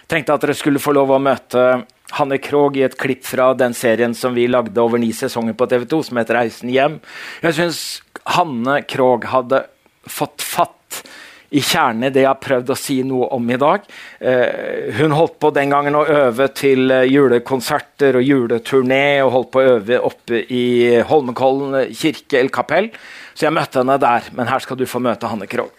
Tenkte 0.09 0.35
at 0.35 0.43
dere 0.43 0.57
skulle 0.57 0.83
få 0.83 0.93
lov 0.97 1.12
å 1.12 1.21
møte 1.23 1.85
Hanne 2.17 2.39
Krogh 2.41 2.79
i 2.79 2.85
et 2.87 2.97
klipp 2.99 3.27
fra 3.29 3.51
den 3.59 3.75
serien 3.77 4.15
som 4.17 4.37
vi 4.37 4.47
lagde 4.49 4.81
over 4.81 5.01
ni 5.01 5.11
sesonger 5.13 5.57
på 5.59 5.69
TV 5.69 5.85
2, 5.91 6.03
som 6.09 6.21
heter 6.21 6.39
'Reisen 6.39 6.73
hjem'. 6.73 7.01
Jeg 7.43 7.55
syns 7.55 7.81
Hanne 8.25 8.83
Krogh 8.89 9.29
hadde 9.29 9.67
fått 10.09 10.43
fatt 10.43 11.05
i 11.51 11.61
kjernen 11.65 12.09
i 12.09 12.11
det 12.13 12.25
jeg 12.25 12.29
har 12.29 12.41
prøvd 12.43 12.73
å 12.73 12.77
si 12.77 12.99
noe 13.09 13.29
om 13.33 13.51
i 13.51 13.57
dag. 13.61 13.85
Eh, 14.21 14.93
hun 14.99 15.17
holdt 15.17 15.39
på 15.41 15.51
den 15.57 15.73
gangen 15.73 15.97
å 15.97 16.05
øve 16.05 16.49
til 16.53 16.93
eh, 16.93 17.07
julekonserter 17.09 18.21
og 18.21 18.27
juleturné, 18.27 19.23
og 19.25 19.33
holdt 19.33 19.53
på 19.55 19.63
å 19.63 19.75
øve 19.79 20.01
oppe 20.11 20.43
i 20.45 21.01
Holmenkollen 21.09 21.95
kirke 21.97 22.43
eller 22.43 22.53
kapell. 22.53 22.91
Så 23.33 23.49
jeg 23.49 23.57
møtte 23.57 23.81
henne 23.81 23.97
der, 24.03 24.29
men 24.37 24.51
her 24.53 24.65
skal 24.65 24.77
du 24.77 24.85
få 24.89 25.01
møte 25.01 25.31
Hanne 25.31 25.49
Krogh. 25.49 25.78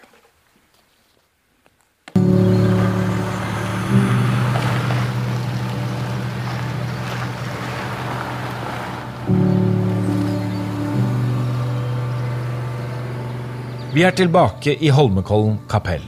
Vi 14.00 14.04
er 14.08 14.14
tilbake 14.16 14.72
i 14.80 14.88
Holmenkollen 14.96 15.58
kapell. 15.68 16.00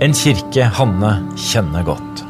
En 0.00 0.14
kirke 0.16 0.64
Hanne 0.78 1.10
kjenner 1.36 1.82
godt. 1.84 2.22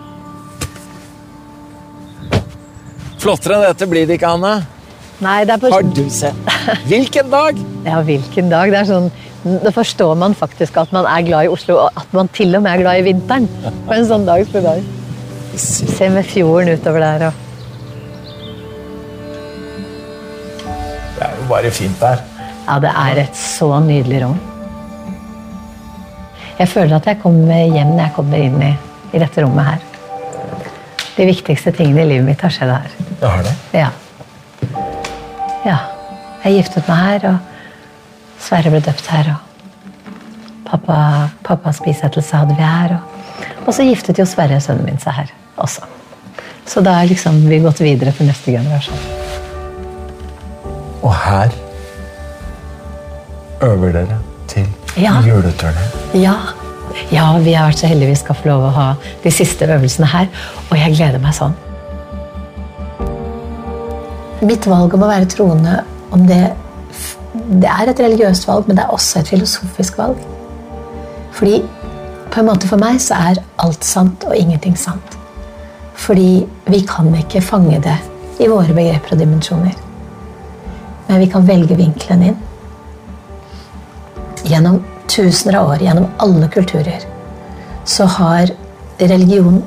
Flottere 3.23 3.61
enn 3.61 3.63
dette 3.63 3.87
blir 3.87 4.09
det 4.11 4.17
ikke, 4.19 4.33
Hanne. 4.33 4.65
Nei, 5.23 5.37
det 5.47 5.55
er 5.55 5.61
på 5.63 5.71
Har 5.71 5.87
du 5.87 6.01
sett? 6.11 6.51
Hvilken 6.91 7.31
dag! 7.31 7.61
Ja, 7.87 8.01
hvilken 8.09 8.51
dag. 8.51 8.73
Det 8.75 8.81
er 8.81 8.89
sånn 8.91 9.07
Da 9.63 9.71
forstår 9.77 10.19
man 10.19 10.35
faktisk 10.35 10.83
at 10.83 10.91
man 10.97 11.07
er 11.13 11.23
glad 11.29 11.47
i 11.47 11.53
Oslo, 11.55 11.79
og 11.85 12.03
at 12.03 12.19
man 12.19 12.33
til 12.35 12.59
og 12.59 12.67
med 12.67 12.73
er 12.73 12.83
glad 12.83 13.05
i 13.05 13.07
vinteren. 13.13 13.47
På 13.87 13.95
en 13.95 14.11
sånn 14.11 14.27
dag 14.27 14.43
som 14.51 14.59
i 14.65 14.65
dag. 14.67 14.91
Se 15.69 16.11
med 16.11 16.27
fjorden 16.27 16.75
utover 16.75 17.07
der 17.07 17.29
og 17.29 17.39
Det 21.15 21.31
er 21.31 21.39
jo 21.39 21.49
bare 21.55 21.71
fint 21.71 22.03
der. 22.03 22.27
Ja, 22.67 22.83
det 22.83 22.95
er 23.07 23.25
et 23.29 23.43
så 23.47 23.71
nydelig 23.87 24.27
rom. 24.27 24.37
Jeg 26.57 26.69
føler 26.73 26.97
at 26.97 27.07
jeg 27.11 27.21
kommer 27.21 27.67
hjem 27.69 27.91
når 27.93 28.03
jeg 28.07 28.13
kommer 28.17 28.41
inn 28.41 28.63
i, 28.65 28.71
i 29.13 29.21
dette 29.21 29.43
rommet 29.45 29.67
her. 29.69 29.83
De 31.17 31.27
viktigste 31.29 31.73
tingene 31.77 32.05
i 32.05 32.09
livet 32.15 32.25
mitt 32.25 32.45
har 32.45 32.53
skjedd 32.53 32.73
her. 32.73 32.95
Jeg 33.21 33.29
har 33.29 33.45
det. 33.45 33.53
Ja. 33.77 33.91
ja. 35.67 35.77
Jeg 36.45 36.61
giftet 36.61 36.89
meg 36.89 37.03
her, 37.03 37.29
og 37.33 38.41
Sverre 38.47 38.73
ble 38.73 38.81
døpt 38.85 39.11
her. 39.13 39.33
Og 39.35 40.65
pappa, 40.71 40.99
pappas 41.45 41.83
bisettelse 41.85 42.41
hadde 42.41 42.57
vi 42.57 42.65
her. 42.65 42.97
Og, 42.97 43.61
og 43.67 43.77
så 43.77 43.85
giftet 43.89 44.21
jo 44.21 44.29
Sverre, 44.29 44.61
sønnen 44.65 44.89
min, 44.89 45.01
seg 45.03 45.17
her 45.21 45.37
også. 45.61 45.85
Så 46.67 46.83
da 46.85 46.97
er 47.01 47.13
liksom 47.13 47.45
vi 47.51 47.61
gått 47.65 47.85
videre 47.85 48.13
for 48.17 48.29
neste 48.29 48.57
generasjon. 48.57 49.05
Og 51.05 51.13
her 51.15 51.53
øver 53.63 53.93
dere 53.95 54.19
til 54.51 54.67
Ja. 54.97 55.23
juleturné. 55.27 55.83
Ja. 56.13 56.37
ja, 57.11 57.25
vi 57.39 57.53
har 57.55 57.69
vært 57.69 57.83
så 57.83 57.89
heldige 57.91 58.15
vi 58.15 58.21
skal 58.23 58.39
få 58.39 58.49
lov 58.49 58.63
å 58.65 58.75
ha 58.77 58.87
de 59.25 59.33
siste 59.35 59.69
øvelsene 59.69 60.09
her. 60.09 60.31
Og 60.71 60.79
jeg 60.81 60.97
gleder 60.97 61.21
meg 61.21 61.37
sånn. 61.37 61.57
Mitt 64.47 64.69
valg 64.69 64.95
om 64.97 65.05
å 65.05 65.11
være 65.11 65.29
troende, 65.33 65.83
om 66.17 66.25
det, 66.29 66.41
det 67.61 67.69
er 67.69 67.93
et 67.93 68.01
religiøst 68.07 68.49
valg, 68.49 68.69
men 68.69 68.79
det 68.79 68.87
er 68.87 68.97
også 68.97 69.21
et 69.21 69.33
filosofisk 69.35 70.01
valg. 70.01 70.21
Fordi 71.37 71.61
på 72.33 72.41
en 72.41 72.49
måte 72.49 72.69
for 72.69 72.81
meg 72.81 73.01
så 73.01 73.21
er 73.31 73.45
alt 73.65 73.85
sant 73.85 74.25
og 74.29 74.37
ingenting 74.37 74.77
sant. 74.81 75.17
Fordi 75.97 76.45
vi 76.69 76.83
kan 76.89 77.13
ikke 77.21 77.45
fange 77.45 77.81
det 77.85 77.97
i 78.41 78.49
våre 78.49 78.73
begreper 78.77 79.17
og 79.17 79.21
dimensjoner. 79.21 79.77
Men 81.07 81.21
vi 81.21 81.29
kan 81.33 81.45
velge 81.49 81.77
vinkelen 81.79 82.31
inn. 82.31 82.45
Gjennom 84.47 84.79
tusener 85.11 85.59
av 85.59 85.73
år, 85.73 85.83
gjennom 85.83 86.07
alle 86.23 86.49
kulturer, 86.53 87.03
så 87.85 88.07
har 88.17 88.51
religion 88.99 89.63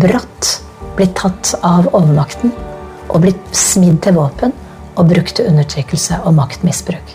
brått 0.00 0.60
blitt 0.96 1.16
tatt 1.18 1.54
av 1.64 1.88
overmakten 1.92 2.52
og 3.08 3.22
blitt 3.24 3.56
smidd 3.56 4.00
til 4.04 4.16
våpen 4.18 4.54
og 4.94 5.08
brukt 5.10 5.36
til 5.38 5.48
undertrykkelse 5.50 6.20
og 6.24 6.36
maktmisbruk. 6.36 7.14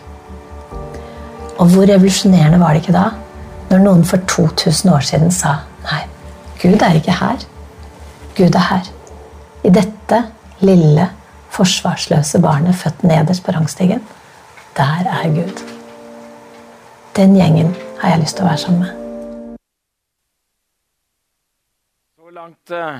Og 1.59 1.73
hvor 1.73 1.87
revolusjonerende 1.89 2.59
var 2.61 2.75
det 2.75 2.83
ikke 2.83 2.95
da 2.95 3.07
når 3.69 3.83
noen 3.85 4.05
for 4.07 4.23
2000 4.31 4.93
år 4.93 5.05
siden 5.05 5.33
sa 5.33 5.59
nei, 5.85 6.03
Gud 6.59 6.81
er 6.83 6.97
ikke 6.99 7.15
her. 7.15 7.43
Gud 8.35 8.55
er 8.55 8.65
her. 8.71 8.93
I 9.63 9.71
dette 9.75 10.23
lille, 10.65 11.09
forsvarsløse 11.53 12.41
barnet 12.43 12.77
født 12.79 13.03
nederst 13.07 13.45
på 13.45 13.55
rangstigen, 13.55 14.01
der 14.77 15.05
er 15.07 15.29
Gud. 15.35 15.68
Den 17.19 17.33
gjengen 17.35 17.73
har 17.99 18.13
jeg 18.13 18.19
lyst 18.21 18.37
til 18.37 18.45
å 18.45 18.47
være 18.47 18.59
sammen 18.61 18.83
med. 18.85 19.57
Så 22.15 22.29
langt, 22.31 22.71
eh, 22.71 22.99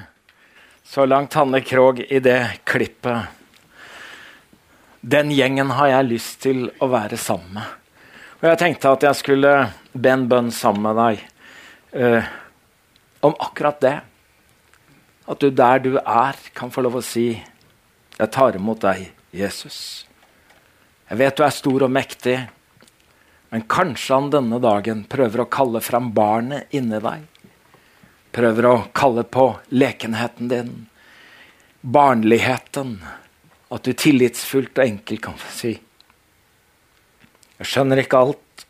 så 0.84 1.06
langt 1.06 1.38
Hanne 1.40 1.62
Krogh 1.64 2.02
i 2.04 2.20
det 2.20 2.60
klippet. 2.68 3.30
Den 5.00 5.32
gjengen 5.32 5.72
har 5.72 5.88
jeg 5.88 6.10
lyst 6.10 6.42
til 6.44 6.68
å 6.84 6.92
være 6.92 7.16
sammen 7.16 7.62
med. 7.62 7.64
Og 8.42 8.50
jeg 8.50 8.60
tenkte 8.60 8.92
at 8.92 9.08
jeg 9.08 9.22
skulle 9.22 9.56
be 9.94 10.10
en 10.12 10.28
bønn 10.28 10.52
sammen 10.52 10.84
med 10.90 11.00
deg 11.00 11.24
eh, 12.04 12.24
om 13.24 13.40
akkurat 13.40 13.80
det. 13.80 13.98
At 15.32 15.40
du 15.40 15.50
der 15.50 15.80
du 15.80 15.96
er, 15.96 16.36
kan 16.54 16.76
få 16.76 16.84
lov 16.84 17.00
å 17.00 17.02
si 17.02 17.42
Jeg 18.20 18.32
tar 18.36 18.52
imot 18.60 18.82
deg, 18.84 19.14
Jesus. 19.32 20.06
Jeg 21.08 21.18
vet 21.18 21.38
du 21.38 21.44
er 21.46 21.56
stor 21.56 21.84
og 21.88 21.92
mektig, 21.92 22.50
men 23.50 23.62
kanskje 23.62 24.14
han 24.14 24.30
denne 24.34 24.60
dagen 24.62 25.04
prøver 25.10 25.42
å 25.42 25.50
kalle 25.50 25.82
fram 25.82 26.12
barnet 26.14 26.70
inni 26.76 27.00
deg. 27.02 27.26
Prøver 28.36 28.68
å 28.70 28.76
kalle 28.94 29.24
på 29.26 29.46
lekenheten 29.74 30.52
din, 30.52 30.74
barnligheten. 31.82 33.00
At 33.70 33.86
du 33.86 33.94
tillitsfullt 33.94 34.78
og 34.78 34.86
enkelt 34.86 35.22
kan 35.22 35.36
få 35.38 35.52
si 35.54 35.72
Jeg 37.60 37.68
skjønner 37.70 38.02
ikke 38.02 38.22
alt. 38.24 38.64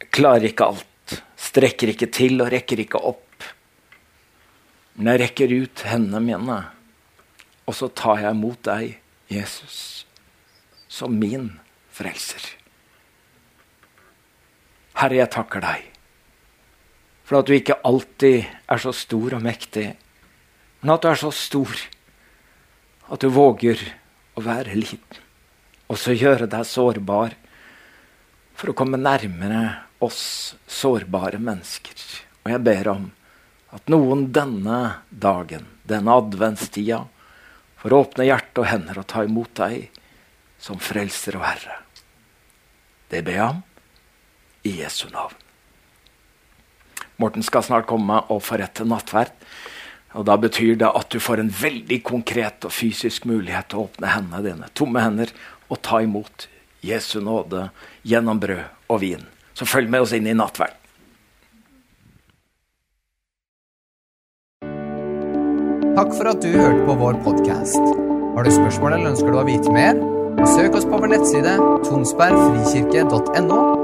Jeg 0.00 0.08
klarer 0.14 0.48
ikke 0.48 0.68
alt. 0.72 1.16
Strekker 1.36 1.92
ikke 1.92 2.08
til 2.12 2.40
og 2.40 2.52
rekker 2.54 2.80
ikke 2.84 3.00
opp. 3.00 3.48
Men 4.94 5.10
jeg 5.12 5.24
rekker 5.24 5.54
ut 5.64 5.84
hendene 5.90 6.22
mine, 6.22 6.58
og 7.66 7.74
så 7.74 7.88
tar 7.90 8.22
jeg 8.22 8.36
imot 8.36 8.60
deg, 8.68 8.92
Jesus, 9.26 10.04
som 10.86 11.18
min 11.18 11.56
frelser. 11.90 12.52
Herre, 15.00 15.18
jeg 15.22 15.32
takker 15.34 15.64
deg 15.64 15.90
for 17.24 17.40
at 17.40 17.48
du 17.48 17.54
ikke 17.56 17.80
alltid 17.88 18.44
er 18.68 18.80
så 18.82 18.92
stor 18.92 19.38
og 19.38 19.44
mektig, 19.44 19.94
men 20.82 20.92
at 20.92 21.04
du 21.04 21.08
er 21.08 21.20
så 21.20 21.30
stor 21.32 21.72
at 23.08 23.20
du 23.20 23.30
våger 23.32 23.80
å 24.36 24.44
være 24.44 24.76
liten. 24.76 25.22
Og 25.88 25.98
så 26.00 26.14
gjøre 26.16 26.48
deg 26.50 26.68
sårbar 26.68 27.34
for 28.56 28.70
å 28.70 28.76
komme 28.76 29.00
nærmere 29.00 29.64
oss 30.04 30.54
sårbare 30.68 31.40
mennesker. 31.40 31.96
Og 32.44 32.52
jeg 32.52 32.64
ber 32.64 32.92
om 32.92 33.10
at 33.74 33.90
noen 33.92 34.28
denne 34.32 34.80
dagen, 35.08 35.66
denne 35.88 36.16
adventstida, 36.20 37.04
får 37.80 37.96
åpne 37.98 38.28
hjerte 38.28 38.62
og 38.62 38.68
hender 38.70 39.00
og 39.00 39.08
ta 39.10 39.24
imot 39.26 39.52
deg 39.60 39.88
som 40.60 40.80
frelser 40.80 41.36
og 41.40 41.44
herre. 41.44 41.80
Det 43.12 43.20
ber 43.24 43.36
jeg 43.36 43.48
om 43.48 43.62
i 44.64 44.78
Jesu 44.80 45.06
navn. 45.12 45.36
Morten 47.16 47.44
skal 47.46 47.62
snart 47.62 47.86
komme 47.86 48.18
og 48.32 48.42
forrette 48.42 48.86
nattverd. 48.88 49.32
Og 50.14 50.24
Da 50.26 50.36
betyr 50.38 50.76
det 50.78 50.90
at 50.94 51.10
du 51.10 51.18
får 51.18 51.42
en 51.42 51.50
veldig 51.50 52.02
konkret 52.06 52.64
og 52.64 52.72
fysisk 52.72 53.26
mulighet 53.26 53.70
til 53.70 53.80
å 53.80 53.86
åpne 53.88 54.12
hendene 54.14 54.42
dine, 54.46 54.70
tomme 54.74 55.02
hender, 55.02 55.32
og 55.68 55.82
ta 55.82 56.00
imot 56.02 56.46
Jesu 56.84 57.18
nåde 57.20 57.70
gjennom 58.06 58.38
brød 58.40 58.64
og 58.88 59.00
vin. 59.00 59.26
Så 59.54 59.66
følg 59.66 59.90
med 59.90 60.06
oss 60.06 60.14
inn 60.14 60.26
i 60.26 60.34
nattverden. 60.36 60.78
Takk 65.94 66.10
for 66.18 66.26
at 66.26 66.42
du 66.42 66.50
hørte 66.50 66.82
på 66.88 66.96
vår 66.98 67.20
podkast. 67.22 67.94
Har 68.34 68.42
du 68.42 68.50
spørsmål 68.50 68.96
eller 68.96 69.12
ønsker 69.14 69.30
du 69.30 69.38
å 69.38 69.46
vite 69.46 69.74
mer? 69.74 69.98
Søk 70.56 70.74
oss 70.74 70.86
på 70.90 70.98
vår 70.98 71.14
nettside 71.14 71.54
tonsbergfrikirke.no. 71.86 73.83